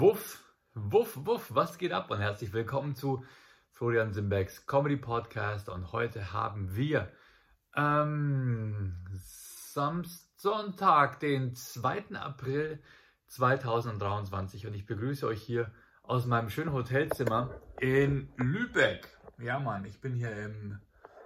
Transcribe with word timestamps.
Wuff, 0.00 0.44
wuff, 0.74 1.18
wuff, 1.26 1.52
was 1.52 1.76
geht 1.76 1.90
ab 1.90 2.12
und 2.12 2.20
herzlich 2.20 2.52
willkommen 2.52 2.94
zu 2.94 3.24
Florian 3.72 4.12
Simbeck's 4.12 4.64
Comedy 4.64 4.96
Podcast 4.96 5.68
und 5.68 5.90
heute 5.90 6.32
haben 6.32 6.76
wir 6.76 7.10
ähm, 7.74 8.94
Sonntag, 10.36 11.18
den 11.18 11.56
2. 11.56 12.14
April 12.14 12.80
2023 13.26 14.68
und 14.68 14.74
ich 14.74 14.86
begrüße 14.86 15.26
euch 15.26 15.42
hier 15.42 15.72
aus 16.04 16.26
meinem 16.26 16.48
schönen 16.48 16.72
Hotelzimmer 16.72 17.60
in 17.80 18.32
Lübeck. 18.36 19.18
Ja 19.38 19.58
Mann, 19.58 19.84
ich 19.84 20.00
bin 20.00 20.14
hier 20.14 20.30
im 20.44 20.78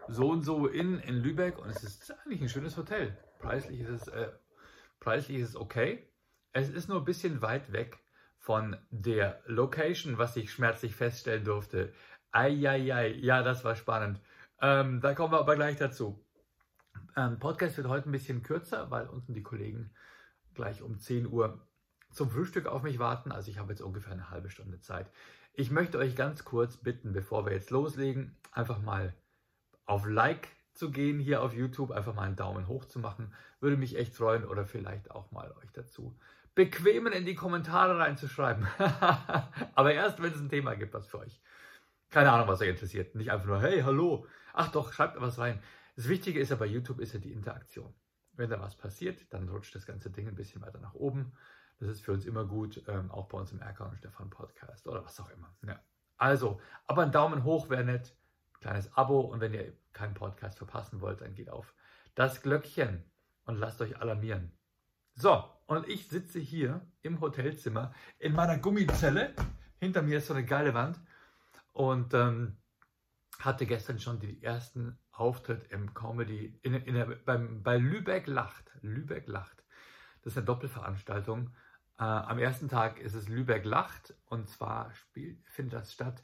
so 0.09 0.31
und 0.31 0.41
so 0.41 0.67
in, 0.67 0.99
in 1.01 1.17
Lübeck 1.17 1.59
und 1.59 1.69
es 1.69 1.85
ist 1.85 2.11
eigentlich 2.25 2.41
ein 2.41 2.49
schönes 2.49 2.79
Hotel. 2.79 3.19
Preislich 3.39 3.81
ist 3.81 3.91
es, 3.91 4.09
äh, 4.09 4.33
preislich 4.99 5.41
ist 5.41 5.51
es 5.51 5.57
okay. 5.57 6.09
Es 6.53 6.71
ist 6.71 6.89
nur 6.89 7.01
ein 7.01 7.05
bisschen 7.05 7.43
weit 7.43 7.71
weg 7.73 8.02
von 8.43 8.77
der 8.91 9.41
Location, 9.47 10.19
was 10.19 10.35
ich 10.35 10.51
schmerzlich 10.51 10.97
feststellen 10.97 11.45
durfte. 11.45 11.93
Eieiei, 12.33 13.13
ja, 13.13 13.45
das 13.45 13.65
war 13.65 13.77
spannend. 13.77 14.21
Ähm, 14.61 15.01
da 15.01 15.15
kommen 15.15 15.33
wir 15.33 15.39
aber 15.39 15.55
gleich 15.55 15.77
dazu. 15.77 16.27
Ähm, 17.17 17.39
Podcast 17.39 17.77
wird 17.77 17.87
heute 17.87 18.09
ein 18.09 18.13
bisschen 18.13 18.43
kürzer, 18.43 18.91
weil 18.91 19.07
unten 19.07 19.33
die 19.33 19.45
Kollegen 19.45 19.93
gleich 20.55 20.83
um 20.83 20.99
10 20.99 21.29
Uhr 21.29 21.65
zum 22.11 22.31
Frühstück 22.31 22.67
auf 22.67 22.83
mich 22.83 22.99
warten. 22.99 23.31
Also 23.31 23.49
ich 23.49 23.59
habe 23.59 23.73
jetzt 23.73 23.81
ungefähr 23.81 24.13
eine 24.13 24.31
halbe 24.31 24.51
Stunde 24.51 24.81
Zeit. 24.81 25.09
Ich 25.53 25.71
möchte 25.71 25.99
euch 25.99 26.17
ganz 26.17 26.45
kurz 26.45 26.77
bitten, 26.77 27.13
bevor 27.13 27.47
wir 27.47 27.53
jetzt 27.53 27.71
loslegen, 27.71 28.37
einfach 28.51 28.83
mal 28.83 29.15
auf 29.87 30.05
Like 30.05 30.49
zu 30.75 30.91
gehen 30.91 31.21
hier 31.21 31.43
auf 31.43 31.55
YouTube, 31.55 31.93
einfach 31.93 32.15
mal 32.15 32.23
einen 32.23 32.35
Daumen 32.35 32.67
hoch 32.67 32.87
zu 32.87 32.99
machen. 32.99 33.33
Würde 33.61 33.77
mich 33.77 33.97
echt 33.97 34.17
freuen 34.17 34.45
oder 34.45 34.67
vielleicht 34.67 35.13
auch 35.13 35.31
mal 35.31 35.53
euch 35.63 35.71
dazu 35.73 36.19
bequemen, 36.55 37.13
in 37.13 37.25
die 37.25 37.35
Kommentare 37.35 37.99
reinzuschreiben. 37.99 38.67
Aber 39.75 39.93
erst, 39.93 40.23
wenn 40.23 40.33
es 40.33 40.41
ein 40.41 40.49
Thema 40.49 40.75
gibt, 40.75 40.95
was 40.95 41.07
für 41.07 41.21
euch. 41.21 41.41
Keine 42.11 42.31
Ahnung, 42.31 42.49
was 42.49 42.61
euch 42.61 42.69
interessiert. 42.69 43.15
Nicht 43.15 43.31
einfach 43.31 43.47
nur, 43.47 43.61
hey, 43.61 43.83
hallo. 43.83 44.27
Ach 44.53 44.71
doch, 44.71 44.93
schreibt 44.93 45.21
was 45.21 45.39
rein. 45.39 45.63
Das 45.97 46.09
Wichtige 46.09 46.41
ist 46.41 46.51
ja 46.51 46.57
bei 46.57 46.67
YouTube 46.67 47.01
ist 47.01 47.15
ja 47.15 47.21
die 47.21 47.33
Interaktion. 47.33 47.95
Wenn 48.35 48.51
da 48.51 48.61
was 48.61 48.77
passiert, 48.77 49.33
dann 49.33 49.49
rutscht 49.49 49.75
das 49.75 49.87
ganze 49.87 50.11
Ding 50.11 50.29
ein 50.29 50.35
bisschen 50.35 50.63
weiter 50.63 50.79
nach 50.79 50.95
oben. 50.95 51.33
Das 51.81 51.89
ist 51.89 52.05
für 52.05 52.13
uns 52.13 52.25
immer 52.25 52.45
gut, 52.45 52.83
ähm, 52.87 53.11
auch 53.11 53.29
bei 53.29 53.39
uns 53.39 53.53
im 53.53 53.61
Erkan 53.61 53.91
und 53.91 53.99
Stefan 53.99 54.31
Podcast 54.31 54.87
oder 54.87 55.05
was 55.05 55.19
auch 55.21 55.31
immer. 55.31 55.55
Ja. 55.67 55.81
Also, 56.17 56.61
aber 56.87 57.03
ein 57.03 57.13
Daumen 57.13 57.45
hoch 57.45 57.69
wäre 57.69 57.85
nett, 57.85 58.15
kleines 58.61 58.97
Abo 58.97 59.21
und 59.21 59.41
wenn 59.41 59.53
ihr 59.53 59.73
keinen 59.93 60.15
Podcast 60.15 60.59
verpassen 60.59 61.01
wollt, 61.01 61.21
dann 61.21 61.35
geht 61.35 61.51
auf 61.51 61.75
das 62.15 62.43
Glöckchen 62.43 63.05
und 63.45 63.57
lasst 63.57 63.81
euch 63.81 64.01
alarmieren. 64.01 64.53
So, 65.15 65.45
und 65.77 65.89
ich 65.89 66.09
sitze 66.09 66.39
hier 66.39 66.87
im 67.03 67.21
Hotelzimmer 67.21 67.93
in 68.19 68.35
meiner 68.35 68.59
Gummizelle. 68.59 69.35
Hinter 69.79 70.03
mir 70.03 70.19
ist 70.19 70.27
so 70.27 70.35
eine 70.35 70.45
geile 70.45 70.75
Wand. 70.75 71.01
Und 71.73 72.15
ähm, 72.15 72.59
hatte 73.39 73.67
gestern 73.67 73.99
schon 73.99 74.21
die 74.21 74.43
ersten 74.43 74.99
Auftritt 75.11 75.71
im 75.73 75.95
Comedy, 75.95 76.59
in, 76.63 76.75
in 76.75 76.95
der, 76.95 77.07
beim, 77.07 77.63
bei 77.63 77.79
Lübeck 77.79 78.27
Lacht. 78.27 78.71
Lübeck 78.83 79.27
Lacht. 79.27 79.65
Das 80.23 80.35
ist 80.35 80.37
eine 80.39 80.47
Doppelveranstaltung. 80.47 81.55
Äh, 81.99 82.05
am 82.05 82.39
ersten 82.39 82.69
Tag 82.69 83.01
ist 83.01 83.15
es 83.15 83.29
Lübeck 83.29 83.65
Lacht 83.65 84.15
und 84.27 84.49
zwar 84.49 84.93
spielt, 84.95 85.39
findet 85.49 85.75
das 85.75 85.93
statt 85.93 86.23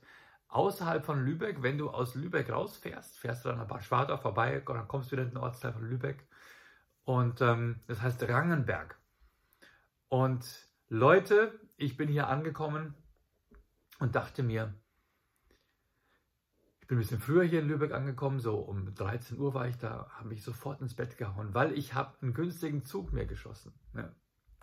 außerhalb 0.49 1.05
von 1.05 1.25
Lübeck. 1.25 1.63
Wenn 1.63 1.79
du 1.79 1.91
aus 1.91 2.15
Lübeck 2.15 2.51
rausfährst, 2.51 3.19
fährst 3.19 3.45
du 3.45 3.51
dann 3.51 3.61
an 3.61 3.81
Schwartau 3.81 4.17
vorbei 4.17 4.63
und 4.65 4.75
dann 4.75 4.89
kommst 4.89 5.11
du 5.11 5.13
wieder 5.13 5.25
in 5.25 5.31
den 5.31 5.39
Ortsteil 5.39 5.73
von 5.73 5.89
Lübeck. 5.89 6.27
Und 7.05 7.41
ähm, 7.41 7.81
das 7.87 8.03
heißt 8.03 8.23
Rangenberg. 8.29 8.99
Und 10.09 10.69
Leute, 10.89 11.59
ich 11.77 11.97
bin 11.97 12.09
hier 12.09 12.29
angekommen 12.29 12.95
und 13.99 14.15
dachte 14.15 14.43
mir, 14.43 14.75
ich 16.81 16.87
bin 16.87 16.97
ein 16.97 17.01
bisschen 17.01 17.21
früher 17.21 17.45
hier 17.45 17.61
in 17.61 17.69
Lübeck 17.69 17.93
angekommen, 17.93 18.41
so 18.41 18.57
um 18.57 18.95
13 18.95 19.39
Uhr 19.39 19.53
war 19.53 19.69
ich 19.69 19.77
da, 19.77 20.11
habe 20.15 20.29
mich 20.29 20.43
sofort 20.43 20.81
ins 20.81 20.95
Bett 20.95 21.19
gehauen, 21.19 21.53
weil 21.53 21.77
ich 21.77 21.93
habe 21.93 22.17
einen 22.23 22.33
günstigen 22.33 22.85
Zug 22.85 23.13
mir 23.13 23.27
geschossen. 23.27 23.75
Ja. 23.95 24.11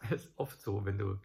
Das 0.02 0.12
ist 0.26 0.34
oft 0.36 0.60
so, 0.62 0.86
wenn 0.86 0.98
du, 0.98 1.20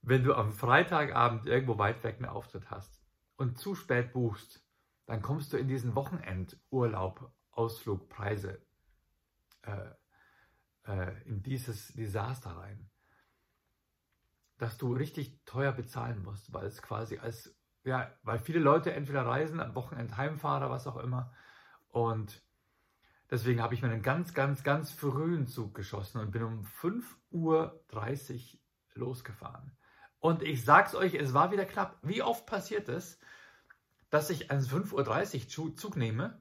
wenn 0.00 0.24
du 0.24 0.34
am 0.34 0.52
Freitagabend 0.52 1.46
irgendwo 1.46 1.78
weit 1.78 2.02
weg 2.04 2.16
einen 2.16 2.26
Auftritt 2.26 2.70
hast 2.70 2.98
und 3.36 3.58
zu 3.58 3.74
spät 3.74 4.12
buchst, 4.12 4.64
dann 5.04 5.22
kommst 5.22 5.52
du 5.52 5.56
in 5.56 5.68
diesen 5.68 5.94
Wochenendurlaub, 5.94 7.32
Ausflugpreise, 7.50 8.60
äh, 9.62 9.90
äh, 10.86 11.22
in 11.24 11.42
dieses 11.42 11.88
Desaster 11.88 12.50
rein, 12.50 12.90
dass 14.58 14.78
du 14.78 14.94
richtig 14.94 15.44
teuer 15.44 15.72
bezahlen 15.72 16.22
musst, 16.22 16.52
weil 16.52 16.66
es 16.66 16.82
quasi 16.82 17.18
als, 17.18 17.54
ja, 17.84 18.10
weil 18.22 18.38
viele 18.38 18.58
Leute 18.58 18.92
entweder 18.92 19.26
reisen, 19.26 19.60
am 19.60 19.74
Wochenende 19.74 20.16
heimfahren 20.16 20.62
oder 20.62 20.72
was 20.72 20.86
auch 20.86 20.96
immer. 20.96 21.32
Und 21.88 22.42
deswegen 23.30 23.60
habe 23.60 23.74
ich 23.74 23.82
mir 23.82 23.90
einen 23.90 24.02
ganz, 24.02 24.34
ganz, 24.34 24.62
ganz 24.62 24.90
frühen 24.90 25.46
Zug 25.46 25.74
geschossen 25.74 26.20
und 26.20 26.30
bin 26.30 26.42
um 26.42 26.64
5.30 26.64 27.04
Uhr 27.30 27.80
losgefahren. 28.94 29.76
Und 30.18 30.42
ich 30.42 30.64
sag's 30.64 30.94
euch, 30.94 31.14
es 31.14 31.34
war 31.34 31.52
wieder 31.52 31.66
knapp. 31.66 31.98
Wie 32.02 32.22
oft 32.22 32.46
passiert 32.46 32.88
es, 32.88 33.18
dass 34.08 34.30
ich 34.30 34.50
einen 34.50 34.62
5.30 34.62 35.58
Uhr 35.58 35.76
Zug 35.76 35.96
nehme 35.96 36.40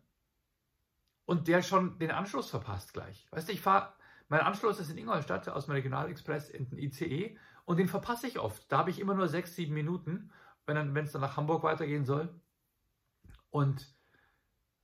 und 1.25 1.47
der 1.47 1.61
schon 1.61 1.99
den 1.99 2.11
Anschluss 2.11 2.49
verpasst 2.49 2.93
gleich? 2.93 3.27
Weißt 3.31 3.49
du, 3.49 3.53
ich 3.53 3.61
fahre 3.61 3.93
mein 4.27 4.41
Anschluss 4.41 4.79
ist 4.79 4.89
in 4.89 4.97
Ingolstadt 4.97 5.47
aus 5.49 5.65
dem 5.65 5.73
Regionalexpress 5.73 6.49
in 6.49 6.67
den 6.67 6.79
ICE 6.79 7.37
und 7.65 7.77
den 7.77 7.87
verpasse 7.87 8.27
ich 8.27 8.39
oft. 8.39 8.71
Da 8.71 8.77
habe 8.77 8.91
ich 8.91 8.99
immer 8.99 9.15
nur 9.15 9.27
sechs, 9.27 9.55
sieben 9.55 9.73
Minuten, 9.73 10.31
wenn 10.65 10.97
es 10.97 11.11
dann 11.11 11.21
nach 11.21 11.37
Hamburg 11.37 11.63
weitergehen 11.63 12.05
soll. 12.05 12.29
Und 13.49 13.93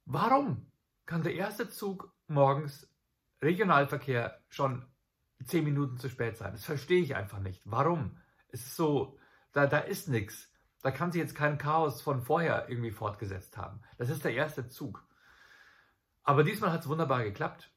warum 0.05 0.71
kann 1.05 1.23
der 1.23 1.35
erste 1.35 1.69
Zug 1.69 2.13
morgens 2.27 2.87
Regionalverkehr 3.41 4.39
schon 4.49 4.85
zehn 5.45 5.63
Minuten 5.63 5.97
zu 5.97 6.09
spät 6.09 6.37
sein? 6.37 6.53
Das 6.53 6.65
verstehe 6.65 7.01
ich 7.01 7.15
einfach 7.15 7.39
nicht. 7.39 7.61
Warum? 7.65 8.17
Es 8.49 8.65
ist 8.65 8.75
so, 8.75 9.17
da, 9.53 9.67
da 9.67 9.79
ist 9.79 10.07
nichts. 10.07 10.51
Da 10.81 10.91
kann 10.91 11.11
sich 11.11 11.21
jetzt 11.21 11.35
kein 11.35 11.57
Chaos 11.57 12.01
von 12.01 12.21
vorher 12.21 12.67
irgendwie 12.69 12.91
fortgesetzt 12.91 13.57
haben. 13.57 13.81
Das 13.97 14.09
ist 14.09 14.25
der 14.25 14.33
erste 14.33 14.67
Zug. 14.67 15.05
Aber 16.23 16.43
diesmal 16.43 16.71
hat 16.71 16.81
es 16.81 16.87
wunderbar 16.87 17.23
geklappt 17.23 17.70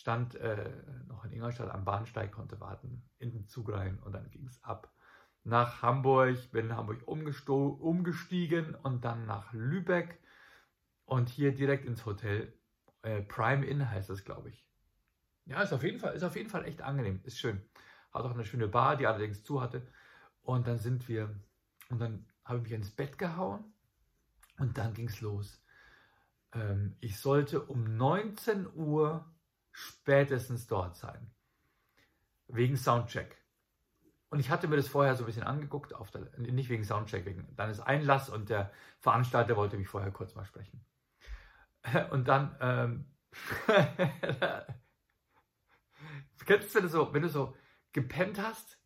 stand 0.00 0.34
äh, 0.36 0.70
noch 1.08 1.26
in 1.26 1.32
Ingolstadt 1.32 1.70
am 1.70 1.84
Bahnsteig, 1.84 2.32
konnte 2.32 2.58
warten, 2.58 3.02
in 3.18 3.32
den 3.32 3.46
Zug 3.46 3.70
rein 3.70 3.98
und 3.98 4.12
dann 4.12 4.30
ging 4.30 4.46
es 4.46 4.64
ab 4.64 4.90
nach 5.44 5.82
Hamburg, 5.82 6.50
bin 6.52 6.66
in 6.66 6.76
Hamburg 6.76 7.06
umgestiegen 7.06 8.74
und 8.76 9.04
dann 9.04 9.26
nach 9.26 9.52
Lübeck 9.52 10.18
und 11.04 11.28
hier 11.28 11.54
direkt 11.54 11.84
ins 11.84 12.06
Hotel. 12.06 12.52
Äh, 13.02 13.22
Prime 13.22 13.66
Inn 13.66 13.90
heißt 13.90 14.08
es, 14.08 14.24
glaube 14.24 14.48
ich. 14.48 14.66
Ja, 15.44 15.60
ist 15.60 15.72
auf 15.72 15.82
jeden 15.82 15.98
Fall, 15.98 16.14
ist 16.14 16.22
auf 16.22 16.36
jeden 16.36 16.48
Fall 16.48 16.64
echt 16.64 16.80
angenehm, 16.80 17.20
ist 17.24 17.38
schön. 17.38 17.60
Hat 18.10 18.24
auch 18.24 18.32
eine 18.32 18.44
schöne 18.44 18.68
Bar, 18.68 18.96
die 18.96 19.06
allerdings 19.06 19.42
zu 19.42 19.60
hatte. 19.60 19.86
Und 20.40 20.66
dann 20.66 20.78
sind 20.78 21.08
wir, 21.08 21.34
und 21.90 21.98
dann 21.98 22.26
habe 22.44 22.58
ich 22.58 22.64
mich 22.64 22.72
ins 22.72 22.90
Bett 22.90 23.18
gehauen 23.18 23.64
und 24.58 24.78
dann 24.78 24.94
ging 24.94 25.08
es 25.08 25.20
los. 25.20 25.62
Ähm, 26.52 26.96
ich 27.00 27.18
sollte 27.20 27.62
um 27.62 27.96
19 27.96 28.66
Uhr 28.74 29.30
spätestens 29.80 30.66
dort 30.66 30.96
sein. 30.96 31.30
Wegen 32.48 32.76
Soundcheck. 32.76 33.36
Und 34.28 34.38
ich 34.38 34.50
hatte 34.50 34.68
mir 34.68 34.76
das 34.76 34.88
vorher 34.88 35.16
so 35.16 35.24
ein 35.24 35.26
bisschen 35.26 35.42
angeguckt, 35.42 35.92
der, 36.14 36.28
nicht 36.38 36.68
wegen 36.68 36.84
Soundcheck, 36.84 37.24
wegen 37.24 37.54
dann 37.56 37.70
ist 37.70 37.80
Einlass 37.80 38.28
und 38.28 38.48
der 38.48 38.70
Veranstalter 39.00 39.56
wollte 39.56 39.76
mich 39.76 39.88
vorher 39.88 40.12
kurz 40.12 40.34
mal 40.34 40.44
sprechen. 40.44 40.84
Und 42.10 42.28
dann, 42.28 42.54
ähm, 42.60 43.06
kennst 46.44 46.74
du, 46.74 46.82
du 46.82 46.88
so, 46.88 47.14
wenn 47.14 47.22
du 47.22 47.28
so 47.28 47.56
gepennt 47.92 48.38
hast 48.38 48.78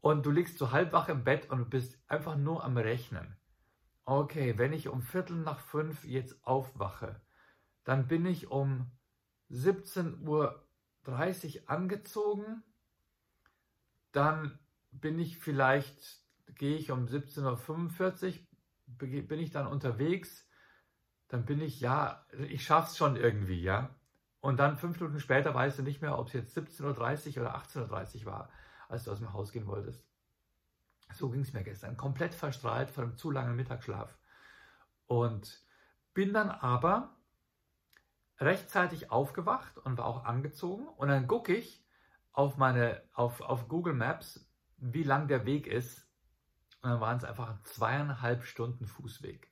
und 0.00 0.24
du 0.24 0.30
liegst 0.30 0.56
so 0.56 0.72
halb 0.72 0.92
wach 0.92 1.08
im 1.08 1.22
Bett 1.22 1.50
und 1.50 1.58
du 1.58 1.64
bist 1.66 1.98
einfach 2.08 2.36
nur 2.36 2.64
am 2.64 2.78
Rechnen. 2.78 3.36
Okay, 4.06 4.56
wenn 4.56 4.72
ich 4.72 4.88
um 4.88 5.02
Viertel 5.02 5.36
nach 5.36 5.60
fünf 5.60 6.04
jetzt 6.04 6.42
aufwache, 6.46 7.20
dann 7.84 8.08
bin 8.08 8.24
ich 8.24 8.50
um 8.50 8.90
17.30 9.50 10.26
Uhr 10.26 11.70
angezogen. 11.70 12.62
Dann 14.12 14.58
bin 14.90 15.18
ich 15.18 15.38
vielleicht, 15.38 16.22
gehe 16.54 16.76
ich 16.76 16.90
um 16.90 17.06
17.45 17.06 18.40
Uhr, 18.40 19.22
bin 19.22 19.38
ich 19.38 19.50
dann 19.50 19.66
unterwegs. 19.66 20.46
Dann 21.28 21.44
bin 21.44 21.60
ich, 21.60 21.80
ja, 21.80 22.26
ich 22.48 22.64
schaff's 22.64 22.96
schon 22.96 23.16
irgendwie, 23.16 23.62
ja. 23.62 23.94
Und 24.40 24.58
dann 24.58 24.78
fünf 24.78 24.98
Minuten 25.00 25.20
später 25.20 25.54
weißt 25.54 25.78
du 25.78 25.82
nicht 25.82 26.00
mehr, 26.00 26.18
ob 26.18 26.28
es 26.28 26.32
jetzt 26.32 26.56
17.30 26.56 26.82
Uhr 27.36 27.42
oder 27.42 27.56
18.30 27.56 28.20
Uhr 28.20 28.26
war, 28.26 28.50
als 28.88 29.04
du 29.04 29.12
aus 29.12 29.18
dem 29.18 29.32
Haus 29.32 29.52
gehen 29.52 29.66
wolltest. 29.66 30.02
So 31.14 31.30
ging 31.30 31.40
es 31.40 31.52
mir 31.52 31.64
gestern. 31.64 31.96
Komplett 31.96 32.34
verstrahlt 32.34 32.90
von 32.90 33.04
einem 33.04 33.16
zu 33.16 33.30
langen 33.30 33.56
Mittagsschlaf. 33.56 34.16
Und 35.06 35.62
bin 36.14 36.32
dann 36.32 36.50
aber 36.50 37.17
rechtzeitig 38.40 39.10
aufgewacht 39.10 39.78
und 39.78 39.98
war 39.98 40.06
auch 40.06 40.24
angezogen. 40.24 40.86
Und 40.88 41.08
dann 41.08 41.26
gucke 41.26 41.54
ich 41.54 41.84
auf, 42.32 42.56
meine, 42.56 43.02
auf, 43.12 43.40
auf 43.40 43.68
Google 43.68 43.94
Maps, 43.94 44.48
wie 44.76 45.02
lang 45.02 45.28
der 45.28 45.44
Weg 45.44 45.66
ist 45.66 46.08
Und 46.82 46.90
dann 46.90 47.00
waren 47.00 47.16
es 47.16 47.24
einfach 47.24 47.60
zweieinhalb 47.64 48.44
Stunden 48.44 48.86
Fußweg. 48.86 49.50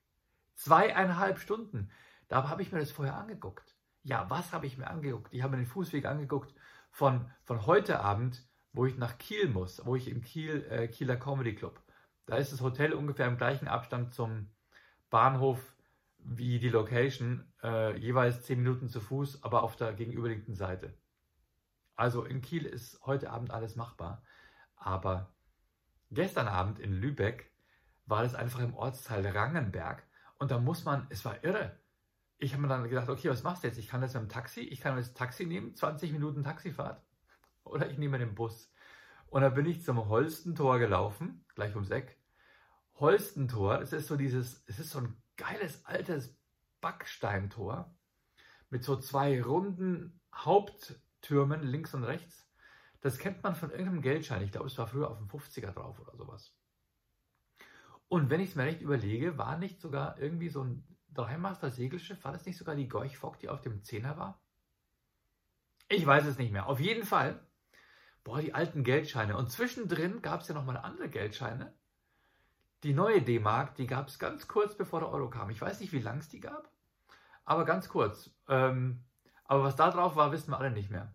Zweieinhalb 0.55 1.39
Stunden. 1.39 1.91
Da 2.29 2.49
habe 2.49 2.63
ich 2.63 2.73
mir 2.73 2.79
das 2.79 2.93
vorher 2.93 3.17
angeguckt. 3.17 3.77
Ja, 4.03 4.31
was 4.31 4.53
habe 4.53 4.67
ich 4.67 4.79
mir 4.79 4.87
angeguckt? 4.87 5.33
Ich 5.33 5.43
habe 5.43 5.57
mir 5.57 5.63
den 5.63 5.67
Fußweg 5.67 6.07
angeguckt 6.07 6.55
von, 6.91 7.29
von 7.43 7.67
heute 7.67 8.01
Abend, 8.01 8.47
wo 8.73 8.87
ich 8.87 8.97
nach 8.97 9.19
Kiel 9.19 9.49
muss, 9.49 9.85
wo 9.85 9.97
ich 9.97 10.09
im 10.09 10.23
Kiel, 10.23 10.65
äh, 10.71 10.87
Kieler 10.87 11.17
Comedy 11.17 11.55
Club. 11.55 11.83
Da 12.25 12.37
ist 12.37 12.53
das 12.53 12.61
Hotel 12.61 12.93
ungefähr 12.93 13.27
im 13.27 13.37
gleichen 13.37 13.69
Abstand 13.69 14.15
zum 14.15 14.49
Bahnhof 15.11 15.77
wie 16.19 16.59
die 16.59 16.69
Location, 16.69 17.53
äh, 17.67 17.97
jeweils 17.99 18.45
zehn 18.45 18.63
Minuten 18.63 18.89
zu 18.89 19.01
Fuß, 19.01 19.43
aber 19.43 19.65
auf 19.65 19.75
der 19.75 19.93
gegenüberliegenden 19.93 20.55
Seite. 20.55 20.97
Also 21.97 22.25
in 22.25 22.41
Kiel 22.41 22.65
ist 22.65 23.01
heute 23.05 23.31
Abend 23.31 23.51
alles 23.51 23.75
machbar. 23.75 24.23
Aber 24.77 25.35
gestern 26.11 26.47
Abend 26.47 26.79
in 26.79 26.93
Lübeck 26.93 27.51
war 28.05 28.23
es 28.23 28.35
einfach 28.37 28.61
im 28.61 28.75
Ortsteil 28.75 29.27
Rangenberg 29.27 30.07
und 30.39 30.53
da 30.53 30.59
muss 30.61 30.85
man, 30.85 31.07
es 31.11 31.25
war 31.25 31.43
irre. 31.43 31.81
Ich 32.39 32.53
habe 32.53 32.63
mir 32.63 32.69
dann 32.69 32.89
gedacht, 32.89 33.09
okay, 33.09 33.31
was 33.31 33.43
machst 33.43 33.65
du 33.65 33.67
jetzt? 33.67 33.79
Ich 33.79 33.89
kann 33.89 34.01
das 34.01 34.15
mit 34.15 34.23
dem 34.23 34.29
Taxi, 34.29 34.61
ich 34.61 34.81
kann 34.81 34.97
das 34.97 35.15
Taxi 35.15 35.47
nehmen, 35.47 35.75
20 35.75 36.13
Minuten 36.13 36.45
Taxifahrt 36.45 37.03
oder 37.65 37.91
ich 37.91 37.99
nehme 37.99 38.19
den 38.19 38.35
Bus. 38.35 38.71
Und 39.27 39.43
da 39.43 39.49
bin 39.49 39.67
ich 39.67 39.83
zum 39.83 40.09
Holstentor 40.09 40.79
gelaufen, 40.79 41.45
gleich 41.57 41.75
ums 41.75 41.91
Eck. 41.91 42.17
Holstentor, 42.95 43.79
das 43.79 43.93
ist 43.93 44.07
so 44.07 44.17
dieses, 44.17 44.63
es 44.67 44.79
ist 44.79 44.91
so 44.91 45.01
ein 45.01 45.21
geiles 45.37 45.85
altes 45.85 46.39
Backsteintor 46.81 47.95
mit 48.71 48.85
so 48.85 48.97
zwei 48.97 49.43
runden 49.43 50.21
Haupttürmen 50.35 51.63
links 51.63 51.95
und 51.95 52.05
rechts. 52.05 52.49
Das 53.01 53.19
kennt 53.19 53.43
man 53.43 53.55
von 53.55 53.71
irgendeinem 53.71 54.03
Geldschein. 54.03 54.43
Ich 54.43 54.53
glaube, 54.53 54.67
es 54.67 54.79
war 54.79 54.87
früher 54.87 55.11
auf 55.11 55.19
dem 55.19 55.29
50er 55.29 55.73
drauf 55.73 56.01
oder 56.01 56.17
sowas. 56.17 56.55
Und 58.09 58.31
wenn 58.31 58.41
ich 58.41 58.51
es 58.51 58.57
mir 58.57 58.65
recht 58.65 58.81
überlege, 58.81 59.39
war 59.39 59.59
nicht 59.59 59.81
sogar 59.81 60.19
irgendwie 60.19 60.49
so 60.49 60.63
ein 60.63 60.85
Dreimaster 61.13 61.71
Segelschiff, 61.71 62.23
war 62.25 62.33
das 62.33 62.45
nicht 62.45 62.59
sogar 62.59 62.75
die 62.75 62.89
Gorch 62.89 63.17
Fock, 63.17 63.39
die 63.39 63.49
auf 63.49 63.63
dem 63.63 63.83
Zehner 63.83 64.17
war? 64.17 64.41
Ich 65.89 66.05
weiß 66.05 66.27
es 66.27 66.39
nicht 66.39 66.53
mehr. 66.53 66.67
Auf 66.67 66.81
jeden 66.81 67.05
Fall, 67.05 67.41
boah, 68.25 68.41
die 68.41 68.55
alten 68.55 68.85
Geldscheine. 68.85 69.37
Und 69.37 69.51
zwischendrin 69.51 70.21
gab 70.21 70.41
es 70.41 70.49
ja 70.49 70.55
nochmal 70.55 70.77
andere 70.77 71.09
Geldscheine. 71.09 71.75
Die 72.87 72.95
neue 72.95 73.21
D-Mark, 73.21 73.75
die 73.75 73.89
gab 73.89 74.07
es 74.07 74.17
ganz 74.17 74.47
kurz 74.47 74.77
bevor 74.77 75.01
der 75.01 75.09
Euro 75.09 75.29
kam. 75.29 75.51
Ich 75.51 75.61
weiß 75.61 75.81
nicht, 75.81 75.93
wie 75.93 75.99
lang 75.99 76.19
es 76.19 76.29
die 76.29 76.39
gab, 76.39 76.71
aber 77.45 77.65
ganz 77.65 77.89
kurz. 77.89 78.31
Ähm, 78.47 79.03
aber 79.43 79.65
was 79.65 79.75
da 79.75 79.91
drauf 79.91 80.15
war, 80.15 80.31
wissen 80.31 80.53
wir 80.53 80.61
alle 80.61 80.71
nicht 80.71 80.89
mehr. 80.89 81.13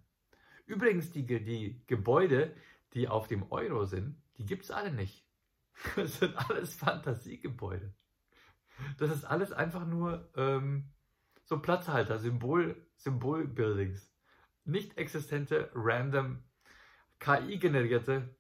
Übrigens, 0.66 1.12
die, 1.12 1.24
die 1.24 1.82
Gebäude, 1.88 2.54
die 2.94 3.08
auf 3.08 3.30
dem 3.30 3.50
Euro 3.54 3.86
sind, 3.86 4.22
die 4.38 4.46
gibt 4.46 4.66
es 4.66 4.72
alle 4.72 4.92
nicht. 4.92 5.26
Das 5.96 6.20
sind 6.20 6.36
alles 6.50 6.76
Fantasiegebäude. 6.76 7.94
Das 8.98 9.10
ist 9.10 9.24
alles 9.24 9.54
einfach 9.54 9.86
nur 9.86 10.30
ähm, 10.36 10.92
so 11.46 11.62
Platzhalter, 11.62 12.20
Symbol, 12.20 12.86
Symbolbuildings. 12.98 14.14
Nicht 14.66 14.98
existente, 14.98 15.72
random, 15.74 16.44
KI-generierte 17.20 18.36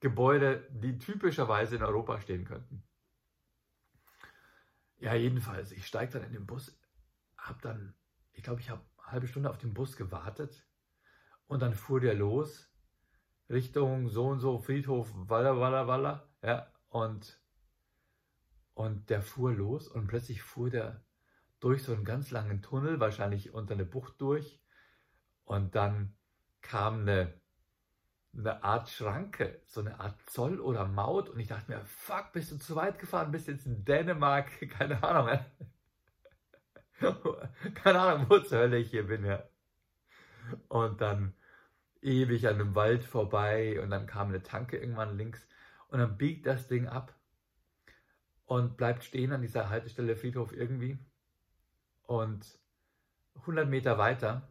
Gebäude, 0.00 0.68
die 0.70 0.98
typischerweise 0.98 1.76
in 1.76 1.82
Europa 1.82 2.20
stehen 2.20 2.44
könnten. 2.44 2.82
Ja, 4.98 5.14
jedenfalls, 5.14 5.72
ich 5.72 5.86
steige 5.86 6.12
dann 6.12 6.24
in 6.24 6.32
den 6.32 6.46
Bus, 6.46 6.78
habe 7.36 7.60
dann, 7.62 7.94
ich 8.32 8.42
glaube, 8.42 8.60
ich 8.60 8.70
habe 8.70 8.82
eine 8.98 9.12
halbe 9.12 9.28
Stunde 9.28 9.50
auf 9.50 9.58
den 9.58 9.74
Bus 9.74 9.96
gewartet 9.96 10.66
und 11.46 11.60
dann 11.60 11.74
fuhr 11.74 12.00
der 12.00 12.14
los 12.14 12.72
Richtung 13.48 14.08
so 14.08 14.26
und 14.26 14.40
so 14.40 14.58
Friedhof, 14.58 15.10
Walla, 15.14 15.58
Walla, 15.58 15.86
Walla, 15.86 16.28
ja, 16.42 16.72
und, 16.88 17.40
und 18.74 19.08
der 19.10 19.22
fuhr 19.22 19.52
los 19.52 19.88
und 19.88 20.06
plötzlich 20.06 20.42
fuhr 20.42 20.70
der 20.70 21.04
durch 21.60 21.82
so 21.82 21.92
einen 21.92 22.04
ganz 22.04 22.30
langen 22.30 22.62
Tunnel, 22.62 23.00
wahrscheinlich 23.00 23.52
unter 23.52 23.74
eine 23.74 23.84
Bucht 23.84 24.20
durch 24.20 24.60
und 25.44 25.74
dann 25.74 26.16
kam 26.60 27.00
eine 27.00 27.40
eine 28.40 28.62
Art 28.62 28.88
Schranke, 28.88 29.60
so 29.66 29.80
eine 29.80 29.98
Art 30.00 30.20
Zoll 30.30 30.60
oder 30.60 30.86
Maut. 30.86 31.28
Und 31.28 31.40
ich 31.40 31.48
dachte 31.48 31.70
mir, 31.70 31.84
fuck, 31.84 32.32
bist 32.32 32.52
du 32.52 32.58
zu 32.58 32.76
weit 32.76 32.98
gefahren, 32.98 33.32
bist 33.32 33.48
jetzt 33.48 33.66
in 33.66 33.84
Dänemark, 33.84 34.50
keine 34.70 35.02
Ahnung. 35.02 35.38
keine 37.74 38.00
Ahnung, 38.00 38.26
wo 38.28 38.38
zur 38.38 38.58
Hölle 38.58 38.78
ich 38.78 38.90
hier 38.90 39.06
bin, 39.06 39.24
ja. 39.24 39.42
Und 40.68 41.00
dann 41.00 41.34
ewig 42.00 42.46
an 42.46 42.54
einem 42.54 42.74
Wald 42.74 43.04
vorbei 43.04 43.80
und 43.82 43.90
dann 43.90 44.06
kam 44.06 44.28
eine 44.28 44.42
Tanke 44.42 44.78
irgendwann 44.78 45.16
links 45.16 45.46
und 45.88 45.98
dann 45.98 46.16
biegt 46.16 46.46
das 46.46 46.68
Ding 46.68 46.86
ab 46.86 47.14
und 48.46 48.76
bleibt 48.76 49.04
stehen 49.04 49.32
an 49.32 49.42
dieser 49.42 49.68
Haltestelle 49.68 50.16
Friedhof 50.16 50.52
irgendwie. 50.52 50.98
Und 52.02 52.58
100 53.40 53.68
Meter 53.68 53.98
weiter 53.98 54.48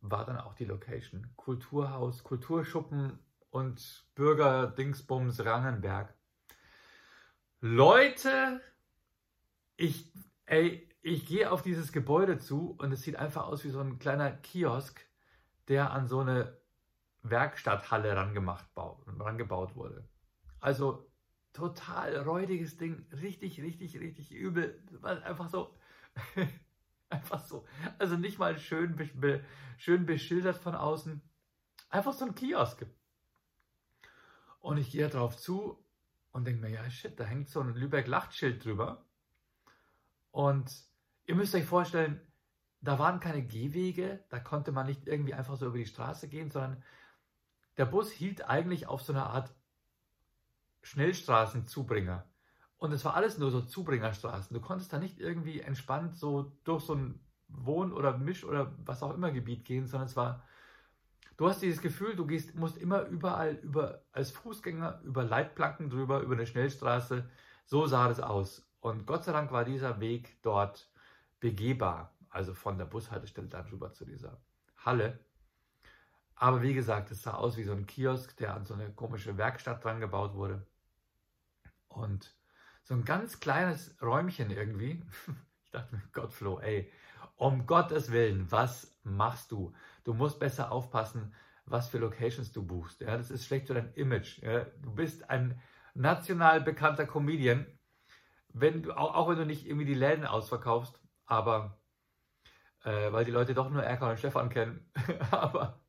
war 0.00 0.24
dann 0.24 0.38
auch 0.38 0.54
die 0.54 0.64
Location. 0.64 1.32
Kulturhaus, 1.36 2.24
Kulturschuppen 2.24 3.18
und 3.56 4.06
Bürgerdingsbums 4.14 5.44
Rangenberg. 5.44 6.14
Leute, 7.60 8.60
ich, 9.76 10.12
ey, 10.44 10.88
ich 11.02 11.26
gehe 11.26 11.50
auf 11.50 11.62
dieses 11.62 11.92
Gebäude 11.92 12.38
zu 12.38 12.76
und 12.78 12.92
es 12.92 13.02
sieht 13.02 13.16
einfach 13.16 13.46
aus 13.46 13.64
wie 13.64 13.70
so 13.70 13.80
ein 13.80 13.98
kleiner 13.98 14.30
Kiosk, 14.30 15.00
der 15.68 15.90
an 15.90 16.06
so 16.06 16.20
eine 16.20 16.56
Werkstatthalle 17.22 18.14
rangemacht, 18.14 18.66
rangebaut 18.76 19.74
wurde. 19.74 20.08
Also 20.60 21.10
total 21.52 22.16
räudiges 22.18 22.76
Ding, 22.76 23.06
richtig, 23.10 23.60
richtig, 23.62 23.98
richtig 23.98 24.32
übel, 24.32 24.82
einfach 25.02 25.48
so 25.48 25.74
Einfach 27.08 27.44
so. 27.44 27.64
Also 27.98 28.16
nicht 28.16 28.38
mal 28.38 28.58
schön, 28.58 28.96
schön 29.78 30.06
beschildert 30.06 30.56
von 30.56 30.74
außen. 30.74 31.22
Einfach 31.88 32.12
so 32.12 32.24
ein 32.24 32.34
Kiosk. 32.34 32.84
Und 34.66 34.78
ich 34.78 34.90
gehe 34.90 35.08
drauf 35.08 35.36
zu 35.36 35.78
und 36.32 36.44
denke 36.44 36.60
mir, 36.60 36.70
ja 36.70 36.90
shit, 36.90 37.20
da 37.20 37.22
hängt 37.22 37.48
so 37.48 37.60
ein 37.60 37.76
Lübeck-Lachtschild 37.76 38.64
drüber. 38.64 39.06
Und 40.32 40.68
ihr 41.26 41.36
müsst 41.36 41.54
euch 41.54 41.64
vorstellen, 41.64 42.20
da 42.80 42.98
waren 42.98 43.20
keine 43.20 43.46
Gehwege, 43.46 44.24
da 44.28 44.40
konnte 44.40 44.72
man 44.72 44.86
nicht 44.86 45.06
irgendwie 45.06 45.34
einfach 45.34 45.54
so 45.54 45.66
über 45.66 45.78
die 45.78 45.86
Straße 45.86 46.26
gehen, 46.26 46.50
sondern 46.50 46.82
der 47.76 47.84
Bus 47.84 48.10
hielt 48.10 48.48
eigentlich 48.48 48.88
auf 48.88 49.02
so 49.02 49.12
einer 49.12 49.30
Art 49.30 49.54
Schnellstraßenzubringer. 50.82 52.28
Und 52.76 52.90
es 52.90 53.04
war 53.04 53.14
alles 53.14 53.38
nur 53.38 53.52
so 53.52 53.60
Zubringerstraßen. 53.60 54.52
Du 54.52 54.60
konntest 54.60 54.92
da 54.92 54.98
nicht 54.98 55.20
irgendwie 55.20 55.60
entspannt 55.60 56.16
so 56.16 56.58
durch 56.64 56.82
so 56.82 56.96
ein 56.96 57.20
Wohn- 57.46 57.92
oder 57.92 58.18
Misch- 58.18 58.44
oder 58.44 58.74
was 58.78 59.04
auch 59.04 59.14
immer 59.14 59.30
Gebiet 59.30 59.64
gehen, 59.64 59.86
sondern 59.86 60.08
es 60.08 60.16
war, 60.16 60.42
du 61.36 61.48
hast 61.48 61.62
dieses 61.62 61.80
Gefühl, 61.80 62.16
du 62.16 62.26
gehst, 62.26 62.54
musst 62.54 62.78
immer 62.78 63.02
überall 63.06 63.54
über, 63.56 64.02
als 64.12 64.30
Fußgänger 64.30 65.00
über 65.04 65.24
Leitplanken 65.24 65.90
drüber, 65.90 66.20
über 66.20 66.34
eine 66.34 66.46
Schnellstraße. 66.46 67.28
So 67.64 67.86
sah 67.86 68.08
das 68.08 68.20
aus. 68.20 68.66
Und 68.80 69.06
Gott 69.06 69.24
sei 69.24 69.32
Dank 69.32 69.50
war 69.52 69.64
dieser 69.64 70.00
Weg 70.00 70.40
dort 70.42 70.90
begehbar. 71.40 72.14
Also 72.30 72.54
von 72.54 72.78
der 72.78 72.84
Bushaltestelle 72.84 73.48
dann 73.48 73.66
rüber 73.68 73.92
zu 73.92 74.04
dieser 74.04 74.40
Halle. 74.76 75.18
Aber 76.34 76.60
wie 76.62 76.74
gesagt, 76.74 77.10
es 77.10 77.22
sah 77.22 77.34
aus 77.34 77.56
wie 77.56 77.64
so 77.64 77.72
ein 77.72 77.86
Kiosk, 77.86 78.36
der 78.36 78.54
an 78.54 78.66
so 78.66 78.74
eine 78.74 78.92
komische 78.92 79.38
Werkstatt 79.38 79.82
dran 79.82 80.00
gebaut 80.00 80.34
wurde. 80.34 80.66
Und 81.88 82.36
so 82.82 82.94
ein 82.94 83.04
ganz 83.04 83.40
kleines 83.40 83.96
Räumchen 84.00 84.50
irgendwie. 84.50 85.02
Ich 85.66 85.72
dachte 85.72 85.96
mir, 85.96 86.02
Gott, 86.12 86.32
Flo, 86.32 86.60
ey, 86.60 86.90
um 87.36 87.66
Gottes 87.66 88.10
Willen, 88.10 88.50
was 88.50 88.98
machst 89.04 89.52
du? 89.52 89.72
Du 90.04 90.14
musst 90.14 90.40
besser 90.40 90.72
aufpassen, 90.72 91.34
was 91.66 91.88
für 91.88 91.98
Locations 91.98 92.52
du 92.52 92.64
buchst. 92.64 93.00
Ja, 93.00 93.16
das 93.16 93.30
ist 93.30 93.46
schlecht 93.46 93.66
für 93.66 93.74
dein 93.74 93.92
Image. 93.94 94.42
Ja. 94.42 94.64
Du 94.82 94.94
bist 94.94 95.28
ein 95.30 95.60
national 95.94 96.60
bekannter 96.60 97.06
Comedian, 97.06 97.66
wenn 98.48 98.82
du, 98.82 98.92
auch, 98.92 99.14
auch 99.14 99.28
wenn 99.28 99.38
du 99.38 99.46
nicht 99.46 99.66
irgendwie 99.66 99.84
die 99.84 99.94
Läden 99.94 100.26
ausverkaufst, 100.26 101.00
aber 101.26 101.78
äh, 102.84 103.12
weil 103.12 103.24
die 103.24 103.32
Leute 103.32 103.54
doch 103.54 103.68
nur 103.68 103.82
Erkan 103.82 104.10
und 104.10 104.18
Stefan 104.18 104.48
kennen. 104.48 104.90
aber 105.30 105.80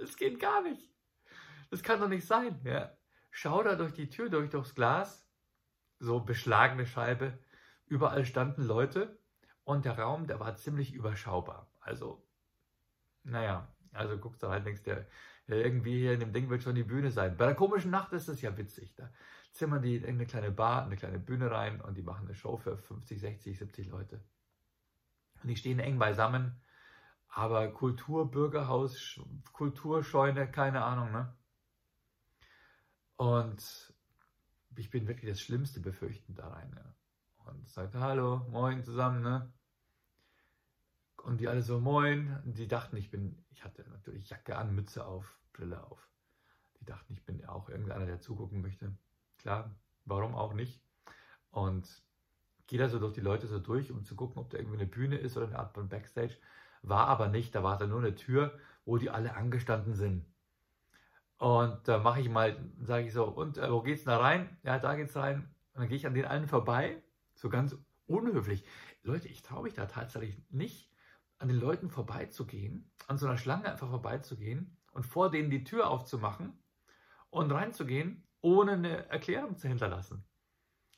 es 0.00 0.16
geht 0.16 0.40
gar 0.40 0.62
nicht. 0.62 0.90
Das 1.70 1.82
kann 1.82 2.00
doch 2.00 2.08
nicht 2.08 2.26
sein. 2.26 2.60
Ja. 2.64 2.96
Schau 3.30 3.62
da 3.62 3.74
durch 3.74 3.92
die 3.92 4.08
Tür, 4.08 4.28
durch 4.28 4.50
durchs 4.50 4.74
Glas 4.74 5.28
so 5.98 6.20
beschlagene 6.20 6.86
Scheibe. 6.86 7.38
Überall 7.86 8.24
standen 8.24 8.62
Leute 8.62 9.18
und 9.64 9.84
der 9.84 9.98
Raum, 9.98 10.26
der 10.26 10.40
war 10.40 10.56
ziemlich 10.56 10.94
überschaubar. 10.94 11.70
Also, 11.80 12.26
naja, 13.24 13.68
also 13.92 14.18
guckst 14.18 14.42
du 14.42 14.48
halt, 14.48 14.66
denkst 14.66 14.82
dir, 14.82 15.06
irgendwie 15.46 15.98
hier 15.98 16.12
in 16.12 16.20
dem 16.20 16.32
Ding 16.32 16.48
wird 16.48 16.62
schon 16.62 16.74
die 16.74 16.82
Bühne 16.82 17.10
sein. 17.10 17.36
Bei 17.36 17.46
der 17.46 17.54
komischen 17.54 17.90
Nacht 17.90 18.12
ist 18.12 18.28
es 18.28 18.40
ja 18.42 18.56
witzig. 18.56 18.94
Da 18.94 19.10
zimmern 19.52 19.82
die 19.82 19.96
in 19.96 20.04
eine 20.04 20.26
kleine 20.26 20.50
Bar, 20.50 20.84
eine 20.84 20.96
kleine 20.96 21.18
Bühne 21.18 21.50
rein 21.50 21.80
und 21.80 21.94
die 21.96 22.02
machen 22.02 22.26
eine 22.26 22.34
Show 22.34 22.56
für 22.56 22.76
50, 22.76 23.20
60, 23.20 23.58
70 23.58 23.88
Leute. 23.88 24.24
Und 25.42 25.48
die 25.48 25.56
stehen 25.56 25.78
eng 25.78 25.98
beisammen, 25.98 26.60
aber 27.28 27.68
Kultur, 27.72 28.30
Bürgerhaus, 28.30 29.20
Kulturscheune, 29.52 30.50
keine 30.50 30.84
Ahnung, 30.84 31.12
ne? 31.12 31.36
Und 33.16 33.94
ich 34.76 34.90
bin 34.90 35.06
wirklich 35.06 35.30
das 35.30 35.40
Schlimmste 35.40 35.80
befürchtend 35.80 36.38
da 36.38 36.48
rein. 36.48 36.72
Ja. 36.74 36.94
Und 37.44 37.68
sagte 37.68 38.00
Hallo, 38.00 38.46
moin 38.50 38.82
zusammen, 38.82 39.22
ne? 39.22 39.52
Und 41.22 41.40
die 41.40 41.48
alle 41.48 41.62
so 41.62 41.80
moin. 41.80 42.38
Und 42.44 42.58
die 42.58 42.68
dachten, 42.68 42.96
ich 42.96 43.10
bin, 43.10 43.44
ich 43.50 43.64
hatte 43.64 43.88
natürlich 43.90 44.28
Jacke 44.28 44.56
an, 44.56 44.74
Mütze 44.74 45.04
auf, 45.06 45.38
Brille 45.52 45.82
auf. 45.84 46.08
Die 46.80 46.84
dachten, 46.84 47.12
ich 47.12 47.24
bin 47.24 47.44
auch 47.46 47.68
irgendeiner, 47.68 48.06
der 48.06 48.20
zugucken 48.20 48.60
möchte. 48.60 48.92
Klar, 49.38 49.74
warum 50.04 50.34
auch 50.34 50.52
nicht? 50.52 50.80
Und 51.50 52.02
gehe 52.66 52.78
da 52.78 52.88
so 52.88 52.98
durch 52.98 53.12
die 53.12 53.20
Leute 53.20 53.46
so 53.46 53.58
durch, 53.58 53.90
um 53.90 54.04
zu 54.04 54.16
gucken, 54.16 54.40
ob 54.40 54.50
da 54.50 54.58
irgendwie 54.58 54.78
eine 54.78 54.86
Bühne 54.86 55.16
ist 55.16 55.36
oder 55.36 55.46
eine 55.46 55.58
Art 55.58 55.74
von 55.74 55.88
Backstage. 55.88 56.36
War 56.82 57.06
aber 57.06 57.28
nicht, 57.28 57.54
da 57.54 57.62
war 57.62 57.78
da 57.78 57.86
nur 57.86 58.00
eine 58.00 58.14
Tür, 58.14 58.58
wo 58.84 58.96
die 58.96 59.10
alle 59.10 59.34
angestanden 59.34 59.94
sind. 59.94 60.26
Und 61.38 61.86
da 61.86 61.98
mache 61.98 62.20
ich 62.20 62.28
mal, 62.28 62.56
sage 62.80 63.06
ich 63.06 63.12
so, 63.12 63.24
und 63.24 63.58
äh, 63.58 63.70
wo 63.70 63.82
geht's 63.82 64.04
da 64.04 64.16
rein? 64.18 64.56
Ja, 64.62 64.78
da 64.78 64.94
geht's 64.94 65.16
rein. 65.16 65.54
Und 65.74 65.80
dann 65.80 65.88
gehe 65.88 65.96
ich 65.96 66.06
an 66.06 66.14
den 66.14 66.24
allen 66.24 66.48
vorbei, 66.48 67.02
so 67.42 67.50
ganz 67.50 67.76
unhöflich. 68.06 68.64
Leute, 69.02 69.28
ich 69.28 69.42
traue 69.42 69.64
mich 69.64 69.74
da 69.74 69.86
tatsächlich 69.86 70.40
nicht, 70.50 70.90
an 71.38 71.48
den 71.48 71.58
Leuten 71.58 71.90
vorbeizugehen, 71.90 72.90
an 73.08 73.18
so 73.18 73.26
einer 73.26 73.36
Schlange 73.36 73.70
einfach 73.70 73.90
vorbeizugehen 73.90 74.76
und 74.92 75.04
vor 75.04 75.28
denen 75.28 75.50
die 75.50 75.64
Tür 75.64 75.90
aufzumachen 75.90 76.56
und 77.30 77.50
reinzugehen, 77.50 78.24
ohne 78.40 78.72
eine 78.72 79.08
Erklärung 79.08 79.56
zu 79.56 79.66
hinterlassen. 79.66 80.24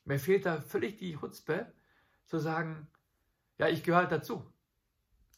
Mir 0.05 0.19
fehlt 0.19 0.45
da 0.45 0.61
völlig 0.61 0.99
die 0.99 1.17
Hutzpe, 1.17 1.73
zu 2.27 2.39
sagen, 2.39 2.89
ja, 3.59 3.69
ich 3.69 3.83
gehöre 3.83 4.01
halt 4.01 4.13
dazu. 4.13 4.45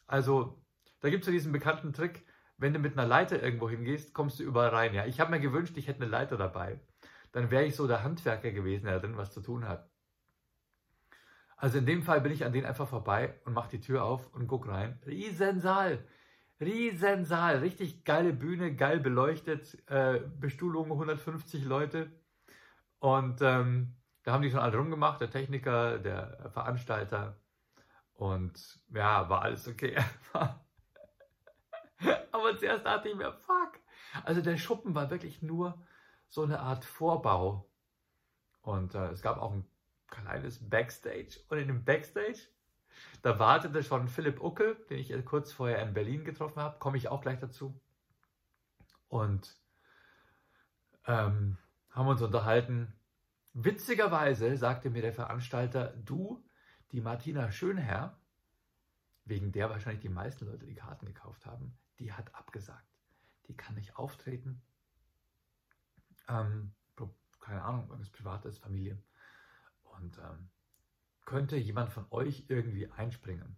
Also, 0.07 0.61
da 0.99 1.09
gibt 1.09 1.23
es 1.23 1.27
ja 1.27 1.33
diesen 1.33 1.51
bekannten 1.51 1.93
Trick, 1.93 2.25
wenn 2.57 2.73
du 2.73 2.79
mit 2.79 2.97
einer 2.97 3.07
Leiter 3.07 3.41
irgendwo 3.41 3.69
hingehst, 3.69 4.13
kommst 4.13 4.39
du 4.39 4.43
überall 4.43 4.69
rein. 4.69 4.93
Ja, 4.93 5.05
ich 5.05 5.19
habe 5.19 5.31
mir 5.31 5.39
gewünscht, 5.39 5.77
ich 5.77 5.87
hätte 5.87 6.01
eine 6.01 6.09
Leiter 6.09 6.37
dabei. 6.37 6.81
Dann 7.31 7.51
wäre 7.51 7.65
ich 7.65 7.75
so 7.75 7.87
der 7.87 8.03
Handwerker 8.03 8.51
gewesen, 8.51 8.85
der 8.85 8.99
drin 8.99 9.15
was 9.15 9.31
zu 9.31 9.41
tun 9.41 9.67
hat. 9.67 9.89
Also 11.57 11.79
in 11.79 11.87
dem 11.87 12.03
Fall 12.03 12.21
bin 12.21 12.31
ich 12.31 12.45
an 12.45 12.53
denen 12.53 12.67
einfach 12.67 12.87
vorbei 12.87 13.33
und 13.43 13.53
mache 13.53 13.71
die 13.71 13.81
Tür 13.81 14.03
auf 14.03 14.31
und 14.33 14.47
guck 14.47 14.67
rein. 14.67 14.99
Riesensaal. 15.07 16.05
Riesensaal. 16.61 17.57
Richtig 17.57 18.05
geile 18.05 18.31
Bühne, 18.31 18.75
geil 18.75 18.99
beleuchtet. 18.99 19.77
Äh, 19.89 20.21
Bestuhlung 20.39 20.91
150 20.91 21.65
Leute. 21.65 22.11
Und 22.99 23.41
ähm, 23.41 23.95
da 24.23 24.33
haben 24.33 24.43
die 24.43 24.51
schon 24.51 24.59
alle 24.59 24.77
rumgemacht, 24.77 25.19
der 25.19 25.31
Techniker, 25.31 25.97
der 25.97 26.51
Veranstalter. 26.53 27.39
Und 28.13 28.79
ja, 28.93 29.27
war 29.27 29.41
alles 29.41 29.67
okay. 29.67 29.97
Aber 32.31 32.57
zuerst 32.59 32.85
dachte 32.85 33.09
ich 33.09 33.15
mir, 33.15 33.33
fuck. 33.33 33.79
Also 34.23 34.41
der 34.41 34.57
Schuppen 34.57 34.93
war 34.93 35.09
wirklich 35.09 35.41
nur 35.41 35.83
so 36.27 36.43
eine 36.43 36.59
Art 36.59 36.85
Vorbau. 36.85 37.67
Und 38.61 38.93
äh, 38.93 39.07
es 39.09 39.23
gab 39.23 39.37
auch 39.37 39.53
ein 39.53 39.65
kleines 40.07 40.69
Backstage. 40.69 41.39
Und 41.49 41.57
in 41.59 41.67
dem 41.67 41.83
Backstage, 41.83 42.47
da 43.21 43.39
wartete 43.39 43.83
schon 43.83 44.07
Philipp 44.07 44.41
Uckel, 44.41 44.75
den 44.89 44.99
ich 44.99 45.13
kurz 45.25 45.51
vorher 45.51 45.81
in 45.81 45.93
Berlin 45.93 46.25
getroffen 46.25 46.61
habe. 46.61 46.79
Komme 46.79 46.97
ich 46.97 47.09
auch 47.09 47.21
gleich 47.21 47.39
dazu. 47.39 47.79
Und 49.07 49.55
ähm, 51.05 51.57
haben 51.91 52.07
uns 52.07 52.21
unterhalten. 52.21 52.93
Witzigerweise 53.53 54.55
sagte 54.57 54.89
mir 54.89 55.01
der 55.01 55.13
Veranstalter, 55.13 55.93
du, 55.97 56.43
die 56.91 57.01
Martina 57.01 57.51
Schönherr, 57.51 58.19
wegen 59.25 59.51
der 59.51 59.69
wahrscheinlich 59.69 60.01
die 60.01 60.09
meisten 60.09 60.45
Leute 60.45 60.65
die 60.65 60.75
Karten 60.75 61.05
gekauft 61.05 61.45
haben, 61.45 61.77
die 61.99 62.13
hat 62.13 62.33
abgesagt. 62.35 62.87
Die 63.47 63.55
kann 63.55 63.75
nicht 63.75 63.97
auftreten. 63.97 64.61
Ähm, 66.27 66.73
keine 67.47 67.63
Ahnung, 67.63 67.87
irgendwas 67.87 68.09
Privates, 68.09 68.57
Familie. 68.57 69.01
Und 69.99 70.17
ähm, 70.17 70.49
könnte 71.25 71.57
jemand 71.57 71.91
von 71.91 72.05
euch 72.09 72.45
irgendwie 72.47 72.89
einspringen? 72.91 73.57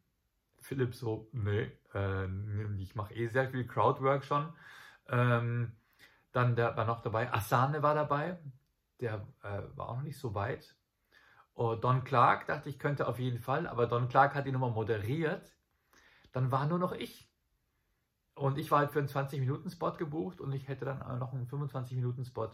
Philipp 0.59 0.95
so, 0.95 1.29
nee, 1.31 1.71
äh, 1.93 2.27
ich 2.77 2.95
mache 2.95 3.13
eh 3.13 3.27
sehr 3.27 3.49
viel 3.49 3.65
Crowdwork 3.65 4.23
schon. 4.25 4.53
Ähm, 5.07 5.75
dann 6.31 6.55
der 6.55 6.75
war 6.77 6.85
noch 6.85 7.01
dabei, 7.01 7.31
Asane 7.33 7.81
war 7.81 7.95
dabei, 7.95 8.39
der 8.99 9.27
äh, 9.41 9.63
war 9.75 9.89
auch 9.89 9.95
noch 9.97 10.03
nicht 10.03 10.19
so 10.19 10.35
weit. 10.35 10.75
Oh, 11.55 11.75
Don 11.75 12.03
Clark 12.03 12.45
dachte 12.47 12.69
ich 12.69 12.79
könnte 12.79 13.07
auf 13.07 13.19
jeden 13.19 13.39
Fall, 13.39 13.67
aber 13.67 13.87
Don 13.87 14.07
Clark 14.07 14.35
hat 14.35 14.45
die 14.45 14.51
Nummer 14.51 14.69
moderiert. 14.69 15.55
Dann 16.31 16.51
war 16.51 16.67
nur 16.67 16.79
noch 16.79 16.93
ich. 16.93 17.29
Und 18.35 18.57
ich 18.57 18.71
war 18.71 18.79
halt 18.79 18.91
für 18.91 18.99
einen 18.99 19.09
20-Minuten-Spot 19.09 19.93
gebucht 19.93 20.39
und 20.39 20.53
ich 20.53 20.69
hätte 20.69 20.85
dann 20.85 20.99
noch 21.19 21.33
einen 21.33 21.47
25-Minuten-Spot 21.47 22.51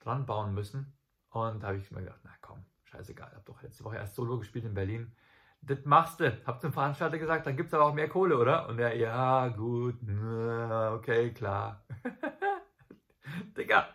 dran 0.00 0.26
bauen 0.26 0.52
müssen. 0.52 0.98
Und 1.30 1.62
da 1.62 1.68
habe 1.68 1.78
ich 1.78 1.90
mir 1.90 2.00
gedacht, 2.00 2.20
na 2.24 2.34
komm, 2.42 2.66
scheißegal, 2.96 3.30
habe 3.30 3.44
doch 3.44 3.62
letzte 3.62 3.84
Woche 3.84 3.96
erst 3.96 4.14
Solo 4.14 4.38
gespielt 4.38 4.64
in 4.64 4.74
Berlin. 4.74 5.14
Das 5.62 5.84
machst 5.84 6.20
du. 6.20 6.46
Hab 6.46 6.60
zum 6.60 6.72
Veranstalter 6.72 7.18
gesagt, 7.18 7.46
dann 7.46 7.56
gibt 7.56 7.68
es 7.68 7.74
aber 7.74 7.86
auch 7.86 7.94
mehr 7.94 8.08
Kohle, 8.08 8.38
oder? 8.38 8.68
Und 8.68 8.78
er, 8.78 8.96
ja, 8.96 9.48
gut, 9.48 9.96
okay, 10.02 11.32
klar. 11.32 11.84
Digga, 13.56 13.88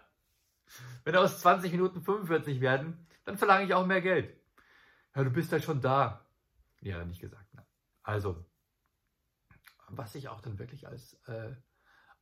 wenn 1.03 1.15
aus 1.15 1.39
20 1.39 1.72
Minuten 1.72 2.01
45 2.01 2.62
werden, 2.62 3.08
dann 3.24 3.38
verlange 3.38 3.65
ich 3.65 3.74
auch 3.74 3.86
mehr 3.86 4.01
Geld. 4.01 4.36
Ja, 5.15 5.24
du 5.24 5.29
bist 5.29 5.51
halt 5.51 5.63
schon 5.63 5.81
da. 5.81 6.25
Ja, 6.81 7.03
nicht 7.05 7.22
gesagt. 7.22 7.53
Ne? 7.53 7.65
Also, 8.03 8.46
was 9.88 10.13
sich 10.13 10.29
auch 10.29 10.41
dann 10.41 10.60
wirklich 10.60 10.88
als, 10.88 11.13
äh, 11.27 11.55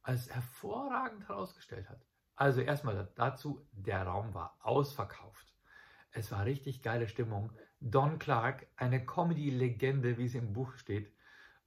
als 0.01 0.29
hervorragend 0.29 1.27
herausgestellt 1.27 1.89
hat. 1.89 2.05
Also 2.35 2.61
erstmal 2.61 3.11
dazu, 3.15 3.67
der 3.71 4.03
Raum 4.03 4.33
war 4.33 4.57
ausverkauft. 4.61 5.48
Es 6.11 6.31
war 6.31 6.45
richtig 6.45 6.81
geile 6.81 7.07
Stimmung. 7.07 7.51
Don 7.79 8.19
Clark, 8.19 8.67
eine 8.75 9.05
Comedy-Legende, 9.05 10.17
wie 10.17 10.25
es 10.25 10.35
im 10.35 10.53
Buch 10.53 10.73
steht, 10.75 11.13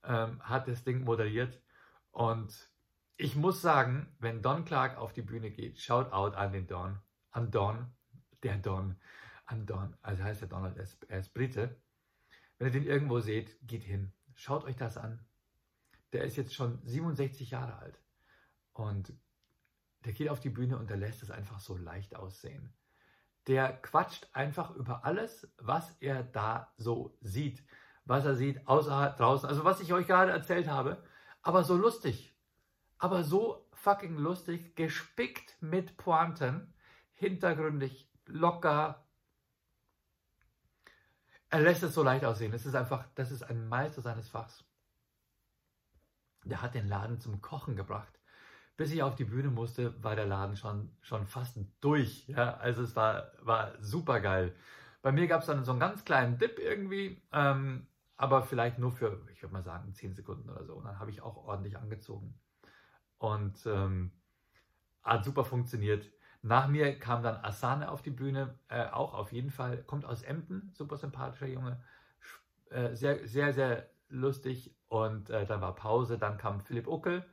ähm, 0.05 0.41
hat 0.43 0.69
das 0.69 0.85
Ding 0.85 1.05
moderiert. 1.05 1.63
Und 2.11 2.71
ich 3.17 3.37
muss 3.37 3.63
sagen, 3.63 4.15
wenn 4.19 4.43
Don 4.43 4.65
Clark 4.65 4.99
auf 4.99 5.13
die 5.13 5.23
Bühne 5.23 5.51
geht, 5.51 5.81
schaut 5.81 6.13
out 6.13 6.35
an 6.35 6.53
den 6.53 6.67
Don, 6.67 6.99
an 7.31 7.51
Don, 7.51 7.87
der 8.43 8.59
Don, 8.59 8.97
an 9.47 9.67
Don, 9.67 9.97
also 10.03 10.23
heißt 10.25 10.43
der 10.43 10.49
Donald, 10.49 10.77
er 10.77 10.83
ist, 10.83 11.05
er 11.05 11.21
ist 11.21 11.33
Brite. 11.33 11.81
Wenn 12.59 12.69
ihr 12.69 12.73
den 12.73 12.85
irgendwo 12.85 13.21
seht, 13.21 13.57
geht 13.67 13.85
hin, 13.85 14.13
schaut 14.35 14.65
euch 14.65 14.77
das 14.77 14.97
an 14.97 15.25
der 16.13 16.25
ist 16.25 16.37
jetzt 16.37 16.55
schon 16.55 16.81
67 16.85 17.51
Jahre 17.51 17.77
alt. 17.79 18.01
Und 18.73 19.13
der 20.05 20.13
geht 20.13 20.29
auf 20.29 20.41
die 20.41 20.51
Bühne 20.51 20.79
und 20.79 20.91
der 20.91 20.97
lässt 20.97 21.23
es 21.23 21.31
einfach 21.31 21.61
so 21.61 21.77
leicht 21.77 22.17
aussehen. 22.17 22.73
Der 23.47 23.73
quatscht 23.73 24.29
einfach 24.33 24.75
über 24.77 25.05
alles, 25.05 25.53
was 25.59 25.97
er 26.01 26.23
da 26.23 26.73
so 26.77 27.17
sieht, 27.21 27.65
was 28.05 28.25
er 28.25 28.37
sieht 28.37 28.67
außer 28.67 29.15
draußen, 29.19 29.49
also 29.49 29.65
was 29.65 29.81
ich 29.81 29.93
euch 29.93 30.07
gerade 30.07 30.33
erzählt 30.33 30.69
habe, 30.69 31.03
aber 31.43 31.65
so 31.65 31.77
lustig, 31.77 32.37
aber 32.99 33.25
so 33.25 33.69
fucking 33.73 34.17
lustig, 34.17 34.77
gespickt 34.77 35.57
mit 35.61 35.97
Pointen, 35.97 36.73
hintergründig, 37.15 38.09
locker. 38.27 39.05
Er 41.51 41.61
lässt 41.61 41.83
es 41.83 41.95
so 41.95 42.03
leicht 42.03 42.25
aussehen. 42.25 42.53
Es 42.53 42.65
ist 42.65 42.77
einfach, 42.77 43.07
das 43.17 43.31
ist 43.33 43.43
ein 43.43 43.69
Meister 43.69 44.03
seines 44.03 44.29
Fachs 44.29 44.65
der 46.45 46.63
hat 46.63 46.75
den 46.75 46.89
Laden 46.89 47.21
zum 47.21 47.41
Kochen 47.41 47.77
gebracht. 47.77 48.19
Bis 48.77 48.93
ich 48.93 49.03
auf 49.03 49.15
die 49.15 49.25
Bühne 49.25 49.49
musste, 49.49 50.03
war 50.03 50.17
der 50.17 50.27
Laden 50.27 50.57
schon, 50.57 50.91
schon 51.01 51.27
fast 51.27 51.59
durch. 51.81 52.27
Ja? 52.29 52.57
Also 52.57 52.83
es 52.83 52.97
war, 52.97 53.33
war 53.43 53.73
super 53.81 54.21
geil. 54.21 54.55
Bei 55.03 55.13
mir 55.13 55.27
gab 55.27 55.41
es 55.41 55.47
dann 55.47 55.65
so 55.65 55.73
einen 55.73 55.81
ganz 55.81 56.05
kleinen 56.05 56.39
Dip 56.39 56.59
irgendwie, 56.59 57.21
ähm, 57.33 57.87
aber 58.17 58.43
vielleicht 58.43 58.79
nur 58.79 58.93
für, 58.93 59.21
ich 59.33 59.43
würde 59.43 59.53
mal 59.53 59.63
sagen, 59.63 59.93
10 59.93 60.15
Sekunden 60.15 60.49
oder 60.49 60.65
so. 60.65 60.75
Und 60.75 60.85
dann 60.85 60.99
habe 60.99 61.11
ich 61.11 61.23
auch 61.23 61.37
ordentlich 61.37 61.77
angezogen. 61.77 62.35
Und 63.19 63.67
ähm, 63.67 64.13
hat 65.03 65.25
super 65.25 65.45
funktioniert. 65.45 66.07
Nach 66.43 66.67
mir 66.67 66.99
kam 66.99 67.23
dann 67.23 67.37
Asane 67.37 67.91
auf 67.91 68.03
die 68.03 68.11
Bühne, 68.11 68.59
äh, 68.69 68.87
auch 68.87 69.15
auf 69.15 69.33
jeden 69.33 69.51
Fall, 69.51 69.83
kommt 69.85 70.05
aus 70.05 70.23
Emden, 70.23 70.73
super 70.75 70.97
sympathischer 70.97 71.47
Junge, 71.47 71.81
äh, 72.71 72.95
sehr, 72.95 73.27
sehr, 73.29 73.53
sehr 73.53 73.89
lustig 74.09 74.77
und 74.89 75.31
äh, 75.31 75.47
dann 75.47 75.61
war 75.61 75.75
Pause, 75.75 76.19
dann 76.19 76.39
kam 76.39 76.61
Philipp 76.61 76.89
Uckel, 76.89 77.25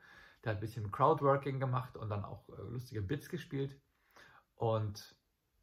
der 0.44 0.52
hat 0.52 0.58
ein 0.58 0.62
bisschen 0.62 0.92
Crowdworking 0.92 1.60
gemacht 1.60 1.98
und 1.98 2.10
dann 2.10 2.24
auch 2.26 2.48
äh, 2.50 2.62
lustige 2.62 3.02
Bits 3.02 3.30
gespielt 3.30 3.80
und 4.56 5.16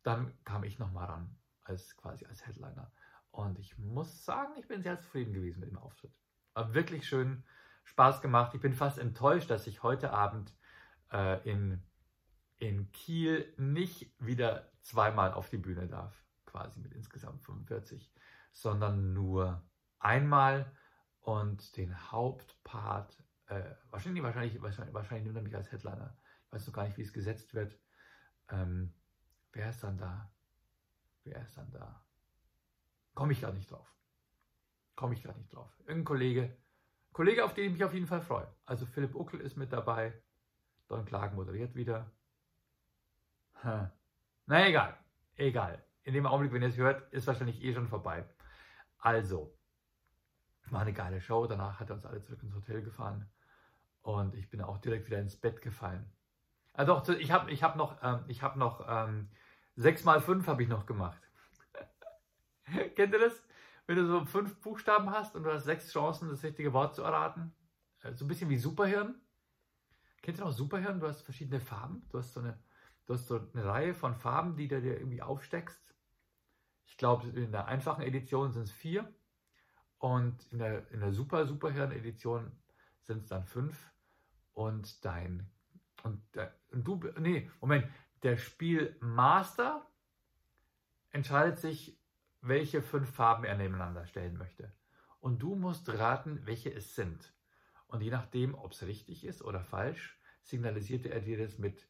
dann 0.02 0.32
kam 0.44 0.64
ich 0.64 0.78
nochmal 0.78 1.06
ran, 1.06 1.36
als 1.64 1.96
quasi 1.96 2.26
als 2.26 2.46
Headliner 2.46 2.90
und 3.30 3.58
ich 3.58 3.76
muss 3.78 4.24
sagen, 4.24 4.54
ich 4.58 4.68
bin 4.68 4.82
sehr 4.82 4.98
zufrieden 4.98 5.34
gewesen 5.34 5.60
mit 5.60 5.70
dem 5.70 5.78
Auftritt. 5.78 6.12
War 6.54 6.72
wirklich 6.72 7.06
schön, 7.06 7.44
Spaß 7.86 8.20
gemacht. 8.20 8.54
Ich 8.54 8.60
bin 8.60 8.74
fast 8.74 8.98
enttäuscht, 8.98 9.50
dass 9.50 9.66
ich 9.66 9.82
heute 9.82 10.12
Abend 10.12 10.54
äh, 11.12 11.48
in, 11.48 11.82
in 12.58 12.90
Kiel 12.92 13.52
nicht 13.56 14.12
wieder 14.18 14.70
zweimal 14.82 15.32
auf 15.32 15.50
die 15.50 15.58
Bühne 15.58 15.86
darf, 15.86 16.24
quasi 16.46 16.80
mit 16.80 16.92
insgesamt 16.92 17.42
45, 17.42 18.12
sondern 18.52 19.12
nur 19.12 19.62
einmal 19.98 20.72
und 21.20 21.76
den 21.76 22.10
Hauptpart, 22.10 23.22
äh, 23.46 23.74
wahrscheinlich, 23.90 24.22
wahrscheinlich, 24.22 24.62
wahrscheinlich, 24.62 25.24
nimmt 25.24 25.36
er 25.36 25.42
mich 25.42 25.56
als 25.56 25.70
Headliner. 25.70 26.16
Ich 26.46 26.52
weiß 26.52 26.66
noch 26.66 26.74
gar 26.74 26.84
nicht, 26.84 26.96
wie 26.96 27.02
es 27.02 27.12
gesetzt 27.12 27.54
wird. 27.54 27.78
Ähm, 28.48 28.92
wer 29.52 29.70
ist 29.70 29.82
dann 29.82 29.98
da? 29.98 30.30
Wer 31.24 31.42
ist 31.42 31.56
dann 31.56 31.70
da? 31.70 32.04
Komme 33.14 33.32
ich 33.32 33.40
gar 33.40 33.52
nicht 33.52 33.70
drauf. 33.70 33.94
Komme 34.94 35.14
ich 35.14 35.22
gar 35.22 35.34
nicht 35.34 35.52
drauf. 35.52 35.70
Irgendein 35.80 36.04
Kollege, 36.04 36.56
Kollege, 37.12 37.44
auf 37.44 37.54
den 37.54 37.66
ich 37.66 37.72
mich 37.72 37.84
auf 37.84 37.94
jeden 37.94 38.06
Fall 38.06 38.20
freue. 38.20 38.46
Also 38.64 38.86
Philipp 38.86 39.14
Uckel 39.14 39.40
ist 39.40 39.56
mit 39.56 39.72
dabei. 39.72 40.12
Don 40.88 41.04
Klagen 41.04 41.34
moderiert 41.34 41.74
wieder. 41.74 42.10
Hm. 43.62 43.90
Na 44.46 44.68
egal, 44.68 44.96
egal. 45.36 45.84
In 46.02 46.14
dem 46.14 46.26
Augenblick, 46.26 46.52
wenn 46.52 46.62
ihr 46.62 46.68
es 46.68 46.76
hört, 46.76 47.12
ist 47.12 47.26
wahrscheinlich 47.26 47.62
eh 47.62 47.74
schon 47.74 47.88
vorbei. 47.88 48.24
Also, 48.98 49.56
war 50.70 50.82
eine 50.82 50.92
geile 50.92 51.20
Show. 51.20 51.46
Danach 51.46 51.80
hat 51.80 51.90
er 51.90 51.96
uns 51.96 52.06
alle 52.06 52.20
zurück 52.20 52.42
ins 52.42 52.54
Hotel 52.54 52.82
gefahren. 52.82 53.28
Und 54.06 54.36
ich 54.36 54.48
bin 54.48 54.60
auch 54.60 54.78
direkt 54.78 55.08
wieder 55.08 55.18
ins 55.18 55.34
Bett 55.34 55.60
gefallen. 55.60 56.08
Also 56.74 57.02
ich 57.14 57.32
habe 57.32 57.50
ich 57.50 57.64
hab 57.64 57.74
noch, 57.74 57.96
ähm, 58.04 58.24
hab 58.40 58.54
noch 58.54 58.86
ähm, 58.88 59.28
6 59.74 60.04
mal 60.04 60.20
5 60.20 60.46
habe 60.46 60.62
ich 60.62 60.68
noch 60.68 60.86
gemacht. 60.86 61.20
Kennt 62.94 63.12
ihr 63.12 63.18
das? 63.18 63.42
Wenn 63.88 63.96
du 63.96 64.06
so 64.06 64.24
fünf 64.24 64.60
Buchstaben 64.60 65.10
hast 65.10 65.34
und 65.34 65.42
du 65.42 65.52
hast 65.52 65.64
sechs 65.64 65.92
Chancen, 65.92 66.28
das 66.28 66.44
richtige 66.44 66.72
Wort 66.72 66.94
zu 66.94 67.02
erraten. 67.02 67.52
Äh, 68.04 68.12
so 68.14 68.24
ein 68.24 68.28
bisschen 68.28 68.48
wie 68.48 68.58
Superhirn. 68.58 69.16
Kennt 70.22 70.38
ihr 70.38 70.44
noch 70.44 70.52
Superhirn? 70.52 71.00
Du 71.00 71.08
hast 71.08 71.22
verschiedene 71.22 71.58
Farben. 71.58 72.06
Du 72.10 72.18
hast 72.18 72.32
so 72.32 72.38
eine, 72.38 72.56
du 73.06 73.14
hast 73.14 73.26
so 73.26 73.40
eine 73.54 73.64
Reihe 73.64 73.92
von 73.92 74.14
Farben, 74.14 74.54
die 74.54 74.68
du 74.68 74.80
dir 74.80 74.98
irgendwie 74.98 75.20
aufsteckst. 75.20 75.96
Ich 76.84 76.96
glaube, 76.96 77.26
in 77.26 77.50
der 77.50 77.66
einfachen 77.66 78.02
Edition 78.02 78.52
sind 78.52 78.62
es 78.62 78.72
vier. 78.72 79.12
Und 79.98 80.46
in 80.52 80.58
der, 80.58 80.88
in 80.92 81.00
der 81.00 81.12
Super 81.12 81.44
Superhirn-Edition 81.44 82.52
sind 83.02 83.22
es 83.22 83.26
dann 83.26 83.44
fünf. 83.44 83.95
Und 84.56 85.04
dein. 85.04 85.50
Und, 86.02 86.22
der, 86.34 86.54
und 86.72 86.82
du. 86.88 86.98
Nee, 87.18 87.50
Moment. 87.60 87.86
Der 88.22 88.38
Spielmaster 88.38 89.86
entscheidet 91.10 91.58
sich, 91.58 92.00
welche 92.40 92.80
fünf 92.80 93.10
Farben 93.10 93.44
er 93.44 93.58
nebeneinander 93.58 94.06
stellen 94.06 94.38
möchte. 94.38 94.72
Und 95.20 95.42
du 95.42 95.56
musst 95.56 95.90
raten, 95.90 96.40
welche 96.46 96.72
es 96.72 96.94
sind. 96.94 97.34
Und 97.86 98.00
je 98.00 98.10
nachdem, 98.10 98.54
ob 98.54 98.72
es 98.72 98.86
richtig 98.86 99.26
ist 99.26 99.42
oder 99.42 99.62
falsch, 99.62 100.18
signalisierte 100.40 101.10
er 101.10 101.20
dir 101.20 101.36
das 101.36 101.58
mit 101.58 101.86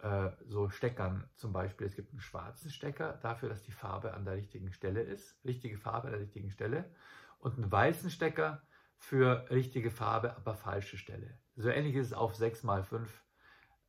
äh, 0.00 0.28
so 0.44 0.68
Steckern. 0.68 1.26
Zum 1.36 1.54
Beispiel, 1.54 1.86
es 1.86 1.96
gibt 1.96 2.10
einen 2.10 2.20
schwarzen 2.20 2.70
Stecker 2.70 3.14
dafür, 3.22 3.48
dass 3.48 3.62
die 3.62 3.72
Farbe 3.72 4.12
an 4.12 4.26
der 4.26 4.34
richtigen 4.34 4.74
Stelle 4.74 5.00
ist, 5.00 5.42
richtige 5.42 5.78
Farbe 5.78 6.08
an 6.08 6.12
der 6.12 6.20
richtigen 6.20 6.50
Stelle, 6.50 6.94
und 7.38 7.56
einen 7.56 7.72
weißen 7.72 8.10
Stecker 8.10 8.62
für 8.98 9.48
richtige 9.48 9.90
Farbe, 9.90 10.36
aber 10.36 10.54
falsche 10.54 10.98
Stelle. 10.98 11.38
So 11.60 11.68
ähnlich 11.68 11.94
ist 11.94 12.06
es 12.08 12.12
auf 12.14 12.34
6x5 12.38 13.06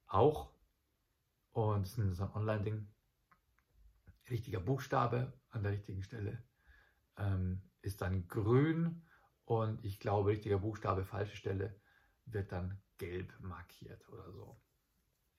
auch. 0.08 0.54
Und 1.52 1.86
es 1.86 1.98
ist 1.98 2.20
ein 2.20 2.34
Online-Ding. 2.34 2.88
Richtiger 4.30 4.60
Buchstabe 4.60 5.34
an 5.50 5.64
der 5.64 5.72
richtigen 5.72 6.04
Stelle 6.04 6.44
ähm, 7.18 7.62
ist 7.82 8.02
dann 8.02 8.28
grün 8.28 9.06
und 9.46 9.84
ich 9.84 10.00
glaube, 10.00 10.30
richtiger 10.30 10.60
Buchstabe, 10.60 11.04
falsche 11.04 11.36
Stelle 11.36 11.80
wird 12.26 12.52
dann 12.52 12.82
gelb 12.98 13.34
markiert 13.40 14.08
oder 14.10 14.32
so. 14.32 14.62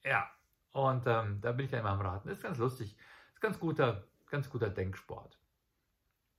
Ja, 0.05 0.31
und 0.73 1.07
ähm, 1.07 1.41
da 1.41 1.53
bin 1.53 1.67
ich 1.67 1.73
ja 1.73 1.81
immer 1.81 1.91
am 1.91 2.01
Raten. 2.01 2.29
Ist 2.29 2.43
ganz 2.43 2.59
lustig. 2.59 2.97
Ist 3.35 3.41
ganz 3.41 3.59
guter, 3.59 4.09
ganz 4.27 4.49
guter 4.51 4.71
Denksport. 4.71 5.39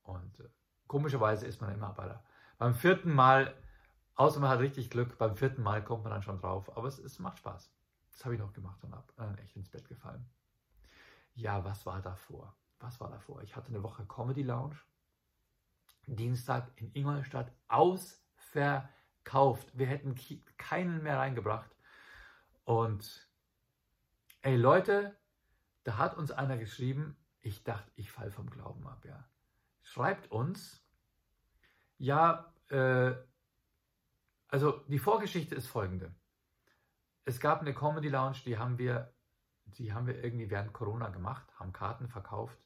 Und 0.01 0.39
äh, 0.39 0.49
komischerweise 0.87 1.45
ist 1.47 1.61
man 1.61 1.73
immer 1.73 1.93
bei 1.93 2.05
der, 2.05 2.23
beim 2.57 2.75
vierten 2.75 3.13
Mal, 3.13 3.55
außer 4.15 4.39
man 4.39 4.49
hat 4.49 4.59
richtig 4.59 4.89
Glück, 4.89 5.17
beim 5.17 5.35
vierten 5.35 5.63
Mal 5.63 5.83
kommt 5.83 6.03
man 6.03 6.13
dann 6.13 6.23
schon 6.23 6.39
drauf. 6.39 6.77
Aber 6.77 6.87
es, 6.87 6.99
es 6.99 7.19
macht 7.19 7.39
Spaß. 7.39 7.71
Das 8.11 8.25
habe 8.25 8.35
ich 8.35 8.41
noch 8.41 8.53
gemacht 8.53 8.83
und 8.83 8.93
habe 8.93 9.11
äh, 9.17 9.41
echt 9.41 9.55
ins 9.55 9.69
Bett 9.69 9.87
gefallen. 9.87 10.29
Ja, 11.33 11.65
was 11.65 11.85
war 11.85 12.01
davor? 12.01 12.55
Was 12.79 12.99
war 12.99 13.09
davor? 13.09 13.41
Ich 13.41 13.55
hatte 13.55 13.69
eine 13.69 13.81
Woche 13.81 14.05
Comedy 14.05 14.43
Lounge. 14.43 14.75
Dienstag 16.05 16.69
in 16.75 16.93
Ingolstadt 16.93 17.51
ausverkauft. 17.69 19.71
Wir 19.73 19.87
hätten 19.87 20.15
keinen 20.57 21.01
mehr 21.01 21.17
reingebracht. 21.17 21.73
Und 22.65 23.29
ey 24.41 24.57
Leute, 24.57 25.17
da 25.83 25.97
hat 25.97 26.17
uns 26.17 26.31
einer 26.31 26.57
geschrieben, 26.57 27.17
ich 27.39 27.63
dachte, 27.63 27.89
ich 27.95 28.11
fall 28.11 28.31
vom 28.31 28.49
Glauben 28.49 28.85
ab, 28.87 29.05
ja. 29.05 29.27
Schreibt 29.81 30.29
uns, 30.31 30.85
ja, 31.97 32.53
äh, 32.69 33.13
also 34.53 34.83
die 34.87 34.99
Vorgeschichte 34.99 35.55
ist 35.55 35.65
folgende. 35.65 36.13
Es 37.25 37.39
gab 37.39 37.61
eine 37.61 37.73
Comedy 37.73 38.09
Lounge, 38.09 38.37
die 38.45 38.59
haben 38.59 38.77
wir, 38.77 39.11
die 39.65 39.93
haben 39.93 40.05
wir 40.05 40.23
irgendwie 40.23 40.51
während 40.51 40.73
Corona 40.73 41.09
gemacht, 41.09 41.43
haben 41.57 41.73
Karten 41.73 42.07
verkauft 42.07 42.59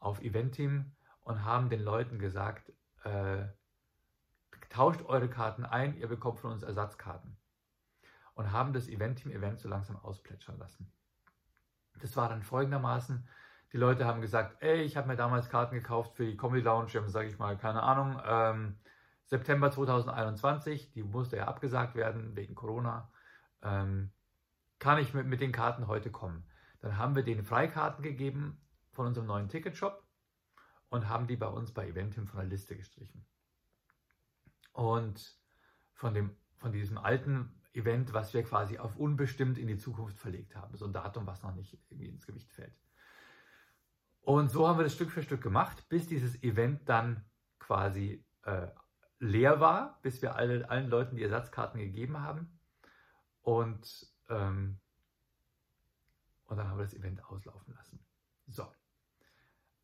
auf 0.00 0.20
Eventim 0.22 0.90
und 1.22 1.44
haben 1.44 1.70
den 1.70 1.84
Leuten 1.84 2.18
gesagt, 2.18 2.72
äh, 3.04 3.44
tauscht 4.70 5.02
eure 5.02 5.30
Karten 5.30 5.64
ein, 5.64 5.96
ihr 5.96 6.08
bekommt 6.08 6.40
von 6.40 6.50
uns 6.50 6.64
Ersatzkarten. 6.64 7.36
Und 8.34 8.50
haben 8.50 8.72
das 8.72 8.88
Eventim-Event 8.88 9.60
so 9.60 9.68
langsam 9.68 9.94
ausplätschern 9.94 10.58
lassen. 10.58 10.90
Das 12.00 12.16
war 12.16 12.28
dann 12.28 12.42
folgendermaßen, 12.42 13.28
die 13.72 13.76
Leute 13.76 14.04
haben 14.04 14.20
gesagt, 14.20 14.60
ey, 14.64 14.82
ich 14.82 14.96
habe 14.96 15.06
mir 15.06 15.16
damals 15.16 15.48
Karten 15.48 15.76
gekauft 15.76 16.16
für 16.16 16.26
die 16.26 16.36
Comedy 16.36 16.62
Lounge, 16.62 17.08
sage 17.08 17.28
ich 17.28 17.38
mal, 17.38 17.56
keine 17.56 17.84
Ahnung, 17.84 18.20
ähm, 18.26 18.78
September 19.26 19.70
2021, 19.70 20.92
die 20.92 21.02
musste 21.02 21.38
ja 21.38 21.46
abgesagt 21.46 21.94
werden 21.94 22.36
wegen 22.36 22.54
Corona. 22.54 23.10
Ähm, 23.62 24.10
kann 24.78 24.98
ich 24.98 25.14
mit, 25.14 25.26
mit 25.26 25.40
den 25.40 25.52
Karten 25.52 25.86
heute 25.86 26.10
kommen? 26.10 26.44
Dann 26.80 26.98
haben 26.98 27.14
wir 27.14 27.22
denen 27.22 27.44
Freikarten 27.44 28.02
gegeben 28.02 28.60
von 28.90 29.06
unserem 29.06 29.26
neuen 29.26 29.48
Ticketshop 29.48 30.06
und 30.90 31.08
haben 31.08 31.26
die 31.26 31.36
bei 31.36 31.46
uns 31.46 31.72
bei 31.72 31.88
Eventim 31.88 32.26
von 32.26 32.40
der 32.40 32.48
Liste 32.48 32.76
gestrichen. 32.76 33.24
Und 34.72 35.38
von, 35.94 36.12
dem, 36.12 36.36
von 36.56 36.72
diesem 36.72 36.98
alten 36.98 37.60
Event, 37.72 38.12
was 38.12 38.34
wir 38.34 38.42
quasi 38.42 38.78
auf 38.78 38.96
unbestimmt 38.96 39.58
in 39.58 39.66
die 39.66 39.78
Zukunft 39.78 40.18
verlegt 40.18 40.54
haben. 40.54 40.76
So 40.76 40.84
ein 40.84 40.92
Datum, 40.92 41.26
was 41.26 41.42
noch 41.42 41.54
nicht 41.54 41.78
irgendwie 41.88 42.08
ins 42.08 42.26
Gewicht 42.26 42.52
fällt. 42.52 42.76
Und 44.20 44.50
so 44.50 44.68
haben 44.68 44.78
wir 44.78 44.84
das 44.84 44.94
Stück 44.94 45.10
für 45.10 45.22
Stück 45.22 45.42
gemacht, 45.42 45.88
bis 45.88 46.06
dieses 46.06 46.42
Event 46.42 46.88
dann 46.88 47.24
quasi 47.58 48.24
äh, 48.42 48.68
leer 49.24 49.58
war, 49.58 49.98
bis 50.02 50.22
wir 50.22 50.36
alle, 50.36 50.68
allen 50.68 50.88
Leuten 50.88 51.16
die 51.16 51.22
Ersatzkarten 51.22 51.80
gegeben 51.80 52.20
haben. 52.20 52.58
Und, 53.42 54.06
ähm, 54.28 54.80
und 56.44 56.56
dann 56.56 56.68
haben 56.68 56.78
wir 56.78 56.84
das 56.84 56.94
Event 56.94 57.24
auslaufen 57.24 57.74
lassen. 57.74 58.04
So. 58.46 58.70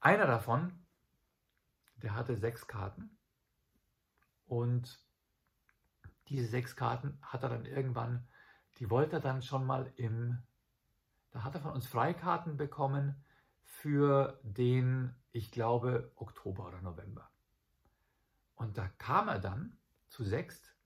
Einer 0.01 0.27
davon, 0.27 0.87
der 1.97 2.15
hatte 2.15 2.37
sechs 2.37 2.67
Karten 2.67 3.19
und 4.47 4.99
diese 6.29 6.47
sechs 6.47 6.77
Karten 6.77 7.19
hat 7.23 7.43
er 7.43 7.49
dann 7.49 7.65
irgendwann, 7.65 8.27
die 8.79 8.89
wollte 8.89 9.17
er 9.17 9.21
dann 9.21 9.43
schon 9.43 9.67
mal 9.67 9.93
im, 9.97 10.43
da 11.33 11.45
hat 11.45 11.55
er 11.55 11.61
von 11.61 11.73
uns 11.73 11.87
Freikarten 11.87 12.57
bekommen 12.57 13.25
für 13.63 14.39
den, 14.43 15.15
ich 15.33 15.51
glaube, 15.51 16.13
Oktober 16.17 16.69
oder 16.69 16.81
November. 16.81 17.30
Und 18.61 18.77
da 18.77 18.89
kam 18.99 19.29
er 19.29 19.39
dann 19.39 19.73
zu 20.11 20.23
sechst 20.23 20.77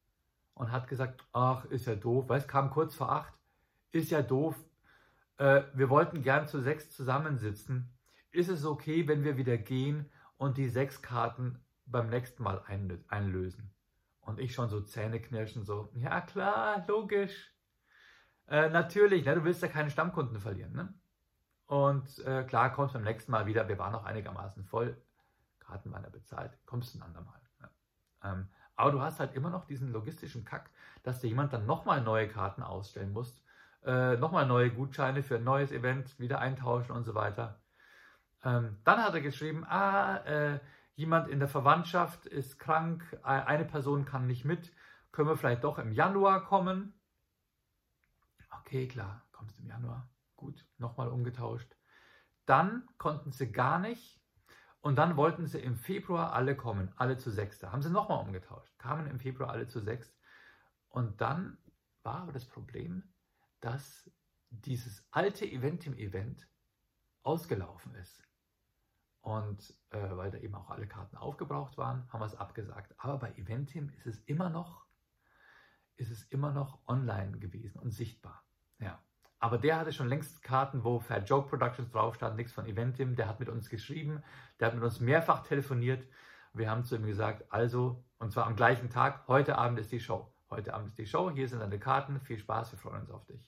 und 0.55 0.71
hat 0.71 0.87
gesagt, 0.87 1.27
ach, 1.33 1.65
ist 1.65 1.87
ja 1.87 1.97
doof, 1.97 2.29
weil 2.29 2.39
es 2.39 2.47
kam 2.47 2.71
kurz 2.71 2.95
vor 2.95 3.11
acht, 3.11 3.35
ist 3.91 4.13
ja 4.13 4.23
doof, 4.23 4.55
äh, 5.39 5.63
wir 5.75 5.91
wollten 5.91 6.23
gern 6.23 6.47
zu 6.47 6.61
sechs 6.61 6.93
zusammensitzen, 6.93 7.93
ist 8.31 8.49
es 8.49 8.65
okay, 8.65 9.09
wenn 9.09 9.25
wir 9.25 9.37
wieder 9.37 9.59
gehen 9.59 10.09
und 10.37 10.57
die 10.57 10.69
sechs 10.69 11.03
Karten 11.03 11.59
beim 11.85 12.11
nächsten 12.11 12.45
Mal 12.45 12.63
einlösen? 13.09 13.73
Und 14.21 14.39
ich 14.39 14.55
schon 14.55 14.69
so 14.69 14.81
Zähneknirschen, 14.81 15.65
so, 15.65 15.91
ja 15.95 16.21
klar, 16.21 16.85
logisch. 16.87 17.53
Äh, 18.47 18.69
natürlich, 18.69 19.25
ne, 19.25 19.35
du 19.35 19.43
willst 19.43 19.63
ja 19.63 19.69
keine 19.69 19.91
Stammkunden 19.91 20.39
verlieren. 20.39 20.75
Ne? 20.75 20.95
Und 21.67 22.21
äh, 22.21 22.45
klar, 22.45 22.73
kommst 22.73 22.95
beim 22.95 23.03
nächsten 23.03 23.33
Mal 23.33 23.47
wieder, 23.47 23.67
wir 23.67 23.81
waren 23.81 23.93
noch 23.93 24.05
einigermaßen 24.05 24.65
voll, 24.65 24.97
Karten 25.59 25.91
waren 25.91 26.05
ja 26.05 26.11
bezahlt, 26.11 26.57
kommst 26.67 26.95
ein 26.95 27.03
andermal. 27.03 27.44
Ähm, 28.25 28.49
aber 28.77 28.91
du 28.91 29.01
hast 29.01 29.21
halt 29.21 29.35
immer 29.35 29.51
noch 29.51 29.67
diesen 29.67 29.93
logistischen 29.93 30.45
Kack, 30.45 30.71
dass 31.03 31.21
dir 31.21 31.29
jemand 31.29 31.53
dann 31.53 31.67
nochmal 31.67 32.03
neue 32.03 32.29
Karten 32.29 32.63
ausstellen 32.63 33.13
muss, 33.13 33.43
äh, 33.85 34.17
nochmal 34.17 34.47
neue 34.47 34.71
Gutscheine 34.71 35.23
für 35.23 35.37
ein 35.37 35.45
neues 35.45 35.71
Event 35.71 36.19
wieder 36.19 36.41
eintauschen 36.41 36.93
und 36.93 37.05
so 37.05 37.15
weiter. 37.15 37.61
Ähm, 38.43 38.79
dann 38.85 39.03
hat 39.03 39.15
er 39.15 39.21
geschrieben, 39.21 39.65
ah, 39.65 40.17
äh, 40.25 40.61
jemand 40.97 41.29
in 41.29 41.39
der 41.39 41.49
Verwandtschaft 41.49 42.27
ist 42.27 42.59
krank, 42.59 43.03
eine 43.23 43.65
Person 43.65 44.05
kann 44.05 44.27
nicht 44.27 44.45
mit, 44.45 44.73
können 45.13 45.29
wir 45.29 45.37
vielleicht 45.37 45.65
doch 45.65 45.79
im 45.79 45.93
Januar 45.93 46.45
kommen? 46.45 46.93
Okay, 48.61 48.89
klar, 48.89 49.23
kommst 49.33 49.59
im 49.61 49.67
Januar. 49.67 50.09
Gut, 50.37 50.67
nochmal 50.79 51.09
umgetauscht. 51.09 51.77
Dann 52.47 52.89
konnten 52.99 53.33
sie 53.33 53.53
gar 53.53 53.79
nicht 53.79 54.21
und 54.85 54.97
dann 54.97 55.17
wollten 55.17 55.47
sie 55.47 55.61
im 55.61 55.77
Februar 55.77 56.35
alle 56.35 56.55
kommen, 56.55 56.93
alle 56.97 57.17
zu 57.17 57.31
sechs. 57.31 57.59
Da 57.59 57.73
haben 57.73 57.81
sie 57.81 57.89
nochmal 57.89 58.23
umgetauscht, 58.23 58.79
kamen 58.79 59.07
im 59.07 59.19
Februar 59.19 59.49
alle 59.49 59.67
zu 59.67 59.81
sechs. 59.81 60.15
Und 60.91 61.23
dann 61.23 61.57
war 62.03 62.17
aber 62.17 62.33
das 62.33 62.45
Problem, 62.45 63.03
dass 63.61 64.11
dieses 64.51 65.03
alte 65.11 65.47
Event 65.47 65.87
im 65.87 65.97
Event 65.97 66.47
ausgelaufen 67.23 67.95
ist. 67.95 68.23
Und 69.23 69.75
äh, 69.89 70.17
weil 70.19 70.31
da 70.31 70.37
eben 70.37 70.55
auch 70.55 70.69
alle 70.69 70.87
Karten 70.87 71.17
aufgebraucht 71.17 71.79
waren, 71.79 72.07
haben 72.13 72.21
wir 72.21 72.27
es 72.27 72.37
abgesagt. 72.37 72.95
Aber 72.99 73.17
bei 73.17 73.33
Eventim 73.37 73.89
ist 73.89 74.05
es 74.05 74.19
immer 74.25 74.51
noch, 74.51 74.85
ist 75.97 76.11
es 76.11 76.25
immer 76.25 76.53
noch 76.53 76.87
online 76.87 77.39
gewesen 77.39 77.79
und 77.79 77.91
sichtbar. 77.91 78.45
Ja. 78.81 79.03
Aber 79.45 79.59
der 79.59 79.79
hatte 79.79 79.93
schon 79.93 80.09
längst 80.09 80.43
Karten, 80.43 80.85
wo 80.85 81.01
Fat 81.01 81.29
Joke 81.29 81.51
Productions 81.51 81.91
drauf 81.91 82.15
stand, 82.15 82.37
nichts 82.37 82.55
von 82.55 82.65
Eventim. 82.65 83.15
Der 83.15 83.29
hat 83.29 83.41
mit 83.41 83.51
uns 83.51 83.69
geschrieben, 83.69 84.23
der 84.59 84.69
hat 84.69 84.75
mit 84.75 84.83
uns 84.83 85.01
mehrfach 85.01 85.43
telefoniert. 85.43 86.09
Wir 86.55 86.71
haben 86.71 86.83
zu 86.83 86.97
ihm 86.97 87.05
gesagt, 87.05 87.45
also, 87.53 88.03
und 88.17 88.33
zwar 88.33 88.47
am 88.47 88.57
gleichen 88.57 88.89
Tag, 88.89 89.29
heute 89.29 89.59
Abend 89.59 89.79
ist 89.79 89.93
die 89.93 90.01
Show. 90.01 90.33
Heute 90.49 90.73
Abend 90.73 90.89
ist 90.89 90.97
die 90.97 91.05
Show, 91.05 91.31
hier 91.31 91.47
sind 91.47 91.61
deine 91.61 91.79
Karten, 91.79 92.21
viel 92.21 92.39
Spaß, 92.39 92.73
wir 92.73 92.79
freuen 92.79 93.03
uns 93.03 93.11
auf 93.11 93.27
dich. 93.27 93.47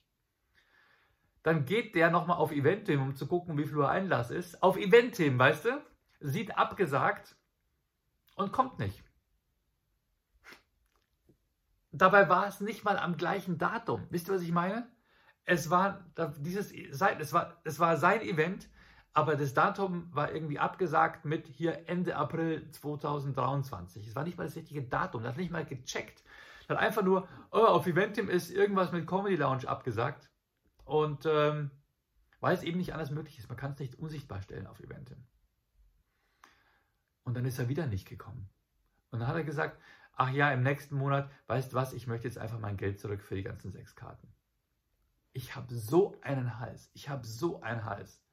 Dann 1.42 1.64
geht 1.64 1.94
der 1.94 2.10
nochmal 2.10 2.36
auf 2.36 2.52
Eventim, 2.52 3.00
um 3.00 3.16
zu 3.16 3.26
gucken, 3.26 3.56
wie 3.56 3.64
viel 3.64 3.78
Uhr 3.78 3.88
Einlass 3.88 4.30
ist. 4.30 4.62
Auf 4.62 4.76
Eventim, 4.76 5.38
weißt 5.38 5.64
du? 5.64 5.82
Sieht 6.20 6.58
abgesagt 6.58 7.36
und 8.34 8.52
kommt 8.52 8.78
nicht. 8.78 9.02
Dabei 11.90 12.28
war 12.28 12.46
es 12.48 12.60
nicht 12.60 12.84
mal 12.84 12.98
am 12.98 13.16
gleichen 13.16 13.56
Datum. 13.56 14.06
Wisst 14.10 14.28
ihr, 14.28 14.34
was 14.34 14.42
ich 14.42 14.52
meine? 14.52 14.94
Es 15.46 15.70
war 15.70 16.04
dieses, 16.38 16.72
es 16.72 17.32
war, 17.32 17.56
es 17.64 17.78
war 17.78 17.96
sein 17.96 18.20
Event, 18.20 18.68
aber 19.12 19.36
das 19.36 19.54
Datum 19.54 20.08
war 20.12 20.32
irgendwie 20.32 20.58
abgesagt 20.58 21.24
mit 21.24 21.46
hier 21.46 21.88
Ende 21.88 22.16
April 22.16 22.70
2023. 22.70 24.06
Es 24.06 24.14
war 24.14 24.24
nicht 24.24 24.36
mal 24.36 24.44
das 24.44 24.56
richtige 24.56 24.82
Datum, 24.82 25.22
das 25.22 25.32
hat 25.32 25.38
nicht 25.38 25.52
mal 25.52 25.64
gecheckt. 25.64 26.22
Hat 26.68 26.78
einfach 26.78 27.02
nur, 27.02 27.28
oh, 27.52 27.64
auf 27.64 27.86
Eventim 27.86 28.28
ist 28.28 28.50
irgendwas 28.50 28.92
mit 28.92 29.06
Comedy 29.06 29.36
Lounge 29.36 29.68
abgesagt. 29.68 30.28
Und 30.84 31.24
ähm, 31.26 31.70
weil 32.40 32.54
es 32.54 32.62
eben 32.62 32.78
nicht 32.78 32.92
anders 32.92 33.10
möglich 33.10 33.38
ist. 33.38 33.48
Man 33.48 33.56
kann 33.56 33.72
es 33.72 33.78
nicht 33.78 33.94
unsichtbar 33.96 34.42
stellen 34.42 34.66
auf 34.66 34.80
Eventim. 34.80 35.24
Und 37.24 37.34
dann 37.34 37.44
ist 37.44 37.58
er 37.58 37.68
wieder 37.68 37.86
nicht 37.86 38.06
gekommen. 38.06 38.48
Und 39.10 39.20
dann 39.20 39.28
hat 39.28 39.36
er 39.36 39.44
gesagt, 39.44 39.80
ach 40.12 40.30
ja, 40.30 40.52
im 40.52 40.62
nächsten 40.62 40.96
Monat, 40.96 41.30
weißt 41.46 41.72
du 41.72 41.76
was, 41.76 41.92
ich 41.92 42.06
möchte 42.06 42.28
jetzt 42.28 42.38
einfach 42.38 42.58
mein 42.58 42.76
Geld 42.76 43.00
zurück 43.00 43.22
für 43.22 43.34
die 43.34 43.42
ganzen 43.42 43.72
sechs 43.72 43.96
Karten. 43.96 44.28
Ich 45.36 45.54
habe 45.54 45.74
so 45.74 46.18
einen 46.22 46.58
Hals. 46.58 46.90
Ich 46.94 47.10
habe 47.10 47.26
so 47.26 47.60
einen 47.60 47.84
Hals. 47.84 48.24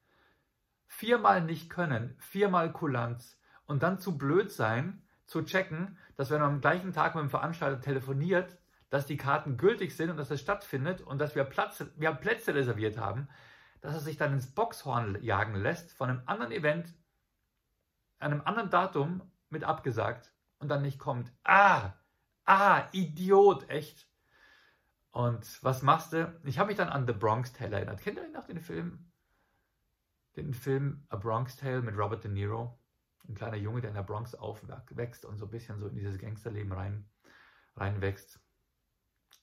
Viermal 0.87 1.41
nicht 1.41 1.69
können, 1.69 2.15
viermal 2.17 2.71
Kulanz 2.71 3.37
und 3.65 3.83
dann 3.83 3.99
zu 3.99 4.17
blöd 4.17 4.53
sein, 4.53 5.05
zu 5.25 5.41
checken, 5.43 5.97
dass 6.15 6.29
wenn 6.29 6.39
man 6.39 6.53
am 6.53 6.61
gleichen 6.61 6.93
Tag 6.93 7.15
mit 7.15 7.23
dem 7.23 7.29
Veranstalter 7.29 7.81
telefoniert, 7.81 8.57
dass 8.89 9.05
die 9.05 9.17
Karten 9.17 9.57
gültig 9.57 9.97
sind 9.97 10.11
und 10.11 10.17
dass 10.17 10.31
es 10.31 10.39
stattfindet 10.39 11.01
und 11.01 11.19
dass 11.19 11.35
wir, 11.35 11.43
Platz, 11.43 11.83
wir 11.97 12.13
Plätze 12.13 12.55
reserviert 12.55 12.97
haben, 12.97 13.27
dass 13.81 13.95
er 13.95 13.99
sich 13.99 14.15
dann 14.15 14.31
ins 14.31 14.55
Boxhorn 14.55 15.21
jagen 15.21 15.55
lässt 15.55 15.91
von 15.91 16.09
einem 16.09 16.21
anderen 16.25 16.53
Event, 16.53 16.93
einem 18.19 18.39
anderen 18.45 18.69
Datum 18.69 19.29
mit 19.49 19.65
abgesagt 19.65 20.31
und 20.59 20.69
dann 20.69 20.81
nicht 20.81 20.99
kommt. 20.99 21.33
Ah, 21.43 21.95
ah, 22.45 22.83
Idiot, 22.93 23.69
echt. 23.69 24.07
Und 25.13 25.63
was 25.63 25.81
machst 25.81 26.11
du? 26.11 26.37
Ich 26.43 26.59
habe 26.59 26.67
mich 26.67 26.77
dann 26.77 26.89
an 26.89 27.07
The 27.07 27.13
Bronx 27.13 27.53
Tale 27.53 27.77
erinnert. 27.77 28.01
Kennt 28.01 28.17
ihr 28.17 28.27
noch 28.29 28.45
den 28.45 28.59
Film? 28.59 29.09
Den 30.35 30.53
Film 30.53 31.05
A 31.07 31.15
Bronx 31.15 31.55
Tale 31.55 31.81
mit 31.81 31.95
Robert 31.95 32.23
De 32.23 32.31
Niro? 32.31 32.77
ein 33.27 33.35
kleiner 33.35 33.57
Junge, 33.57 33.81
der 33.81 33.89
in 33.89 33.95
der 33.95 34.03
Bronx 34.03 34.35
aufwächst 34.35 35.25
und 35.25 35.37
so 35.37 35.45
ein 35.45 35.51
bisschen 35.51 35.79
so 35.79 35.87
in 35.87 35.95
dieses 35.95 36.19
Gangsterleben 36.19 36.71
rein, 36.71 37.09
reinwächst. 37.75 38.39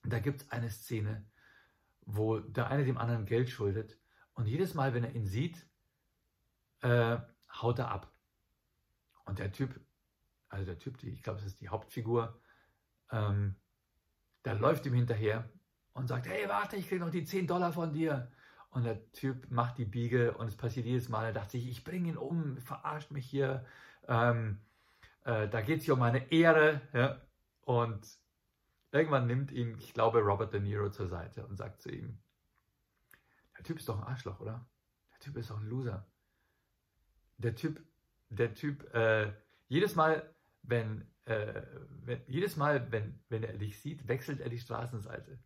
da 0.05 0.19
gibt 0.19 0.43
es 0.43 0.51
eine 0.51 0.71
Szene, 0.71 1.27
wo 2.03 2.39
der 2.39 2.69
eine 2.69 2.85
dem 2.85 2.99
anderen 2.99 3.27
Geld 3.27 3.49
schuldet 3.51 3.99
und 4.35 4.47
jedes 4.47 4.75
Mal, 4.75 4.95
wenn 4.95 5.05
er 5.05 5.15
ihn 5.15 5.27
sieht, 5.27 5.67
äh, 6.81 7.19
haut 7.51 7.79
er 7.79 7.91
ab. 7.91 8.13
Und 9.25 9.39
der 9.39 9.53
Typ, 9.53 9.81
also 10.49 10.65
der 10.65 10.79
Typ, 10.79 10.99
die, 10.99 11.11
ich 11.11 11.23
glaube, 11.23 11.39
das 11.39 11.47
ist 11.47 11.61
die 11.61 11.69
Hauptfigur, 11.69 12.41
ähm, 13.11 13.57
der 14.45 14.55
läuft 14.55 14.87
ihm 14.87 14.95
hinterher 14.95 15.51
und 15.93 16.09
sagt, 16.09 16.27
hey, 16.27 16.49
warte, 16.49 16.77
ich 16.77 16.89
kriege 16.89 17.05
noch 17.05 17.11
die 17.11 17.25
10 17.25 17.47
Dollar 17.47 17.73
von 17.73 17.93
dir. 17.93 18.31
Und 18.71 18.85
der 18.85 19.11
Typ 19.13 19.51
macht 19.51 19.79
die 19.79 19.85
Biege 19.85 20.33
und 20.35 20.47
es 20.47 20.57
passiert 20.57 20.87
jedes 20.87 21.09
Mal. 21.09 21.27
Er 21.27 21.33
dachte 21.33 21.53
sich, 21.53 21.69
ich 21.69 21.83
bringe 21.83 22.11
ihn 22.11 22.17
um, 22.17 22.57
verarscht 22.59 23.11
mich 23.11 23.27
hier. 23.27 23.65
Ähm, 24.07 24.61
äh, 25.25 25.49
da 25.49 25.61
geht 25.61 25.81
es 25.81 25.85
hier 25.87 25.95
um 25.95 26.01
meine 26.01 26.31
Ehre. 26.31 26.81
Ja? 26.93 27.21
Und 27.63 28.07
irgendwann 28.93 29.27
nimmt 29.27 29.51
ihn, 29.51 29.77
ich 29.79 29.93
glaube, 29.93 30.21
Robert 30.21 30.53
De 30.53 30.61
Niro 30.61 30.91
zur 30.91 31.09
Seite 31.09 31.47
und 31.47 31.57
sagt 31.57 31.83
zu 31.83 31.91
ihm, 31.91 32.19
der 33.59 33.65
Typ 33.65 33.79
ist 33.79 33.89
doch 33.89 33.99
ein 33.99 34.07
Arschloch, 34.07 34.41
oder? 34.41 34.67
Der 35.13 35.21
Typ 35.21 35.37
ist 35.37 35.51
doch 35.51 35.61
ein 35.61 35.69
Loser. 35.69 36.07
Der 37.39 37.55
Typ, 37.55 37.83
der 38.29 38.55
Typ, 38.55 38.95
äh, 38.95 39.33
jedes 39.69 39.97
Mal, 39.97 40.33
wenn, 40.63 41.07
äh, 41.25 41.63
wenn, 42.05 42.23
jedes 42.27 42.57
Mal, 42.57 42.91
wenn, 42.93 43.21
wenn 43.29 43.43
er 43.43 43.59
dich 43.59 43.81
sieht, 43.81 44.09
wechselt 44.09 44.41
er 44.41 44.49
die 44.49 44.59
Straßenseite. 44.59 45.39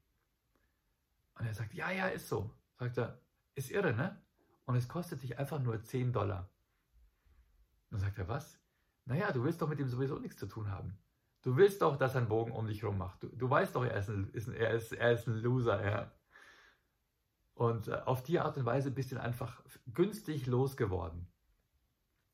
Und 1.39 1.47
er 1.47 1.55
sagt, 1.55 1.75
ja, 1.75 1.91
ja, 1.91 2.09
ist 2.09 2.29
so. 2.29 2.51
Sagt 2.79 2.99
er, 2.99 3.21
ist 3.55 3.71
irre, 3.71 3.93
ne? 3.93 4.21
Und 4.67 4.77
es 4.77 4.89
kostet 4.89 5.23
dich 5.23 5.39
einfach 5.39 5.61
nur 5.61 5.83
10 5.83 6.13
Dollar. 6.13 6.49
Dann 7.91 8.01
sagt 8.01 8.19
er, 8.19 8.29
was? 8.29 8.59
Naja, 9.05 9.31
du 9.33 9.45
willst 9.45 9.61
doch 9.61 9.69
mit 9.69 9.79
ihm 9.79 9.89
sowieso 9.89 10.19
nichts 10.19 10.39
zu 10.39 10.47
tun 10.47 10.71
haben. 10.71 10.99
Du 11.43 11.57
willst 11.57 11.83
doch, 11.83 11.97
dass 11.97 12.15
er 12.15 12.21
einen 12.21 12.29
Bogen 12.29 12.53
um 12.53 12.67
dich 12.67 12.83
rum 12.83 12.97
macht. 12.97 13.23
Du, 13.23 13.29
du 13.29 13.51
weißt 13.51 13.77
doch, 13.77 13.85
er 13.85 13.99
ist, 13.99 14.09
ein, 14.09 14.31
ist, 14.31 14.49
er, 14.49 14.71
ist, 14.71 14.93
er 14.93 15.13
ist 15.13 15.27
ein 15.27 15.35
Loser, 15.35 15.85
ja. 15.85 16.11
Und 17.53 17.89
äh, 17.89 18.01
auf 18.05 18.23
die 18.23 18.41
Art 18.41 18.57
und 18.57 18.65
Weise 18.65 18.91
bist 18.91 19.13
du 19.13 19.21
einfach 19.21 19.63
günstig 19.93 20.47
losgeworden. 20.47 21.29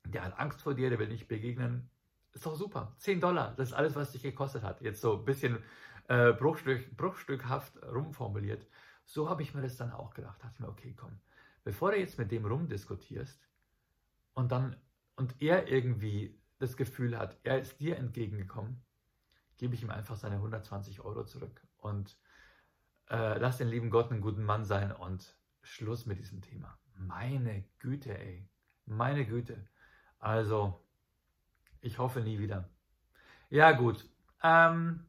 Der 0.05 0.23
hat 0.23 0.39
Angst 0.39 0.61
vor 0.61 0.73
dir, 0.73 0.89
der 0.89 0.97
will 0.97 1.09
nicht 1.09 1.27
begegnen. 1.27 1.89
Ist 2.31 2.45
doch 2.45 2.55
super. 2.55 2.95
10 2.99 3.19
Dollar, 3.19 3.53
das 3.55 3.69
ist 3.69 3.73
alles, 3.73 3.95
was 3.95 4.13
dich 4.13 4.23
gekostet 4.23 4.63
hat. 4.63 4.81
Jetzt 4.81 5.01
so 5.01 5.17
ein 5.17 5.25
bisschen 5.25 5.61
äh, 6.07 6.31
bruchstück, 6.31 6.95
bruchstückhaft 6.95 7.83
rumformuliert. 7.83 8.65
So 9.11 9.29
habe 9.29 9.43
ich 9.43 9.53
mir 9.53 9.61
das 9.61 9.75
dann 9.75 9.91
auch 9.91 10.13
gedacht. 10.13 10.41
Dachte 10.41 10.61
mir, 10.61 10.69
okay, 10.69 10.93
komm, 10.97 11.19
bevor 11.65 11.91
du 11.91 11.99
jetzt 11.99 12.17
mit 12.17 12.31
dem 12.31 12.45
rumdiskutierst 12.45 13.45
und 14.33 14.53
dann 14.53 14.77
und 15.17 15.41
er 15.41 15.67
irgendwie 15.67 16.39
das 16.59 16.77
Gefühl 16.77 17.17
hat, 17.17 17.37
er 17.43 17.59
ist 17.59 17.81
dir 17.81 17.97
entgegengekommen, 17.97 18.81
gebe 19.57 19.75
ich 19.75 19.83
ihm 19.83 19.89
einfach 19.89 20.15
seine 20.15 20.35
120 20.37 21.01
Euro 21.01 21.25
zurück 21.25 21.61
und 21.75 22.17
äh, 23.09 23.37
lass 23.37 23.57
den 23.57 23.67
lieben 23.67 23.89
Gott 23.89 24.11
einen 24.11 24.21
guten 24.21 24.45
Mann 24.45 24.63
sein 24.63 24.93
und 24.93 25.35
Schluss 25.61 26.05
mit 26.05 26.17
diesem 26.17 26.41
Thema. 26.41 26.79
Meine 26.95 27.65
Güte, 27.79 28.17
ey. 28.17 28.47
Meine 28.85 29.25
Güte. 29.25 29.67
Also, 30.19 30.81
ich 31.81 31.99
hoffe 31.99 32.21
nie 32.21 32.39
wieder. 32.39 32.69
Ja, 33.49 33.73
gut. 33.73 34.09
Ähm, 34.41 35.05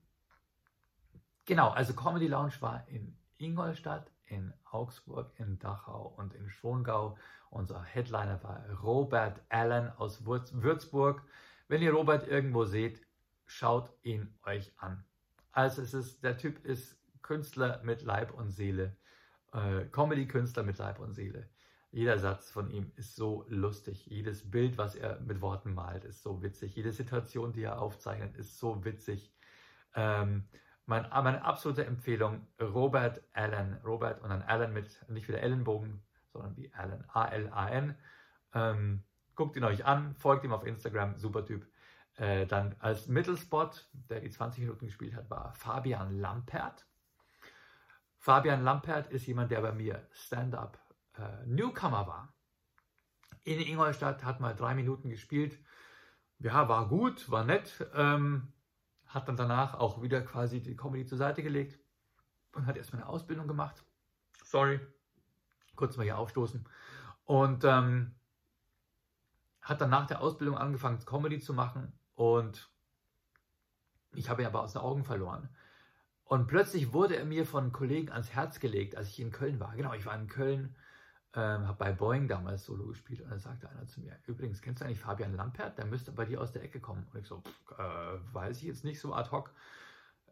genau, 1.44 1.70
also 1.70 1.94
Comedy 1.94 2.26
Lounge 2.26 2.54
war 2.60 2.88
in 2.88 3.16
Ingolstadt, 3.42 4.10
in 4.26 4.52
Augsburg, 4.70 5.30
in 5.36 5.58
Dachau 5.58 6.14
und 6.16 6.34
in 6.34 6.48
Schongau. 6.48 7.18
Unser 7.50 7.82
Headliner 7.82 8.42
war 8.42 8.64
Robert 8.82 9.40
Allen 9.50 9.90
aus 9.98 10.24
Würzburg. 10.24 11.22
Wenn 11.68 11.82
ihr 11.82 11.92
Robert 11.92 12.26
irgendwo 12.28 12.64
seht, 12.64 13.04
schaut 13.44 13.90
ihn 14.02 14.34
euch 14.44 14.72
an. 14.78 15.04
Also 15.52 15.82
es 15.82 15.92
ist, 15.92 16.24
der 16.24 16.38
Typ 16.38 16.64
ist 16.64 16.96
Künstler 17.20 17.80
mit 17.82 18.02
Leib 18.02 18.32
und 18.32 18.50
Seele. 18.50 18.96
Äh, 19.52 19.84
Comedy-Künstler 19.86 20.62
mit 20.62 20.78
Leib 20.78 20.98
und 20.98 21.12
Seele. 21.12 21.48
Jeder 21.90 22.18
Satz 22.18 22.50
von 22.50 22.70
ihm 22.70 22.90
ist 22.96 23.16
so 23.16 23.44
lustig. 23.48 24.06
Jedes 24.06 24.50
Bild, 24.50 24.78
was 24.78 24.94
er 24.94 25.20
mit 25.20 25.42
Worten 25.42 25.74
malt, 25.74 26.04
ist 26.04 26.22
so 26.22 26.42
witzig. 26.42 26.74
Jede 26.74 26.90
Situation, 26.90 27.52
die 27.52 27.64
er 27.64 27.82
aufzeichnet, 27.82 28.34
ist 28.36 28.58
so 28.58 28.82
witzig. 28.86 29.30
Ähm, 29.94 30.48
mein, 30.86 31.08
meine 31.10 31.44
absolute 31.44 31.84
Empfehlung, 31.86 32.46
Robert 32.60 33.22
Allen. 33.32 33.78
Robert 33.84 34.20
und 34.22 34.30
dann 34.30 34.42
Allen 34.42 34.72
mit, 34.72 35.08
nicht 35.08 35.28
wieder 35.28 35.40
Ellenbogen, 35.40 36.02
sondern 36.32 36.56
wie 36.56 36.72
Allen, 36.72 37.04
A-L-A-N. 37.08 37.96
Ähm, 38.54 39.02
guckt 39.34 39.56
ihn 39.56 39.64
euch 39.64 39.84
an, 39.84 40.14
folgt 40.16 40.44
ihm 40.44 40.52
auf 40.52 40.66
Instagram, 40.66 41.16
super 41.18 41.44
Typ. 41.44 41.66
Äh, 42.16 42.46
dann 42.46 42.76
als 42.78 43.08
Mittelspot, 43.08 43.88
der 43.92 44.20
die 44.20 44.30
20 44.30 44.62
Minuten 44.62 44.86
gespielt 44.86 45.14
hat, 45.14 45.30
war 45.30 45.52
Fabian 45.54 46.18
Lampert. 46.18 46.86
Fabian 48.18 48.62
Lampert 48.62 49.10
ist 49.10 49.26
jemand, 49.26 49.50
der 49.50 49.62
bei 49.62 49.72
mir 49.72 50.06
Stand-up 50.10 50.78
äh, 51.16 51.46
Newcomer 51.46 52.06
war. 52.06 52.32
In 53.44 53.60
Ingolstadt 53.60 54.24
hat 54.24 54.40
mal 54.40 54.54
drei 54.54 54.74
Minuten 54.74 55.08
gespielt. 55.08 55.58
Ja, 56.38 56.68
war 56.68 56.88
gut, 56.88 57.30
war 57.30 57.44
nett. 57.44 57.86
Ähm, 57.94 58.52
hat 59.12 59.28
dann 59.28 59.36
danach 59.36 59.74
auch 59.74 60.00
wieder 60.00 60.22
quasi 60.22 60.62
die 60.62 60.74
Comedy 60.74 61.04
zur 61.04 61.18
Seite 61.18 61.42
gelegt 61.42 61.78
und 62.54 62.66
hat 62.66 62.76
erstmal 62.76 63.02
eine 63.02 63.10
Ausbildung 63.10 63.46
gemacht. 63.46 63.84
Sorry, 64.44 64.80
kurz 65.76 65.96
mal 65.96 66.04
hier 66.04 66.18
aufstoßen. 66.18 66.66
Und 67.24 67.64
ähm, 67.64 68.14
hat 69.60 69.80
dann 69.80 69.90
nach 69.90 70.06
der 70.06 70.20
Ausbildung 70.22 70.56
angefangen, 70.56 71.04
Comedy 71.04 71.40
zu 71.40 71.52
machen 71.52 71.92
und 72.14 72.70
ich 74.14 74.28
habe 74.28 74.42
ihn 74.42 74.46
aber 74.46 74.62
aus 74.62 74.72
den 74.72 74.82
Augen 74.82 75.04
verloren. 75.04 75.48
Und 76.24 76.46
plötzlich 76.46 76.92
wurde 76.92 77.16
er 77.16 77.26
mir 77.26 77.44
von 77.44 77.72
Kollegen 77.72 78.10
ans 78.10 78.30
Herz 78.30 78.60
gelegt, 78.60 78.96
als 78.96 79.08
ich 79.08 79.20
in 79.20 79.30
Köln 79.30 79.60
war. 79.60 79.76
Genau, 79.76 79.92
ich 79.92 80.06
war 80.06 80.14
in 80.14 80.28
Köln 80.28 80.74
ähm, 81.34 81.66
habe 81.66 81.78
bei 81.78 81.92
Boeing 81.92 82.28
damals 82.28 82.64
Solo 82.64 82.86
gespielt 82.86 83.22
und 83.22 83.30
dann 83.30 83.38
sagte 83.38 83.68
einer 83.68 83.86
zu 83.86 84.00
mir, 84.00 84.18
übrigens, 84.26 84.60
kennst 84.60 84.80
du 84.80 84.84
eigentlich 84.84 85.00
Fabian 85.00 85.34
Lampert? 85.34 85.78
Der 85.78 85.86
müsste 85.86 86.12
bei 86.12 86.24
dir 86.24 86.40
aus 86.40 86.52
der 86.52 86.62
Ecke 86.62 86.80
kommen. 86.80 87.06
Und 87.12 87.20
ich 87.20 87.26
so, 87.26 87.40
pff, 87.40 87.78
äh, 87.78 88.34
weiß 88.34 88.58
ich 88.58 88.64
jetzt 88.64 88.84
nicht 88.84 89.00
so 89.00 89.14
ad 89.14 89.30
hoc. 89.30 89.50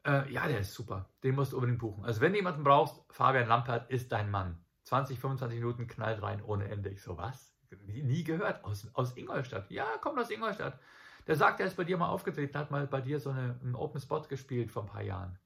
Äh, 0.04 0.30
ja, 0.32 0.46
der 0.46 0.60
ist 0.60 0.74
super. 0.74 1.08
Den 1.22 1.34
musst 1.34 1.52
du 1.52 1.56
unbedingt 1.56 1.78
buchen. 1.78 2.04
Also 2.04 2.20
wenn 2.20 2.32
du 2.32 2.38
jemanden 2.38 2.64
brauchst, 2.64 3.00
Fabian 3.10 3.48
Lampert 3.48 3.90
ist 3.90 4.12
dein 4.12 4.30
Mann. 4.30 4.58
20, 4.84 5.18
25 5.18 5.58
Minuten 5.60 5.86
knallt 5.86 6.22
rein 6.22 6.42
ohne 6.42 6.68
Ende. 6.68 6.90
Ich 6.90 7.02
so, 7.02 7.16
was? 7.16 7.54
Nie, 7.86 8.24
gehört. 8.24 8.64
Aus, 8.64 8.86
aus 8.94 9.16
Ingolstadt. 9.16 9.70
Ja, 9.70 9.86
kommt 10.00 10.18
aus 10.18 10.30
Ingolstadt. 10.30 10.78
Der 11.26 11.36
sagt, 11.36 11.60
er 11.60 11.66
ist 11.66 11.76
bei 11.76 11.84
dir 11.84 11.96
mal 11.96 12.08
aufgetreten, 12.08 12.58
hat 12.58 12.70
mal 12.70 12.86
bei 12.86 13.00
dir 13.00 13.20
so 13.20 13.30
eine, 13.30 13.58
einen 13.62 13.74
Open 13.74 14.00
Spot 14.00 14.22
gespielt 14.22 14.70
vor 14.70 14.82
ein 14.82 14.88
paar 14.88 15.02
Jahren. 15.02 15.38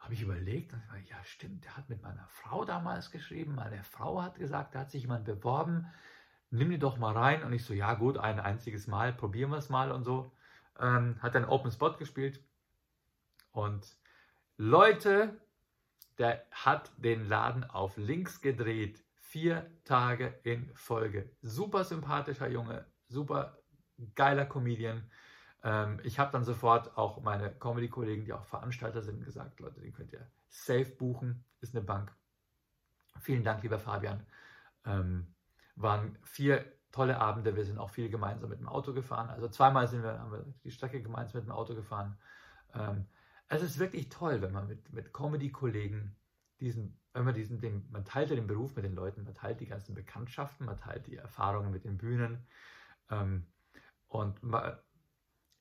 Habe 0.00 0.14
ich 0.14 0.22
überlegt, 0.22 0.72
und 0.72 0.82
ich, 1.02 1.10
ja 1.10 1.22
stimmt, 1.24 1.64
der 1.64 1.76
hat 1.76 1.88
mit 1.88 2.02
meiner 2.02 2.26
Frau 2.28 2.64
damals 2.64 3.10
geschrieben, 3.10 3.54
meine 3.54 3.84
Frau 3.84 4.22
hat 4.22 4.38
gesagt, 4.38 4.74
da 4.74 4.80
hat 4.80 4.90
sich 4.90 5.02
jemand 5.02 5.24
beworben, 5.24 5.86
nimm 6.50 6.70
die 6.70 6.78
doch 6.78 6.98
mal 6.98 7.12
rein. 7.12 7.44
Und 7.44 7.52
ich 7.52 7.64
so, 7.64 7.74
ja 7.74 7.94
gut, 7.94 8.18
ein 8.18 8.40
einziges 8.40 8.86
Mal, 8.86 9.12
probieren 9.12 9.50
wir 9.50 9.58
es 9.58 9.68
mal 9.68 9.92
und 9.92 10.04
so. 10.04 10.32
Ähm, 10.78 11.16
hat 11.22 11.34
dann 11.34 11.44
Open 11.44 11.70
Spot 11.70 11.92
gespielt. 11.92 12.42
Und 13.52 13.96
Leute, 14.56 15.38
der 16.18 16.44
hat 16.50 16.90
den 16.96 17.28
Laden 17.28 17.64
auf 17.64 17.96
links 17.96 18.40
gedreht. 18.40 19.02
Vier 19.14 19.70
Tage 19.84 20.38
in 20.42 20.70
Folge. 20.74 21.30
Super 21.40 21.84
sympathischer 21.84 22.48
Junge, 22.48 22.84
super 23.08 23.58
geiler 24.14 24.46
Comedian. 24.46 25.08
Ähm, 25.62 26.00
ich 26.04 26.18
habe 26.18 26.32
dann 26.32 26.44
sofort 26.44 26.96
auch 26.96 27.20
meine 27.22 27.50
Comedy-Kollegen, 27.50 28.24
die 28.24 28.32
auch 28.32 28.44
Veranstalter 28.44 29.02
sind, 29.02 29.24
gesagt, 29.24 29.60
Leute, 29.60 29.80
den 29.80 29.92
könnt 29.92 30.12
ihr 30.12 30.26
safe 30.48 30.86
buchen, 30.96 31.44
ist 31.60 31.74
eine 31.74 31.84
Bank. 31.84 32.14
Vielen 33.20 33.44
Dank, 33.44 33.62
lieber 33.62 33.78
Fabian. 33.78 34.26
Ähm, 34.84 35.34
waren 35.76 36.18
vier 36.22 36.64
tolle 36.92 37.18
Abende. 37.20 37.56
Wir 37.56 37.64
sind 37.64 37.78
auch 37.78 37.90
viel 37.90 38.08
gemeinsam 38.08 38.50
mit 38.50 38.60
dem 38.60 38.68
Auto 38.68 38.92
gefahren. 38.92 39.30
Also 39.30 39.48
zweimal 39.48 39.86
sind 39.88 40.02
wir, 40.02 40.18
haben 40.18 40.32
wir 40.32 40.44
die 40.64 40.70
Strecke 40.70 41.02
gemeinsam 41.02 41.40
mit 41.40 41.48
dem 41.48 41.52
Auto 41.52 41.74
gefahren. 41.74 42.18
Ähm, 42.74 43.06
es 43.48 43.62
ist 43.62 43.78
wirklich 43.78 44.08
toll, 44.08 44.42
wenn 44.42 44.52
man 44.52 44.68
mit, 44.68 44.92
mit 44.92 45.12
Comedy-Kollegen 45.12 46.16
diesen, 46.60 46.98
wenn 47.12 47.24
man 47.24 47.34
diesen, 47.34 47.60
den, 47.60 47.88
man 47.90 48.04
teilt 48.04 48.30
ja 48.30 48.36
den 48.36 48.46
Beruf 48.46 48.76
mit 48.76 48.84
den 48.84 48.94
Leuten, 48.94 49.24
man 49.24 49.34
teilt 49.34 49.60
die 49.60 49.66
ganzen 49.66 49.94
Bekanntschaften, 49.94 50.66
man 50.66 50.76
teilt 50.76 51.06
die 51.06 51.16
Erfahrungen 51.16 51.70
mit 51.70 51.84
den 51.84 51.98
Bühnen. 51.98 52.46
Ähm, 53.10 53.46
und 54.08 54.42
man, 54.42 54.76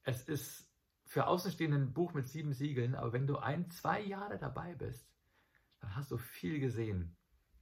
es 0.09 0.23
ist 0.23 0.67
für 1.05 1.27
Außenstehende 1.27 1.77
ein 1.77 1.93
Buch 1.93 2.13
mit 2.13 2.27
sieben 2.27 2.53
Siegeln, 2.53 2.95
aber 2.95 3.13
wenn 3.13 3.27
du 3.27 3.37
ein, 3.37 3.69
zwei 3.69 4.01
Jahre 4.01 4.39
dabei 4.39 4.73
bist, 4.73 5.07
dann 5.79 5.95
hast 5.95 6.09
du 6.09 6.17
viel 6.17 6.59
gesehen. 6.59 7.15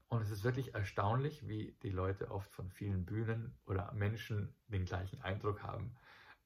Und 0.08 0.22
es 0.22 0.32
ist 0.32 0.46
wirklich 0.46 0.74
erstaunlich, 0.74 1.46
wie 1.50 1.78
die 1.84 1.90
Leute 1.90 2.32
oft 2.32 2.50
von 2.54 2.72
vielen 2.72 3.06
Bühnen 3.06 3.54
oder 3.66 3.92
Menschen 3.92 4.56
den 4.70 4.86
gleichen 4.86 5.22
Eindruck 5.22 5.62
haben. 5.62 5.94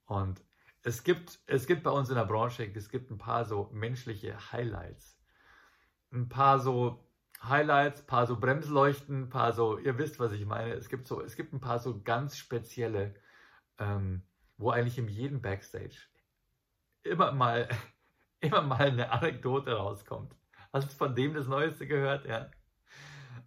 Und 0.06 0.44
es 0.82 1.04
gibt, 1.04 1.40
es 1.46 1.68
gibt 1.68 1.84
bei 1.84 1.92
uns 1.92 2.10
in 2.10 2.16
der 2.16 2.26
Branche, 2.26 2.72
es 2.74 2.90
gibt 2.90 3.12
ein 3.12 3.20
paar 3.20 3.46
so 3.46 3.70
menschliche 3.72 4.52
Highlights. 4.52 5.20
Ein 6.12 6.30
paar 6.30 6.60
so 6.60 7.08
Highlights, 7.44 8.02
ein 8.02 8.08
paar 8.08 8.26
so 8.26 8.40
Bremsleuchten, 8.40 9.24
ein 9.24 9.30
paar 9.30 9.54
so, 9.54 9.78
ihr 9.78 10.00
wisst, 10.00 10.20
was 10.20 10.32
ich 10.32 10.48
meine. 10.48 10.74
Es 10.74 10.90
gibt 10.90 11.06
so, 11.06 11.22
es 11.22 11.36
gibt 11.36 11.54
ein 11.54 11.62
paar 11.62 11.78
so 11.78 12.02
ganz 12.02 12.38
spezielle 12.38 13.14
ähm, 13.78 14.24
wo 14.62 14.70
eigentlich 14.70 14.98
in 14.98 15.08
jedem 15.08 15.42
Backstage 15.42 15.98
immer 17.04 17.32
mal, 17.32 17.68
immer 18.40 18.62
mal 18.62 18.88
eine 18.88 19.12
Anekdote 19.12 19.74
rauskommt. 19.74 20.36
Hast 20.72 20.92
du 20.92 20.96
von 20.96 21.16
dem 21.16 21.34
das 21.34 21.48
Neueste 21.48 21.88
gehört? 21.88 22.26
Ja. 22.26 22.50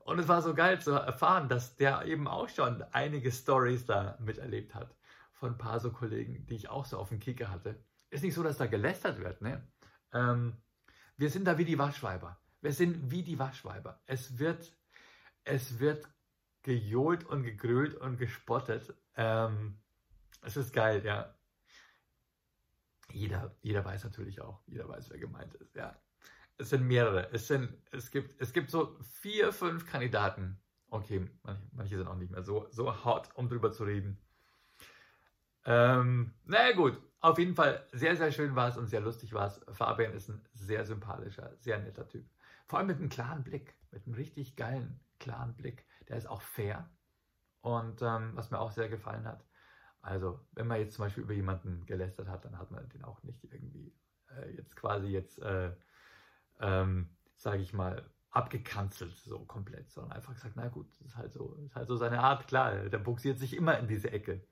Und 0.00 0.18
es 0.18 0.29
war 0.29 0.42
so 0.42 0.55
geil 0.55 0.81
zu 0.81 0.90
erfahren, 0.90 1.48
dass 1.48 1.77
der 1.77 2.05
eben 2.05 2.29
auch 2.29 2.48
schon 2.48 2.83
einige 2.92 3.33
Stories 3.33 3.87
da 3.87 4.18
miterlebt 4.20 4.74
hat. 4.74 4.94
Von 5.33 5.53
ein 5.53 5.59
paar 5.59 5.81
so 5.81 5.90
Kollegen, 5.90 6.46
die 6.46 6.57
ich 6.57 6.68
auch 6.68 6.85
so 6.85 6.98
auf 6.98 7.09
dem 7.09 7.20
Kicker 7.20 7.50
hatte. 7.50 7.83
Ist 8.11 8.22
nicht 8.22 8.35
so, 8.35 8.42
dass 8.42 8.59
da 8.59 8.66
gelästert 8.66 9.20
wird, 9.20 9.40
ne? 9.40 9.66
Ähm, 10.12 10.62
wir 11.16 11.31
sind 11.31 11.46
da 11.46 11.59
wie 11.59 11.64
die 11.64 11.79
Waschweiber. 11.79 12.38
Wir 12.61 12.72
sind 12.72 13.11
wie 13.11 13.22
die 13.22 13.38
Waschweiber. 13.38 14.00
Es 14.07 14.38
wird, 14.38 14.77
es 15.44 15.79
wird 15.81 16.09
gejohlt 16.62 17.24
und 17.24 17.42
gegrölt 17.42 17.94
und 17.94 18.16
gespottet. 18.18 18.94
Ähm, 19.16 19.81
es 20.44 20.57
ist 20.57 20.72
geil, 20.72 21.04
ja. 21.04 21.35
Jeder, 23.11 23.54
jeder 23.62 23.85
weiß 23.85 24.04
natürlich 24.04 24.40
auch, 24.40 24.62
jeder 24.66 24.88
weiß, 24.88 25.11
wer 25.11 25.18
gemeint 25.18 25.54
ist, 25.54 25.74
ja. 25.74 25.96
Es 26.57 26.70
sind 26.70 26.87
mehrere. 26.87 27.33
Es, 27.33 27.48
sind, 27.48 27.76
es, 27.90 28.11
gibt, 28.11 28.40
es 28.40 28.52
gibt 28.52 28.70
so 28.70 28.96
vier, 29.02 29.52
fünf 29.52 29.87
Kandidaten. 29.87 30.61
Okay, 30.88 31.28
manche, 31.72 31.96
sind 31.96 32.07
auch 32.07 32.16
nicht 32.16 32.30
mehr 32.30 32.42
so, 32.42 32.68
so 32.70 33.04
hot, 33.04 33.30
um 33.35 33.48
drüber 33.48 33.72
zu 33.72 33.85
reden. 33.85 34.18
Ähm, 35.64 36.35
naja, 36.44 36.72
gut. 36.76 37.00
Auf 37.20 37.38
jeden 37.38 37.54
Fall 37.54 37.88
sehr, 37.90 38.16
sehr 38.16 38.30
schön 38.30 38.54
war 38.54 38.68
es 38.68 38.76
und 38.76 38.87
sehr 38.87 39.00
lustig 39.00 39.33
war 39.33 39.46
es. 39.46 39.61
Fabian 39.72 40.12
ist 40.12 40.28
ein 40.28 40.46
sehr 40.52 40.85
sympathischer, 40.85 41.57
sehr 41.59 41.78
netter 41.78 42.07
Typ. 42.07 42.28
Vor 42.66 42.78
allem 42.78 42.88
mit 42.88 42.98
einem 42.98 43.09
klaren 43.09 43.42
Blick, 43.42 43.74
mit 43.90 44.07
einem 44.07 44.14
richtig 44.14 44.57
geilen, 44.57 45.00
klaren 45.18 45.57
Blick. 45.57 45.87
Der 46.09 46.18
ist 46.18 46.26
auch 46.26 46.42
fair. 46.42 46.88
Und 47.62 48.02
ähm, 48.02 48.33
was 48.35 48.50
mir 48.50 48.59
auch 48.59 48.70
sehr 48.70 48.90
gefallen 48.90 49.26
hat, 49.26 49.42
also, 50.04 50.38
wenn 50.52 50.66
man 50.66 50.80
jetzt 50.80 50.94
zum 50.94 51.06
Beispiel 51.06 51.24
über 51.24 51.32
jemanden 51.32 51.86
gelästert 51.86 52.28
hat, 52.28 52.44
dann 52.44 52.58
hat 52.58 52.70
man 52.70 52.86
den 52.90 53.04
auch 53.04 53.22
nicht 53.22 53.42
irgendwie 53.44 53.94
äh, 54.36 54.50
jetzt 54.54 54.76
quasi 54.76 55.06
jetzt, 55.06 55.40
äh, 55.40 55.72
ähm, 56.60 57.08
sage 57.36 57.62
ich 57.62 57.72
mal, 57.72 58.04
abgekanzelt 58.30 59.16
so 59.16 59.38
komplett, 59.46 59.90
sondern 59.90 60.12
einfach 60.12 60.34
gesagt, 60.34 60.56
na 60.56 60.68
gut, 60.68 60.90
das 60.90 61.00
ist 61.00 61.16
halt 61.16 61.32
so, 61.32 61.54
ist 61.64 61.74
halt 61.74 61.88
so 61.88 61.96
seine 61.96 62.20
Art, 62.20 62.46
klar, 62.48 62.90
der 62.90 62.98
buxiert 62.98 63.38
sich 63.38 63.56
immer 63.56 63.78
in 63.78 63.88
diese 63.88 64.12
Ecke. 64.12 64.46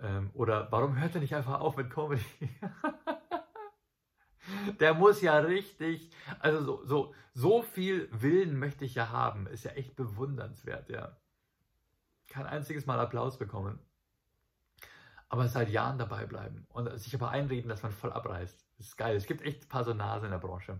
Ähm, 0.00 0.30
oder 0.32 0.72
warum 0.72 0.98
hört 0.98 1.14
er 1.14 1.20
nicht 1.20 1.34
einfach 1.34 1.60
auf 1.60 1.76
mit 1.76 1.90
Comedy? 1.90 2.24
der 4.80 4.94
muss 4.94 5.20
ja 5.20 5.38
richtig, 5.40 6.10
also 6.38 6.64
so, 6.64 6.84
so, 6.86 7.14
so 7.34 7.62
viel 7.62 8.08
Willen 8.12 8.58
möchte 8.58 8.86
ich 8.86 8.94
ja 8.94 9.10
haben, 9.10 9.46
ist 9.46 9.64
ja 9.64 9.72
echt 9.72 9.94
bewundernswert, 9.94 10.88
ja. 10.88 11.18
Kein 12.28 12.46
einziges 12.46 12.86
Mal 12.86 12.98
Applaus 12.98 13.38
bekommen 13.38 13.78
aber 15.28 15.48
seit 15.48 15.68
Jahren 15.70 15.98
dabei 15.98 16.26
bleiben 16.26 16.66
und 16.68 16.98
sich 16.98 17.14
aber 17.14 17.30
einreden, 17.30 17.68
dass 17.68 17.82
man 17.82 17.92
voll 17.92 18.12
abreißt. 18.12 18.66
Das 18.78 18.86
ist 18.86 18.96
geil. 18.96 19.16
Es 19.16 19.26
gibt 19.26 19.42
echt 19.42 19.64
ein 19.64 19.68
paar 19.68 19.84
so 19.84 19.92
Nase 19.92 20.26
in 20.26 20.32
der 20.32 20.38
Branche. 20.38 20.78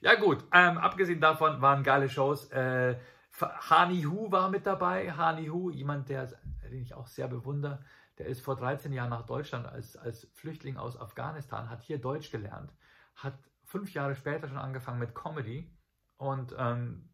Ja 0.00 0.14
gut, 0.14 0.44
ähm, 0.52 0.78
abgesehen 0.78 1.20
davon 1.20 1.60
waren 1.60 1.82
geile 1.82 2.08
Shows. 2.08 2.50
Äh, 2.50 2.98
Hani 3.40 4.02
Hu 4.02 4.30
war 4.30 4.50
mit 4.50 4.66
dabei. 4.66 5.12
Hani 5.12 5.46
Hu, 5.46 5.70
jemand, 5.70 6.08
der, 6.08 6.26
den 6.70 6.82
ich 6.82 6.94
auch 6.94 7.06
sehr 7.06 7.28
bewundere, 7.28 7.84
der 8.18 8.26
ist 8.26 8.40
vor 8.40 8.56
13 8.56 8.92
Jahren 8.92 9.10
nach 9.10 9.26
Deutschland 9.26 9.66
als, 9.66 9.96
als 9.96 10.26
Flüchtling 10.34 10.76
aus 10.76 10.98
Afghanistan, 10.98 11.70
hat 11.70 11.82
hier 11.82 11.98
Deutsch 11.98 12.30
gelernt, 12.30 12.72
hat 13.14 13.38
fünf 13.64 13.92
Jahre 13.94 14.14
später 14.14 14.48
schon 14.48 14.58
angefangen 14.58 14.98
mit 14.98 15.14
Comedy 15.14 15.74
und 16.18 16.54
ähm, 16.58 17.08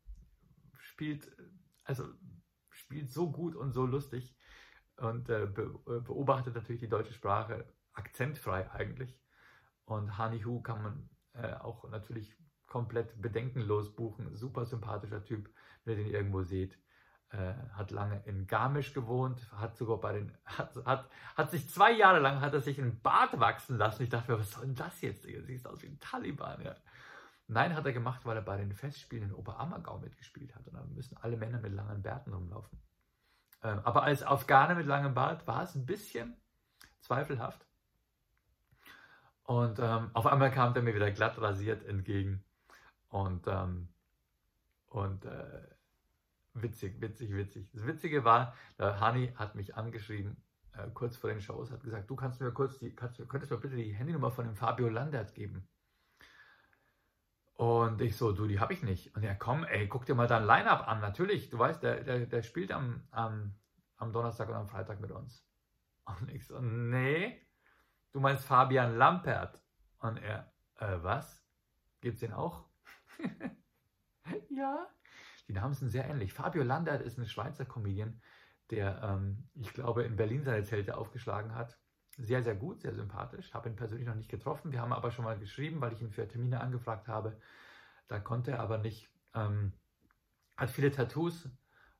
spielt, 0.78 1.30
also 1.84 2.04
spielt 2.70 3.10
so 3.10 3.30
gut 3.30 3.54
und 3.54 3.72
so 3.72 3.86
lustig 3.86 4.36
und 4.98 5.28
äh, 5.28 5.44
äh, 5.44 5.48
beobachtet 6.00 6.54
natürlich 6.54 6.80
die 6.80 6.88
deutsche 6.88 7.12
Sprache 7.12 7.64
akzentfrei 7.92 8.70
eigentlich. 8.70 9.18
Und 9.84 10.18
Hani 10.18 10.42
Hu 10.42 10.60
kann 10.60 10.82
man 10.82 11.10
äh, 11.34 11.54
auch 11.54 11.88
natürlich 11.88 12.36
komplett 12.66 13.20
bedenkenlos 13.20 13.94
buchen. 13.94 14.34
Super 14.36 14.66
sympathischer 14.66 15.24
Typ, 15.24 15.48
wenn 15.84 15.98
ihr 15.98 16.04
den 16.04 16.12
irgendwo 16.12 16.42
seht. 16.42 16.78
Äh, 17.30 17.54
hat 17.72 17.90
lange 17.90 18.22
in 18.24 18.46
Garmisch 18.46 18.94
gewohnt, 18.94 19.52
hat 19.52 19.76
sogar 19.76 19.98
bei 19.98 20.14
den, 20.14 20.32
hat, 20.44 20.74
hat, 20.84 21.10
hat 21.36 21.50
sich 21.50 21.68
zwei 21.68 21.92
Jahre 21.92 22.20
lang, 22.20 22.40
hat 22.40 22.54
er 22.54 22.60
sich 22.60 22.80
einen 22.80 23.00
Bart 23.00 23.38
wachsen 23.38 23.76
lassen. 23.76 24.02
Ich 24.02 24.08
dachte 24.08 24.32
mir, 24.32 24.38
was 24.38 24.50
soll 24.52 24.64
denn 24.64 24.74
das 24.74 25.00
jetzt? 25.00 25.24
Du 25.24 25.42
siehst 25.42 25.66
aus 25.66 25.82
wie 25.82 25.88
ein 25.88 26.00
Taliban, 26.00 26.62
ja. 26.62 26.74
Nein, 27.46 27.74
hat 27.74 27.86
er 27.86 27.92
gemacht, 27.92 28.26
weil 28.26 28.36
er 28.36 28.42
bei 28.42 28.58
den 28.58 28.74
Festspielen 28.74 29.30
in 29.30 29.34
Oberammergau 29.34 29.98
mitgespielt 29.98 30.54
hat. 30.54 30.66
Und 30.66 30.74
dann 30.74 30.94
müssen 30.94 31.16
alle 31.18 31.36
Männer 31.36 31.60
mit 31.60 31.72
langen 31.72 32.02
Bärten 32.02 32.32
rumlaufen. 32.32 32.78
Ähm, 33.62 33.80
aber 33.84 34.02
als 34.02 34.22
Afghane 34.22 34.74
mit 34.74 34.86
langem 34.86 35.14
Bart 35.14 35.46
war 35.46 35.62
es 35.62 35.74
ein 35.74 35.86
bisschen 35.86 36.36
zweifelhaft. 37.00 37.66
Und 39.44 39.78
ähm, 39.78 40.10
auf 40.12 40.26
einmal 40.26 40.50
kam 40.50 40.74
der 40.74 40.82
mir 40.82 40.94
wieder 40.94 41.10
glatt 41.10 41.40
rasiert 41.40 41.84
entgegen. 41.86 42.44
Und, 43.08 43.46
ähm, 43.46 43.88
und 44.88 45.24
äh, 45.24 45.62
witzig, 46.52 47.00
witzig, 47.00 47.32
witzig. 47.32 47.70
Das 47.72 47.86
Witzige 47.86 48.24
war, 48.24 48.54
der 48.78 49.00
Hani 49.00 49.32
hat 49.36 49.54
mich 49.54 49.74
angeschrieben, 49.74 50.36
äh, 50.72 50.90
kurz 50.92 51.16
vor 51.16 51.30
den 51.30 51.40
Shows, 51.40 51.70
hat 51.70 51.82
gesagt, 51.82 52.10
du 52.10 52.16
kannst 52.16 52.40
mir 52.40 52.52
kurz 52.52 52.78
die, 52.78 52.94
kannst, 52.94 53.16
könntest 53.28 53.50
mir 53.50 53.58
bitte 53.58 53.76
die 53.76 53.92
Handynummer 53.92 54.30
von 54.30 54.44
dem 54.44 54.54
Fabio 54.54 54.88
Landert 54.88 55.34
geben. 55.34 55.66
Und 57.58 58.00
ich 58.02 58.16
so, 58.16 58.30
du, 58.30 58.46
die 58.46 58.60
habe 58.60 58.72
ich 58.72 58.84
nicht. 58.84 59.16
Und 59.16 59.24
er, 59.24 59.34
komm, 59.34 59.64
ey, 59.64 59.88
guck 59.88 60.06
dir 60.06 60.14
mal 60.14 60.28
dein 60.28 60.44
Line-Up 60.44 60.86
an. 60.86 61.00
Natürlich, 61.00 61.50
du 61.50 61.58
weißt, 61.58 61.82
der, 61.82 62.04
der, 62.04 62.24
der 62.24 62.42
spielt 62.42 62.70
am, 62.70 63.02
am, 63.10 63.52
am 63.96 64.12
Donnerstag 64.12 64.48
und 64.48 64.54
am 64.54 64.68
Freitag 64.68 65.00
mit 65.00 65.10
uns. 65.10 65.44
Und 66.04 66.30
ich 66.30 66.46
so, 66.46 66.60
nee, 66.60 67.44
du 68.12 68.20
meinst 68.20 68.44
Fabian 68.44 68.96
Lampert. 68.96 69.60
Und 69.98 70.18
er, 70.18 70.52
äh, 70.76 70.98
was? 71.02 71.44
Gibt's 72.00 72.20
den 72.20 72.32
auch? 72.32 72.64
ja, 74.50 74.86
Die 75.48 75.52
Namen 75.52 75.74
sind 75.74 75.88
sehr 75.90 76.08
ähnlich. 76.08 76.32
Fabio 76.32 76.62
Landert 76.62 77.02
ist 77.02 77.18
ein 77.18 77.26
Schweizer 77.26 77.64
Comedian, 77.64 78.22
der, 78.70 79.02
ähm, 79.02 79.48
ich 79.54 79.72
glaube, 79.72 80.04
in 80.04 80.14
Berlin 80.14 80.44
seine 80.44 80.62
Zelte 80.62 80.96
aufgeschlagen 80.96 81.56
hat. 81.56 81.76
Sehr, 82.20 82.42
sehr 82.42 82.56
gut, 82.56 82.80
sehr 82.80 82.94
sympathisch. 82.94 83.54
Habe 83.54 83.68
ihn 83.68 83.76
persönlich 83.76 84.06
noch 84.06 84.16
nicht 84.16 84.28
getroffen. 84.28 84.72
Wir 84.72 84.80
haben 84.80 84.92
aber 84.92 85.12
schon 85.12 85.24
mal 85.24 85.38
geschrieben, 85.38 85.80
weil 85.80 85.92
ich 85.92 86.02
ihn 86.02 86.10
für 86.10 86.26
Termine 86.26 86.60
angefragt 86.60 87.06
habe. 87.06 87.40
Da 88.08 88.18
konnte 88.18 88.50
er 88.50 88.60
aber 88.60 88.78
nicht. 88.78 89.08
Ähm, 89.34 89.72
hat 90.56 90.70
viele 90.70 90.90
Tattoos, 90.90 91.48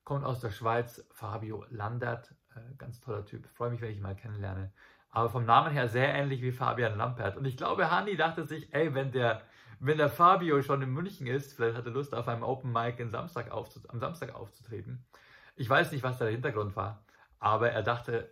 kommt 0.03 0.25
aus 0.25 0.41
der 0.41 0.51
Schweiz. 0.51 1.07
Fabio 1.13 1.65
Landert, 1.71 2.35
äh, 2.57 2.75
ganz 2.79 3.01
toller 3.01 3.25
Typ. 3.25 3.47
Freue 3.47 3.71
mich, 3.71 3.81
wenn 3.81 3.91
ich 3.91 3.99
ihn 3.99 4.03
mal 4.03 4.17
kennenlerne. 4.17 4.73
Aber 5.11 5.31
vom 5.31 5.45
Namen 5.45 5.73
her 5.73 5.89
sehr 5.89 6.13
ähnlich 6.13 6.43
wie 6.43 6.51
Fabian 6.51 6.99
Lampert. 6.99 7.37
Und 7.37 7.45
ich 7.45 7.57
glaube, 7.57 7.89
Hani 7.89 8.17
dachte 8.17 8.45
sich, 8.45 8.75
ey, 8.75 8.95
wenn 8.95 9.13
der, 9.13 9.43
wenn 9.79 9.99
der 9.99 10.11
Fabio 10.11 10.61
schon 10.63 10.83
in 10.83 10.91
München 10.91 11.29
ist, 11.29 11.55
vielleicht 11.55 11.77
hat 11.77 11.87
er 11.87 11.93
Lust, 11.93 12.13
auf 12.13 12.27
einem 12.27 12.43
Open 12.43 12.73
Mic 12.73 13.03
Samstag 13.09 13.53
am 13.53 14.01
Samstag 14.01 14.35
aufzutreten. 14.35 15.07
Ich 15.55 15.71
weiß 15.71 15.93
nicht, 15.93 16.03
was 16.03 16.19
da 16.19 16.25
der 16.25 16.33
Hintergrund 16.33 16.75
war, 16.75 17.05
aber 17.39 17.71
er 17.71 17.83
dachte, 17.85 18.31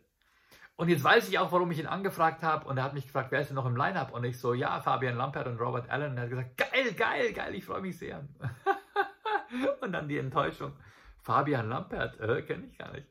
und 0.77 0.91
jetzt 0.91 1.03
weiß 1.03 1.29
ich 1.31 1.39
auch, 1.39 1.53
warum 1.53 1.71
ich 1.71 1.79
ihn 1.79 1.87
angefragt 1.87 2.43
habe. 2.43 2.69
Und 2.69 2.77
er 2.77 2.85
hat 2.85 2.93
mich 2.93 3.07
gefragt, 3.07 3.31
wer 3.31 3.41
ist 3.41 3.49
denn 3.49 3.55
noch 3.55 3.65
im 3.65 3.77
Line-Up? 3.77 4.13
Und 4.13 4.25
ich 4.25 4.39
so, 4.39 4.53
ja, 4.53 4.79
Fabian 4.81 5.17
Lampert 5.17 5.47
und 5.47 5.59
Robert 5.59 5.89
Allen. 5.89 6.13
Und 6.13 6.19
er 6.19 6.25
hat 6.25 6.31
gesagt, 6.31 6.57
geil, 6.59 6.93
geil, 6.93 7.33
geil, 7.33 7.55
ich 7.55 7.65
freue 7.65 7.81
mich 7.81 7.99
sehr. 7.99 8.29
und 9.81 9.93
dann 9.93 10.07
die 10.07 10.19
Enttäuschung. 10.19 10.73
Fabian 11.23 11.71
Lampert, 11.71 12.21
äh, 12.21 12.43
kenne 12.43 12.67
ich 12.67 12.77
gar 12.77 12.93
nicht. 12.93 13.09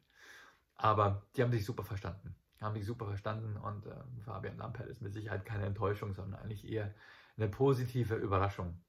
Aber 0.75 1.23
die 1.35 1.41
haben 1.41 1.51
sich 1.51 1.65
super 1.65 1.83
verstanden. 1.83 2.35
Haben 2.61 2.75
sich 2.75 2.85
super 2.85 3.05
verstanden 3.07 3.57
und 3.57 3.85
äh, 3.87 3.95
Fabian 4.23 4.57
Lampert 4.57 4.87
ist 4.87 5.01
mit 5.01 5.13
Sicherheit 5.13 5.43
keine 5.45 5.65
Enttäuschung, 5.65 6.13
sondern 6.13 6.39
eigentlich 6.39 6.67
eher 6.67 6.93
eine 7.35 7.49
positive 7.49 8.15
Überraschung. 8.15 8.79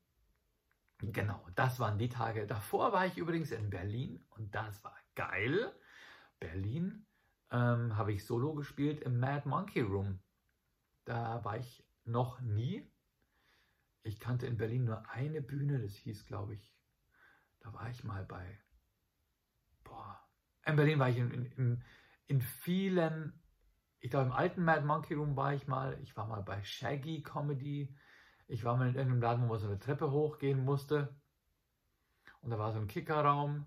Genau, 0.98 1.44
das 1.54 1.80
waren 1.80 1.98
die 1.98 2.08
Tage. 2.08 2.46
Davor 2.46 2.92
war 2.92 3.06
ich 3.06 3.16
übrigens 3.16 3.50
in 3.50 3.70
Berlin 3.70 4.24
und 4.30 4.54
das 4.54 4.84
war 4.84 4.96
geil. 5.14 5.72
Berlin 6.38 7.06
ähm, 7.56 7.96
habe 7.96 8.12
ich 8.12 8.26
Solo 8.26 8.54
gespielt 8.54 9.00
im 9.00 9.18
Mad 9.18 9.48
Monkey 9.48 9.80
Room. 9.80 10.20
Da 11.04 11.42
war 11.44 11.56
ich 11.56 11.84
noch 12.04 12.40
nie. 12.40 12.90
Ich 14.02 14.20
kannte 14.20 14.46
in 14.46 14.56
Berlin 14.56 14.84
nur 14.84 15.08
eine 15.10 15.40
Bühne, 15.40 15.80
das 15.80 15.94
hieß, 15.94 16.26
glaube 16.26 16.54
ich, 16.54 16.76
da 17.60 17.72
war 17.72 17.90
ich 17.90 18.04
mal 18.04 18.24
bei. 18.24 18.60
Boah. 19.82 20.20
In 20.66 20.76
Berlin 20.76 20.98
war 20.98 21.08
ich 21.08 21.16
in, 21.16 21.30
in, 21.32 21.84
in 22.26 22.40
vielen, 22.40 23.32
ich 24.00 24.10
glaube, 24.10 24.26
im 24.26 24.32
alten 24.32 24.62
Mad 24.62 24.84
Monkey 24.84 25.14
Room 25.14 25.34
war 25.36 25.54
ich 25.54 25.66
mal. 25.66 25.98
Ich 26.02 26.16
war 26.16 26.26
mal 26.26 26.42
bei 26.42 26.62
Shaggy 26.62 27.22
Comedy. 27.22 27.96
Ich 28.48 28.64
war 28.64 28.76
mal 28.76 28.88
in 28.88 28.94
irgendeinem 28.94 29.22
Laden, 29.22 29.44
wo 29.44 29.48
man 29.48 29.58
so 29.58 29.66
eine 29.66 29.78
Treppe 29.78 30.10
hochgehen 30.10 30.64
musste. 30.64 31.16
Und 32.42 32.50
da 32.50 32.58
war 32.58 32.72
so 32.72 32.78
ein 32.78 32.86
Kickerraum. 32.86 33.66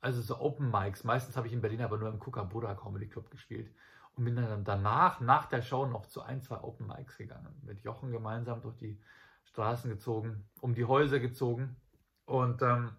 Also 0.00 0.22
so 0.22 0.40
Open 0.40 0.70
Mics. 0.70 1.04
Meistens 1.04 1.36
habe 1.36 1.46
ich 1.46 1.52
in 1.52 1.60
Berlin 1.60 1.82
aber 1.82 1.98
nur 1.98 2.08
im 2.08 2.18
Kookaburra 2.18 2.74
Comedy 2.74 3.08
Club 3.08 3.30
gespielt. 3.30 3.74
Und 4.14 4.24
bin 4.24 4.36
dann 4.36 4.64
danach, 4.64 5.20
nach 5.20 5.46
der 5.46 5.62
Show, 5.62 5.86
noch 5.86 6.06
zu 6.06 6.22
ein, 6.22 6.42
zwei 6.42 6.60
Open 6.62 6.86
Mics 6.86 7.16
gegangen. 7.16 7.54
Mit 7.62 7.82
Jochen 7.82 8.10
gemeinsam 8.10 8.60
durch 8.62 8.76
die 8.76 9.00
Straßen 9.44 9.90
gezogen, 9.90 10.48
um 10.60 10.74
die 10.74 10.84
Häuser 10.84 11.20
gezogen. 11.20 11.76
Und 12.24 12.62
ähm, 12.62 12.96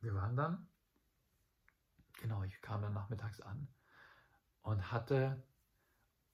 wir 0.00 0.14
waren 0.14 0.36
dann, 0.36 0.68
genau, 2.20 2.42
ich 2.42 2.60
kam 2.60 2.82
dann 2.82 2.94
nachmittags 2.94 3.40
an 3.40 3.68
und 4.62 4.92
hatte, 4.92 5.42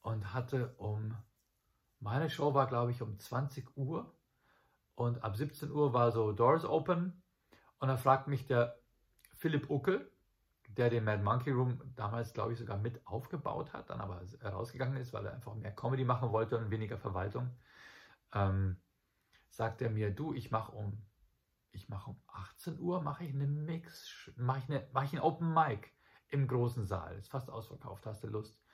und 0.01 0.35
hatte 0.35 0.75
um, 0.77 1.17
meine 2.01 2.31
Show 2.31 2.53
war, 2.53 2.67
glaube 2.67 2.91
ich, 2.91 3.01
um 3.01 3.19
20 3.19 3.77
Uhr. 3.77 4.13
Und 4.97 5.23
ab 5.23 5.37
17 5.37 5.71
Uhr 5.71 5.93
war 5.93 6.13
so 6.13 6.33
Doors 6.33 6.65
Open. 6.65 7.23
Und 7.79 7.89
da 7.89 7.97
fragt 7.97 8.29
mich 8.29 8.47
der 8.47 8.79
Philipp 9.45 9.69
Uckel, 9.69 10.11
der 10.69 10.89
den 10.89 11.05
Mad 11.05 11.23
Monkey 11.23 11.51
Room 11.51 11.79
damals, 11.97 12.33
glaube 12.33 12.55
ich, 12.55 12.59
sogar 12.59 12.79
mit 12.79 13.07
aufgebaut 13.07 13.75
hat, 13.75 13.91
dann 13.91 14.01
aber 14.01 14.23
rausgegangen 14.43 14.97
ist, 14.97 15.13
weil 15.13 15.27
er 15.27 15.35
einfach 15.35 15.55
mehr 15.55 15.77
Comedy 15.77 16.03
machen 16.03 16.33
wollte 16.33 16.57
und 16.57 16.71
weniger 16.71 16.97
Verwaltung, 16.97 17.51
ähm, 18.33 18.81
sagt 19.51 19.83
er 19.83 19.91
mir, 19.91 20.11
du, 20.11 20.33
ich 20.33 20.51
mache 20.51 20.73
um, 20.73 21.05
ich 21.73 21.91
mache 21.91 22.13
um 22.13 22.23
18 22.29 22.81
Uhr, 22.81 23.03
mache 23.03 23.25
ich 23.25 23.35
eine 23.35 23.47
Mix, 23.47 24.33
mache 24.37 24.61
ich, 24.61 24.71
eine, 24.71 24.89
mache 24.95 25.05
ich 25.05 25.13
ein 25.13 25.21
Open 25.21 25.53
Mic 25.53 25.91
im 26.29 26.49
großen 26.49 26.87
Saal. 26.87 27.15
Ist 27.19 27.29
fast 27.29 27.51
ausverkauft, 27.51 28.07
hast 28.07 28.25
du 28.25 28.29
Lust, 28.29 28.65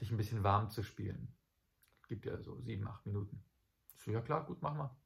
dich 0.00 0.12
ein 0.12 0.16
bisschen 0.16 0.44
warm 0.44 0.70
zu 0.70 0.84
spielen? 0.84 1.36
Gibt 2.06 2.24
ja 2.24 2.40
so 2.40 2.60
sieben, 2.60 2.86
acht 2.86 3.04
Minuten. 3.04 3.42
So, 3.96 4.12
ja 4.12 4.20
klar, 4.20 4.46
gut, 4.46 4.62
machen 4.62 4.78
wir. 4.78 4.96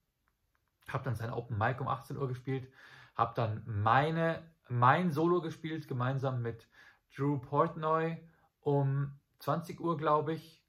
Hab 0.87 1.03
dann 1.03 1.15
sein 1.15 1.31
Open 1.31 1.57
Mic 1.57 1.81
um 1.81 1.89
18 1.89 2.19
Uhr 2.19 2.29
gespielt, 2.29 2.71
hab 3.17 3.35
dann 3.37 3.63
meine 3.65 4.54
mein 4.68 5.11
Solo 5.11 5.40
gespielt, 5.40 5.88
gemeinsam 5.88 6.42
mit 6.42 6.68
Drew 7.14 7.38
Portnoy 7.38 8.18
um 8.61 9.18
20 9.40 9.81
Uhr, 9.81 9.96
glaube 9.96 10.35
ich. 10.35 10.64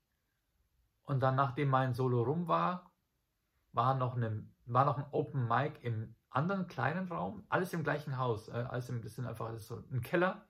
Und 1.04 1.22
dann, 1.22 1.36
nachdem 1.36 1.70
mein 1.70 1.94
Solo 1.94 2.24
rum 2.24 2.48
war, 2.48 2.92
war 3.74 3.96
noch, 3.96 4.16
eine, 4.16 4.48
war 4.66 4.86
noch 4.86 4.98
ein 4.98 5.06
Open 5.12 5.48
Mic 5.48 5.80
im 5.82 6.16
anderen 6.30 6.68
kleinen 6.68 7.08
Raum, 7.08 7.46
alles 7.50 7.74
im 7.74 7.84
gleichen 7.84 8.18
Haus. 8.18 8.50
Äh, 8.50 8.66
alles 8.70 8.90
im, 8.90 9.02
das 9.02 9.16
sind 9.16 9.26
einfach 9.26 9.52
das 9.52 9.68
so 9.68 9.84
ein 9.92 10.02
Keller. 10.02 10.46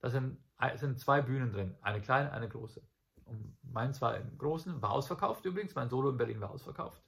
Da 0.00 0.10
sind, 0.10 0.38
äh, 0.58 0.76
sind 0.76 0.98
zwei 1.00 1.20
Bühnen 1.20 1.52
drin, 1.52 1.76
eine 1.82 2.00
kleine, 2.00 2.32
eine 2.32 2.48
große. 2.48 2.82
Und 3.24 3.56
meins 3.62 4.00
war 4.00 4.16
im 4.16 4.38
Großen, 4.38 4.80
war 4.80 4.90
ausverkauft 4.90 5.44
übrigens, 5.44 5.74
mein 5.74 5.90
Solo 5.90 6.10
in 6.10 6.16
Berlin 6.16 6.40
war 6.40 6.50
ausverkauft. 6.50 7.02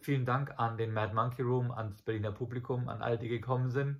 Vielen 0.00 0.24
Dank 0.24 0.58
an 0.58 0.76
den 0.76 0.92
Mad 0.92 1.14
Monkey 1.14 1.42
Room, 1.42 1.72
an 1.72 1.90
das 1.90 2.02
Berliner 2.02 2.30
Publikum, 2.30 2.88
an 2.88 3.02
alle, 3.02 3.18
die 3.18 3.28
gekommen 3.28 3.70
sind. 3.70 3.98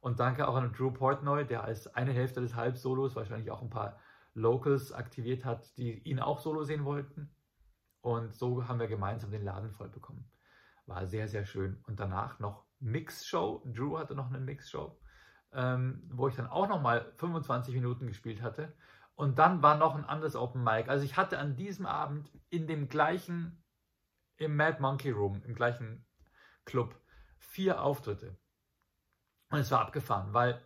Und 0.00 0.18
danke 0.18 0.48
auch 0.48 0.56
an 0.56 0.72
Drew 0.72 0.90
Portnoy, 0.90 1.46
der 1.46 1.62
als 1.64 1.86
eine 1.94 2.12
Hälfte 2.12 2.40
des 2.40 2.54
Halbsolos 2.54 3.16
wahrscheinlich 3.16 3.50
auch 3.50 3.62
ein 3.62 3.70
paar 3.70 3.98
Locals 4.34 4.92
aktiviert 4.92 5.44
hat, 5.44 5.76
die 5.76 5.98
ihn 5.98 6.20
auch 6.20 6.40
solo 6.40 6.64
sehen 6.64 6.84
wollten. 6.84 7.34
Und 8.00 8.34
so 8.34 8.66
haben 8.66 8.80
wir 8.80 8.88
gemeinsam 8.88 9.30
den 9.30 9.44
Laden 9.44 9.72
voll 9.72 9.90
bekommen. 9.90 10.30
War 10.86 11.06
sehr, 11.06 11.28
sehr 11.28 11.44
schön. 11.44 11.82
Und 11.86 12.00
danach 12.00 12.38
noch 12.38 12.64
Mix-Show. 12.78 13.62
Drew 13.66 13.98
hatte 13.98 14.14
noch 14.14 14.28
eine 14.28 14.40
Mix-Show, 14.40 14.98
ähm, 15.52 16.08
wo 16.10 16.28
ich 16.28 16.34
dann 16.34 16.46
auch 16.46 16.68
nochmal 16.68 17.12
25 17.16 17.74
Minuten 17.74 18.06
gespielt 18.06 18.40
hatte. 18.40 18.72
Und 19.14 19.38
dann 19.38 19.62
war 19.62 19.76
noch 19.76 19.94
ein 19.94 20.06
anderes 20.06 20.34
Open 20.34 20.64
Mic. 20.64 20.88
Also 20.88 21.04
ich 21.04 21.18
hatte 21.18 21.38
an 21.38 21.56
diesem 21.56 21.84
Abend 21.84 22.30
in 22.48 22.66
dem 22.66 22.88
gleichen, 22.88 23.62
im 24.38 24.56
Mad 24.56 24.80
Monkey 24.80 25.10
Room, 25.10 25.42
im 25.44 25.54
gleichen 25.54 26.06
Club, 26.64 26.98
vier 27.36 27.82
Auftritte. 27.82 28.38
Und 29.50 29.58
es 29.58 29.70
war 29.70 29.80
abgefahren, 29.80 30.32
weil 30.32 30.60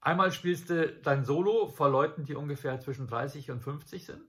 einmal 0.00 0.32
spielst 0.32 0.70
du 0.70 0.92
dein 1.02 1.24
Solo 1.24 1.68
vor 1.68 1.90
Leuten, 1.90 2.24
die 2.24 2.34
ungefähr 2.34 2.80
zwischen 2.80 3.06
30 3.06 3.50
und 3.50 3.60
50 3.60 4.06
sind. 4.06 4.22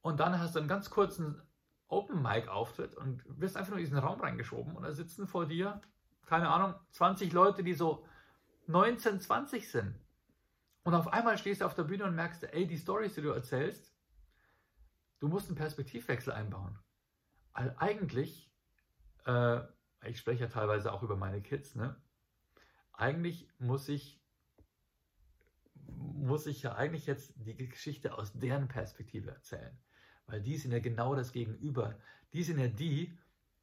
Und 0.00 0.20
dann 0.20 0.38
hast 0.38 0.54
du 0.54 0.60
einen 0.60 0.68
ganz 0.68 0.90
kurzen 0.90 1.42
Open 1.88 2.22
Mic 2.22 2.48
Auftritt 2.48 2.96
und 2.96 3.22
wirst 3.26 3.56
einfach 3.56 3.70
nur 3.70 3.78
in 3.78 3.84
diesen 3.84 3.98
Raum 3.98 4.20
reingeschoben 4.20 4.74
und 4.76 4.82
da 4.82 4.92
sitzen 4.92 5.26
vor 5.26 5.46
dir, 5.46 5.80
keine 6.26 6.48
Ahnung, 6.48 6.74
20 6.90 7.32
Leute, 7.32 7.62
die 7.62 7.74
so 7.74 8.04
19, 8.66 9.20
20 9.20 9.70
sind. 9.70 9.94
Und 10.82 10.94
auf 10.94 11.12
einmal 11.12 11.38
stehst 11.38 11.60
du 11.60 11.66
auf 11.66 11.74
der 11.74 11.84
Bühne 11.84 12.04
und 12.04 12.14
merkst, 12.14 12.44
ey, 12.44 12.66
die 12.66 12.78
Stories, 12.78 13.14
die 13.14 13.22
du 13.22 13.30
erzählst, 13.30 13.92
du 15.20 15.28
musst 15.28 15.48
einen 15.48 15.56
Perspektivwechsel 15.56 16.32
einbauen. 16.32 16.78
Weil 17.52 17.74
eigentlich, 17.78 18.52
äh, 19.24 19.60
ich 20.04 20.18
spreche 20.18 20.44
ja 20.44 20.48
teilweise 20.48 20.92
auch 20.92 21.02
über 21.02 21.16
meine 21.16 21.42
Kids, 21.42 21.74
ne? 21.74 21.96
Eigentlich 22.96 23.48
muss 23.58 23.88
ich, 23.88 24.20
muss 25.86 26.46
ich 26.46 26.62
ja 26.62 26.74
eigentlich 26.74 27.06
jetzt 27.06 27.32
die 27.36 27.56
Geschichte 27.68 28.16
aus 28.16 28.32
deren 28.32 28.68
Perspektive 28.68 29.30
erzählen. 29.30 29.76
Weil 30.26 30.42
die 30.42 30.56
sind 30.56 30.72
ja 30.72 30.80
genau 30.80 31.14
das 31.14 31.32
Gegenüber. 31.32 31.98
Die 32.32 32.42
sind 32.42 32.58
ja 32.58 32.68
die, 32.68 33.16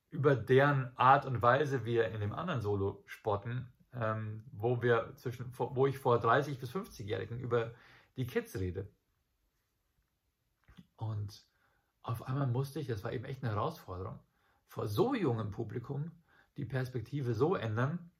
über 0.09 0.35
deren 0.35 0.95
Art 0.97 1.25
und 1.25 1.41
Weise 1.41 1.85
wir 1.85 2.09
in 2.09 2.21
dem 2.21 2.33
anderen 2.33 2.61
Solo 2.61 3.03
spotten, 3.05 3.67
ähm, 3.93 4.43
wo 4.51 4.81
wir 4.81 5.13
zwischen, 5.15 5.51
wo 5.57 5.87
ich 5.87 5.97
vor 5.97 6.19
30 6.19 6.59
bis 6.59 6.71
50-Jährigen 6.71 7.39
über 7.39 7.73
die 8.15 8.27
Kids 8.27 8.55
rede. 8.57 8.87
Und 10.95 11.45
auf 12.03 12.27
einmal 12.27 12.47
musste 12.47 12.79
ich, 12.79 12.87
das 12.87 13.03
war 13.03 13.11
eben 13.11 13.25
echt 13.25 13.43
eine 13.43 13.53
Herausforderung, 13.53 14.19
vor 14.67 14.87
so 14.87 15.15
jungem 15.15 15.51
Publikum 15.51 16.11
die 16.57 16.65
Perspektive 16.65 17.33
so 17.33 17.55
ändern, 17.55 18.11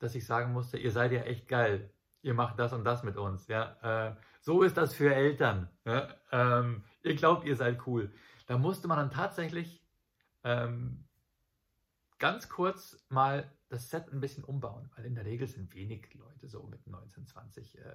dass 0.00 0.14
ich 0.14 0.26
sagen 0.26 0.52
musste, 0.52 0.78
ihr 0.78 0.90
seid 0.90 1.12
ja 1.12 1.22
echt 1.22 1.46
geil. 1.46 1.90
Ihr 2.22 2.34
macht 2.34 2.58
das 2.58 2.72
und 2.72 2.84
das 2.84 3.02
mit 3.02 3.16
uns. 3.16 3.46
Ja? 3.46 4.08
Äh, 4.08 4.16
so 4.40 4.62
ist 4.62 4.76
das 4.76 4.94
für 4.94 5.14
Eltern. 5.14 5.70
Ja? 5.84 6.08
Ähm, 6.32 6.82
ihr 7.02 7.14
glaubt, 7.14 7.46
ihr 7.46 7.56
seid 7.56 7.86
cool. 7.86 8.12
Da 8.46 8.58
musste 8.58 8.88
man 8.88 8.98
dann 8.98 9.10
tatsächlich 9.10 9.82
ähm, 10.42 11.04
ganz 12.18 12.48
kurz 12.48 13.04
mal 13.08 13.50
das 13.68 13.88
Set 13.88 14.12
ein 14.12 14.20
bisschen 14.20 14.42
umbauen, 14.42 14.90
weil 14.96 15.06
in 15.06 15.14
der 15.14 15.24
Regel 15.24 15.46
sind 15.46 15.72
wenig 15.74 16.12
Leute 16.14 16.48
so 16.48 16.62
mit 16.64 16.86
19, 16.86 17.26
20 17.26 17.78
äh, 17.78 17.94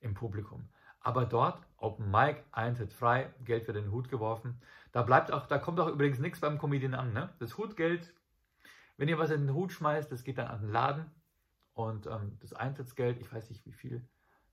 im 0.00 0.14
Publikum. 0.14 0.68
Aber 1.00 1.24
dort, 1.24 1.66
Open 1.76 2.10
Mic, 2.10 2.44
Eintritt 2.52 2.92
frei, 2.92 3.32
Geld 3.44 3.64
für 3.64 3.72
den 3.72 3.90
Hut 3.90 4.08
geworfen. 4.08 4.60
Da 4.92 5.02
bleibt 5.02 5.32
auch, 5.32 5.46
da 5.46 5.58
kommt 5.58 5.80
auch 5.80 5.88
übrigens 5.88 6.18
nichts 6.18 6.40
beim 6.40 6.58
Comedian 6.58 6.94
an. 6.94 7.12
Ne? 7.12 7.30
Das 7.38 7.56
Hutgeld, 7.56 8.14
wenn 8.96 9.08
ihr 9.08 9.18
was 9.18 9.30
in 9.30 9.46
den 9.46 9.54
Hut 9.54 9.72
schmeißt, 9.72 10.10
das 10.10 10.22
geht 10.22 10.38
dann 10.38 10.48
an 10.48 10.60
den 10.60 10.70
Laden 10.70 11.10
Und 11.78 12.08
ähm, 12.08 12.36
das 12.40 12.52
Eintrittsgeld, 12.52 13.20
ich 13.20 13.32
weiß 13.32 13.50
nicht 13.50 13.64
wie 13.64 13.72
viel, 13.72 14.04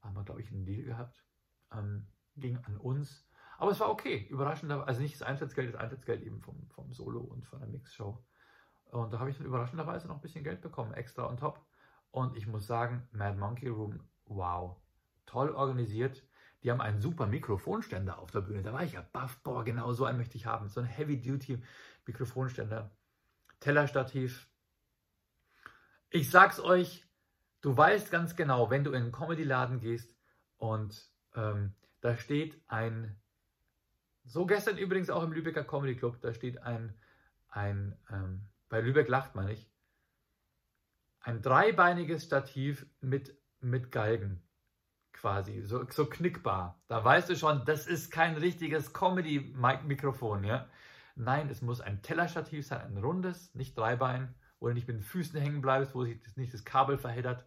haben 0.03 0.15
wir, 0.15 0.23
glaube 0.23 0.41
ich, 0.41 0.51
einen 0.51 0.63
Deal 0.63 0.83
gehabt, 0.83 1.25
ähm, 1.73 2.05
ging 2.35 2.59
an 2.67 2.77
uns. 2.77 3.27
Aber 3.57 3.71
es 3.71 3.79
war 3.79 3.89
okay, 3.89 4.27
überraschend, 4.29 4.71
also 4.71 5.01
nicht 5.01 5.15
das 5.15 5.23
Eintrittsgeld, 5.23 5.73
das 5.73 5.81
Eintrittsgeld 5.81 6.21
eben 6.21 6.39
vom, 6.39 6.69
vom 6.69 6.93
Solo 6.93 7.21
und 7.21 7.43
von 7.43 7.61
der 7.61 7.67
Mixshow. 7.67 8.23
Und 8.91 9.11
da 9.11 9.17
habe 9.17 9.31
ich 9.31 9.37
dann 9.37 9.47
überraschenderweise 9.47 10.07
noch 10.07 10.17
ein 10.17 10.21
bisschen 10.21 10.43
Geld 10.43 10.61
bekommen, 10.61 10.93
extra 10.93 11.27
on 11.27 11.37
top. 11.37 11.65
Und 12.11 12.37
ich 12.37 12.45
muss 12.45 12.67
sagen, 12.67 13.07
Mad 13.11 13.39
Monkey 13.39 13.69
Room, 13.69 14.07
wow, 14.27 14.77
toll 15.25 15.49
organisiert. 15.49 16.23
Die 16.61 16.69
haben 16.69 16.79
einen 16.79 17.01
super 17.01 17.25
Mikrofonständer 17.25 18.19
auf 18.19 18.29
der 18.29 18.41
Bühne. 18.41 18.61
Da 18.61 18.71
war 18.71 18.83
ich 18.83 18.93
ja 18.93 19.01
baff, 19.01 19.41
boah, 19.41 19.63
genau 19.63 19.93
so 19.93 20.05
einen 20.05 20.19
möchte 20.19 20.37
ich 20.37 20.45
haben. 20.45 20.69
So 20.69 20.79
ein 20.79 20.85
Heavy-Duty 20.85 21.63
Mikrofonständer. 22.05 22.91
Tellerstativ. 23.61 24.47
Ich 26.11 26.29
sag's 26.29 26.59
euch, 26.59 27.04
du 27.65 27.75
weißt 27.75 28.11
ganz 28.11 28.35
genau, 28.35 28.69
wenn 28.69 28.83
du 28.83 28.91
in 28.91 29.01
einen 29.01 29.11
Comedy-Laden 29.11 29.79
gehst 29.79 30.15
und 30.57 31.09
ähm, 31.33 31.73
da 31.99 32.15
steht 32.15 32.61
ein, 32.67 33.15
so 34.23 34.45
gestern 34.45 34.77
übrigens 34.77 35.09
auch 35.09 35.23
im 35.23 35.31
Lübecker 35.31 35.63
Comedy 35.63 35.95
Club, 35.95 36.21
da 36.21 36.31
steht 36.31 36.61
ein, 36.61 36.93
ein 37.49 37.97
ähm, 38.11 38.41
bei 38.69 38.81
Lübeck 38.81 39.07
lacht 39.07 39.33
man 39.33 39.47
nicht, 39.47 39.67
ein 41.21 41.41
dreibeiniges 41.41 42.25
Stativ 42.25 42.85
mit, 43.01 43.35
mit 43.61 43.91
Galgen 43.91 44.43
quasi, 45.11 45.63
so, 45.63 45.89
so 45.89 46.05
knickbar. 46.05 46.79
Da 46.87 47.03
weißt 47.03 47.31
du 47.31 47.35
schon, 47.35 47.65
das 47.65 47.87
ist 47.87 48.11
kein 48.11 48.35
richtiges 48.37 48.93
Comedy-Mikrofon, 48.93 50.43
ja. 50.43 50.69
Nein, 51.15 51.49
es 51.49 51.63
muss 51.63 51.81
ein 51.81 52.03
Tellerstativ 52.03 52.67
sein, 52.67 52.95
ein 52.95 53.03
rundes, 53.03 53.55
nicht 53.55 53.75
Dreibein, 53.75 54.35
wo 54.59 54.67
du 54.67 54.75
nicht 54.75 54.87
mit 54.87 54.97
den 54.97 55.03
Füßen 55.03 55.39
hängen 55.39 55.61
bleibst, 55.61 55.95
wo 55.95 56.03
sich 56.03 56.19
das, 56.21 56.37
nicht 56.37 56.53
das 56.53 56.63
Kabel 56.63 56.99
verheddert, 56.99 57.43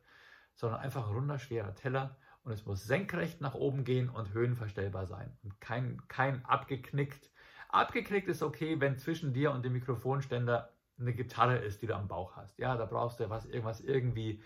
sondern 0.59 0.81
einfach 0.81 1.07
ein 1.07 1.15
runder, 1.15 1.39
schwerer 1.39 1.75
Teller. 1.75 2.17
Und 2.43 2.53
es 2.53 2.67
muss 2.67 2.85
senkrecht 2.85 3.41
nach 3.41 3.55
oben 3.55 3.85
gehen 3.85 4.09
und 4.09 4.33
höhenverstellbar 4.33 5.07
sein. 5.07 5.39
Und 5.45 5.61
kein, 5.61 6.03
kein 6.09 6.45
abgeknickt. 6.45 7.31
Abgeknickt 7.69 8.29
ist 8.29 8.43
okay, 8.43 8.81
wenn 8.81 8.99
zwischen 8.99 9.33
dir 9.33 9.53
und 9.53 9.65
dem 9.65 9.75
Mikrofonständer 9.75 10.73
eine 10.99 11.15
Gitarre 11.15 11.59
ist, 11.59 11.81
die 11.81 11.87
du 11.87 11.95
am 11.95 12.09
Bauch 12.09 12.35
hast. 12.35 12.59
Ja, 12.59 12.77
da 12.77 12.87
brauchst 12.87 13.21
du 13.21 13.31
was, 13.31 13.47
irgendwas 13.47 13.81
irgendwie 13.81 14.43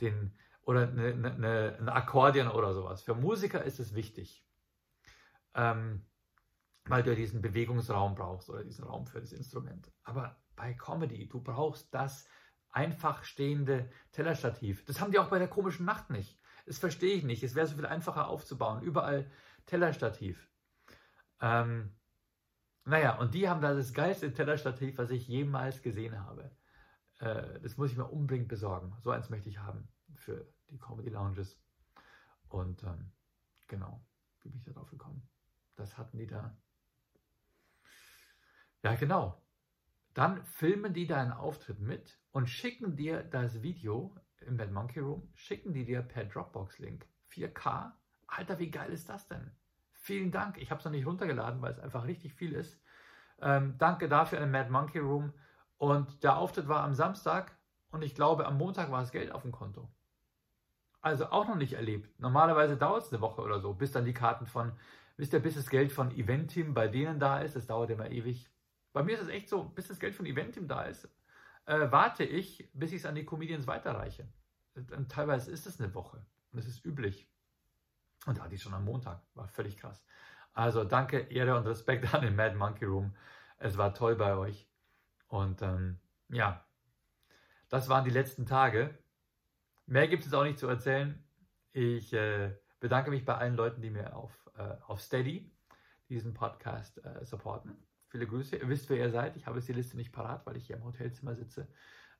den, 0.00 0.32
oder 0.62 0.82
eine, 0.82 1.08
eine, 1.08 1.76
ein 1.80 1.88
Akkordeon 1.88 2.48
oder 2.48 2.72
sowas. 2.72 3.02
Für 3.02 3.16
Musiker 3.16 3.64
ist 3.64 3.80
es 3.80 3.94
wichtig, 3.94 4.46
ähm, 5.54 6.06
weil 6.84 7.02
du 7.02 7.16
diesen 7.16 7.42
Bewegungsraum 7.42 8.14
brauchst 8.14 8.50
oder 8.50 8.62
diesen 8.62 8.84
Raum 8.84 9.08
für 9.08 9.20
das 9.20 9.32
Instrument. 9.32 9.90
Aber 10.04 10.36
bei 10.54 10.74
Comedy, 10.74 11.28
du 11.28 11.40
brauchst 11.40 11.92
das 11.92 12.28
einfach 12.76 13.24
stehende 13.24 13.88
Tellerstativ. 14.12 14.84
Das 14.84 15.00
haben 15.00 15.10
die 15.10 15.18
auch 15.18 15.30
bei 15.30 15.38
der 15.38 15.48
komischen 15.48 15.86
Nacht 15.86 16.10
nicht. 16.10 16.38
Das 16.66 16.78
verstehe 16.78 17.14
ich 17.14 17.24
nicht. 17.24 17.42
Es 17.42 17.54
wäre 17.54 17.66
so 17.66 17.76
viel 17.76 17.86
einfacher 17.86 18.28
aufzubauen. 18.28 18.82
Überall 18.82 19.30
Tellerstativ. 19.64 20.46
Ähm, 21.40 21.96
naja, 22.84 23.18
und 23.18 23.32
die 23.32 23.48
haben 23.48 23.62
da 23.62 23.72
das 23.72 23.94
geilste 23.94 24.32
Tellerstativ, 24.32 24.98
was 24.98 25.10
ich 25.10 25.26
jemals 25.26 25.80
gesehen 25.80 26.22
habe. 26.22 26.50
Äh, 27.18 27.60
das 27.60 27.78
muss 27.78 27.92
ich 27.92 27.96
mir 27.96 28.04
unbedingt 28.04 28.48
besorgen. 28.48 28.94
So 29.00 29.10
eins 29.10 29.30
möchte 29.30 29.48
ich 29.48 29.58
haben 29.58 29.88
für 30.14 30.46
die 30.68 30.78
Comedy 30.78 31.08
Lounges. 31.08 31.58
Und 32.50 32.82
ähm, 32.82 33.10
genau, 33.68 34.04
wie 34.42 34.50
bin 34.50 34.58
ich 34.58 34.64
da 34.64 34.72
drauf 34.72 34.90
gekommen? 34.90 35.26
Das 35.76 35.96
hatten 35.96 36.18
die 36.18 36.26
da. 36.26 36.54
Ja, 38.82 38.94
genau. 38.96 39.42
Dann 40.16 40.42
filmen 40.46 40.94
die 40.94 41.06
deinen 41.06 41.30
Auftritt 41.30 41.78
mit 41.78 42.18
und 42.32 42.48
schicken 42.48 42.96
dir 42.96 43.22
das 43.22 43.60
Video 43.60 44.16
im 44.40 44.56
Mad 44.56 44.72
Monkey 44.72 45.00
Room, 45.00 45.28
schicken 45.34 45.74
die 45.74 45.84
dir 45.84 46.00
per 46.00 46.24
Dropbox-Link. 46.24 47.06
4K. 47.30 47.92
Alter, 48.26 48.58
wie 48.58 48.70
geil 48.70 48.90
ist 48.94 49.10
das 49.10 49.28
denn? 49.28 49.50
Vielen 49.92 50.32
Dank. 50.32 50.56
Ich 50.56 50.70
habe 50.70 50.78
es 50.78 50.86
noch 50.86 50.92
nicht 50.92 51.04
runtergeladen, 51.04 51.60
weil 51.60 51.72
es 51.72 51.78
einfach 51.78 52.06
richtig 52.06 52.32
viel 52.32 52.54
ist. 52.54 52.80
Ähm, 53.42 53.74
danke 53.76 54.08
dafür 54.08 54.40
an 54.40 54.50
Mad 54.50 54.70
Monkey 54.70 55.00
Room. 55.00 55.34
Und 55.76 56.22
der 56.24 56.38
Auftritt 56.38 56.66
war 56.66 56.82
am 56.82 56.94
Samstag 56.94 57.54
und 57.90 58.00
ich 58.00 58.14
glaube, 58.14 58.46
am 58.46 58.56
Montag 58.56 58.90
war 58.90 59.00
das 59.00 59.12
Geld 59.12 59.30
auf 59.30 59.42
dem 59.42 59.52
Konto. 59.52 59.86
Also 61.02 61.26
auch 61.26 61.46
noch 61.46 61.56
nicht 61.56 61.74
erlebt. 61.74 62.18
Normalerweise 62.18 62.78
dauert 62.78 63.02
es 63.02 63.12
eine 63.12 63.20
Woche 63.20 63.42
oder 63.42 63.60
so, 63.60 63.74
bis 63.74 63.92
dann 63.92 64.06
die 64.06 64.14
Karten 64.14 64.46
von, 64.46 64.72
wisst 65.18 65.34
ihr, 65.34 65.40
bis 65.40 65.56
das 65.56 65.68
Geld 65.68 65.92
von 65.92 66.10
Eventim 66.10 66.72
bei 66.72 66.88
denen 66.88 67.20
da 67.20 67.40
ist. 67.40 67.54
Das 67.54 67.66
dauert 67.66 67.90
immer 67.90 68.10
ewig. 68.10 68.48
Bei 68.96 69.02
mir 69.02 69.12
ist 69.12 69.24
es 69.24 69.28
echt 69.28 69.50
so, 69.50 69.62
bis 69.62 69.88
das 69.88 70.00
Geld 70.00 70.14
von 70.14 70.24
Eventim 70.24 70.68
da 70.68 70.84
ist, 70.84 71.04
äh, 71.66 71.90
warte 71.90 72.24
ich, 72.24 72.70
bis 72.72 72.92
ich 72.92 73.00
es 73.00 73.04
an 73.04 73.14
die 73.14 73.26
Comedians 73.26 73.66
weiterreiche. 73.66 74.26
Und 74.74 75.12
teilweise 75.12 75.50
ist 75.50 75.66
es 75.66 75.78
eine 75.78 75.92
Woche 75.92 76.24
und 76.50 76.60
es 76.60 76.66
ist 76.66 76.82
üblich. 76.82 77.30
Und 78.24 78.38
da 78.38 78.44
hatte 78.44 78.54
ich 78.54 78.62
schon 78.62 78.72
am 78.72 78.86
Montag. 78.86 79.20
War 79.34 79.48
völlig 79.48 79.76
krass. 79.76 80.02
Also 80.54 80.82
danke, 80.82 81.18
Ehre 81.18 81.58
und 81.58 81.66
Respekt 81.66 82.14
an 82.14 82.22
den 82.22 82.36
Mad 82.36 82.56
Monkey 82.56 82.86
Room. 82.86 83.14
Es 83.58 83.76
war 83.76 83.92
toll 83.92 84.16
bei 84.16 84.34
euch. 84.34 84.66
Und 85.28 85.60
ähm, 85.60 85.98
ja, 86.30 86.64
das 87.68 87.90
waren 87.90 88.04
die 88.06 88.10
letzten 88.10 88.46
Tage. 88.46 88.96
Mehr 89.84 90.08
gibt 90.08 90.24
es 90.24 90.32
auch 90.32 90.44
nicht 90.44 90.58
zu 90.58 90.68
erzählen. 90.68 91.22
Ich 91.74 92.14
äh, 92.14 92.56
bedanke 92.80 93.10
mich 93.10 93.26
bei 93.26 93.34
allen 93.34 93.56
Leuten, 93.56 93.82
die 93.82 93.90
mir 93.90 94.16
auf, 94.16 94.32
äh, 94.56 94.74
auf 94.86 95.02
Steady 95.02 95.54
diesen 96.08 96.32
Podcast 96.32 97.04
äh, 97.04 97.26
supporten. 97.26 97.76
Viele 98.08 98.26
Grüße. 98.26 98.56
Ihr 98.56 98.68
wisst, 98.68 98.88
wer 98.88 98.98
ihr 98.98 99.10
seid. 99.10 99.36
Ich 99.36 99.46
habe 99.46 99.58
jetzt 99.58 99.68
die 99.68 99.72
Liste 99.72 99.96
nicht 99.96 100.12
parat, 100.12 100.46
weil 100.46 100.56
ich 100.56 100.66
hier 100.66 100.76
im 100.76 100.84
Hotelzimmer 100.84 101.34
sitze. 101.34 101.68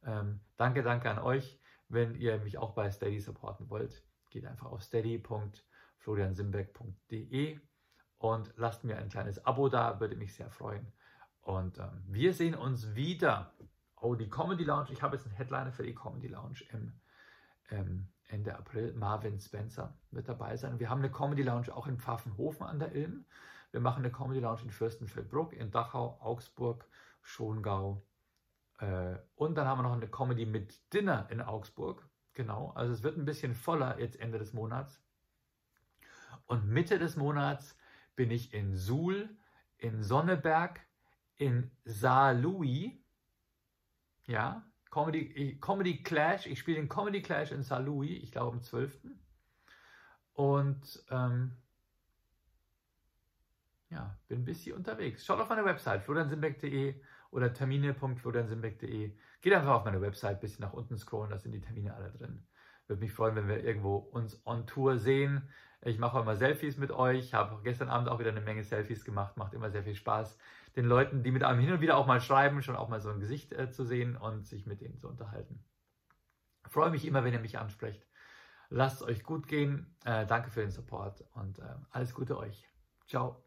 Ähm, 0.04 0.40
danke, 0.56 0.82
danke 0.82 1.10
an 1.10 1.18
euch. 1.18 1.60
Wenn 1.88 2.14
ihr 2.14 2.38
mich 2.38 2.58
auch 2.58 2.74
bei 2.74 2.90
Steady 2.90 3.20
supporten 3.20 3.70
wollt, 3.70 4.02
geht 4.30 4.44
einfach 4.44 4.66
auf 4.66 4.82
steady.com 4.82 5.52
floriansimbeck.de 6.06 7.58
und 8.18 8.52
lasst 8.56 8.84
mir 8.84 8.96
ein 8.96 9.08
kleines 9.08 9.44
Abo 9.44 9.68
da, 9.68 9.98
würde 9.98 10.14
mich 10.14 10.34
sehr 10.34 10.50
freuen. 10.50 10.92
Und 11.40 11.78
ähm, 11.78 12.04
wir 12.06 12.32
sehen 12.32 12.54
uns 12.54 12.94
wieder. 12.94 13.52
Oh, 14.00 14.14
die 14.14 14.28
Comedy 14.28 14.62
Lounge. 14.62 14.92
Ich 14.92 15.02
habe 15.02 15.16
jetzt 15.16 15.26
einen 15.26 15.34
Headliner 15.34 15.72
für 15.72 15.82
die 15.82 15.94
Comedy 15.94 16.28
Lounge 16.28 16.60
im 16.70 16.92
ähm, 17.70 18.08
Ende 18.28 18.56
April. 18.56 18.92
Marvin 18.94 19.40
Spencer 19.40 19.98
wird 20.12 20.28
dabei 20.28 20.56
sein. 20.56 20.78
Wir 20.78 20.90
haben 20.90 21.00
eine 21.00 21.10
Comedy 21.10 21.42
Lounge 21.42 21.74
auch 21.74 21.88
in 21.88 21.98
Pfaffenhofen 21.98 22.64
an 22.64 22.78
der 22.78 22.94
Ilm. 22.94 23.24
Wir 23.76 23.82
machen 23.82 24.06
eine 24.06 24.10
Comedy 24.10 24.40
Lounge 24.40 24.62
in 24.62 24.70
Fürstenfeldbruck, 24.70 25.52
in 25.52 25.70
Dachau, 25.70 26.18
Augsburg, 26.22 26.88
Schongau. 27.20 28.02
Äh, 28.78 29.16
und 29.34 29.54
dann 29.54 29.66
haben 29.66 29.80
wir 29.80 29.82
noch 29.82 29.92
eine 29.92 30.08
Comedy 30.08 30.46
mit 30.46 30.94
Dinner 30.94 31.26
in 31.28 31.42
Augsburg. 31.42 32.08
Genau, 32.32 32.72
also 32.74 32.94
es 32.94 33.02
wird 33.02 33.18
ein 33.18 33.26
bisschen 33.26 33.54
voller 33.54 34.00
jetzt 34.00 34.18
Ende 34.18 34.38
des 34.38 34.54
Monats. 34.54 34.98
Und 36.46 36.66
Mitte 36.66 36.98
des 36.98 37.16
Monats 37.16 37.76
bin 38.14 38.30
ich 38.30 38.54
in 38.54 38.74
Suhl, 38.74 39.28
in 39.76 40.02
Sonneberg, 40.02 40.80
in 41.34 41.70
Saarlouis. 41.84 42.92
Ja, 44.26 44.64
Comedy, 44.90 45.58
Comedy 45.60 46.02
Clash. 46.02 46.46
Ich 46.46 46.60
spiele 46.60 46.78
den 46.78 46.88
Comedy 46.88 47.20
Clash 47.20 47.52
in 47.52 47.62
Saarlouis, 47.62 48.22
ich 48.22 48.32
glaube 48.32 48.56
am 48.56 48.62
12. 48.62 48.98
Und 50.32 51.04
ähm, 51.10 51.58
ja, 53.90 54.18
bin 54.28 54.40
ein 54.40 54.44
bisschen 54.44 54.76
unterwegs. 54.76 55.24
Schaut 55.24 55.40
auf 55.40 55.48
meine 55.48 55.64
Website 55.64 56.02
floriansimbeck.de 56.02 57.00
oder 57.30 57.52
termine.floriansimbeck.de. 57.52 59.16
Geht 59.40 59.52
einfach 59.52 59.74
auf 59.74 59.84
meine 59.84 60.00
Website, 60.00 60.38
ein 60.38 60.40
bisschen 60.40 60.64
nach 60.64 60.72
unten 60.72 60.96
scrollen, 60.98 61.30
da 61.30 61.38
sind 61.38 61.52
die 61.52 61.60
Termine 61.60 61.94
alle 61.94 62.10
drin. 62.10 62.46
Würde 62.86 63.00
mich 63.00 63.12
freuen, 63.12 63.34
wenn 63.36 63.48
wir 63.48 63.62
irgendwo 63.64 63.96
uns 63.96 64.40
on 64.46 64.66
Tour 64.66 64.98
sehen. 64.98 65.48
Ich 65.82 65.98
mache 65.98 66.20
immer 66.20 66.36
Selfies 66.36 66.78
mit 66.78 66.90
euch, 66.90 67.34
habe 67.34 67.60
gestern 67.62 67.88
Abend 67.88 68.08
auch 68.08 68.18
wieder 68.18 68.30
eine 68.30 68.40
Menge 68.40 68.64
Selfies 68.64 69.04
gemacht, 69.04 69.36
macht 69.36 69.54
immer 69.54 69.70
sehr 69.70 69.82
viel 69.82 69.94
Spaß, 69.94 70.38
den 70.74 70.86
Leuten, 70.86 71.22
die 71.22 71.30
mit 71.30 71.42
einem 71.42 71.60
hin 71.60 71.72
und 71.72 71.80
wieder 71.80 71.96
auch 71.96 72.06
mal 72.06 72.20
schreiben, 72.20 72.62
schon 72.62 72.76
auch 72.76 72.88
mal 72.88 73.00
so 73.00 73.10
ein 73.10 73.20
Gesicht 73.20 73.52
äh, 73.52 73.70
zu 73.70 73.84
sehen 73.84 74.16
und 74.16 74.46
sich 74.46 74.66
mit 74.66 74.80
denen 74.80 74.98
zu 74.98 75.08
unterhalten. 75.08 75.64
Freue 76.68 76.90
mich 76.90 77.06
immer, 77.06 77.24
wenn 77.24 77.32
ihr 77.32 77.40
mich 77.40 77.58
ansprecht. 77.58 78.06
Lasst 78.68 79.00
es 79.00 79.06
euch 79.06 79.22
gut 79.22 79.46
gehen. 79.46 79.94
Äh, 80.04 80.26
danke 80.26 80.50
für 80.50 80.60
den 80.60 80.70
Support 80.70 81.24
und 81.34 81.60
äh, 81.60 81.74
alles 81.90 82.14
Gute 82.14 82.36
euch. 82.36 82.68
Ciao. 83.06 83.45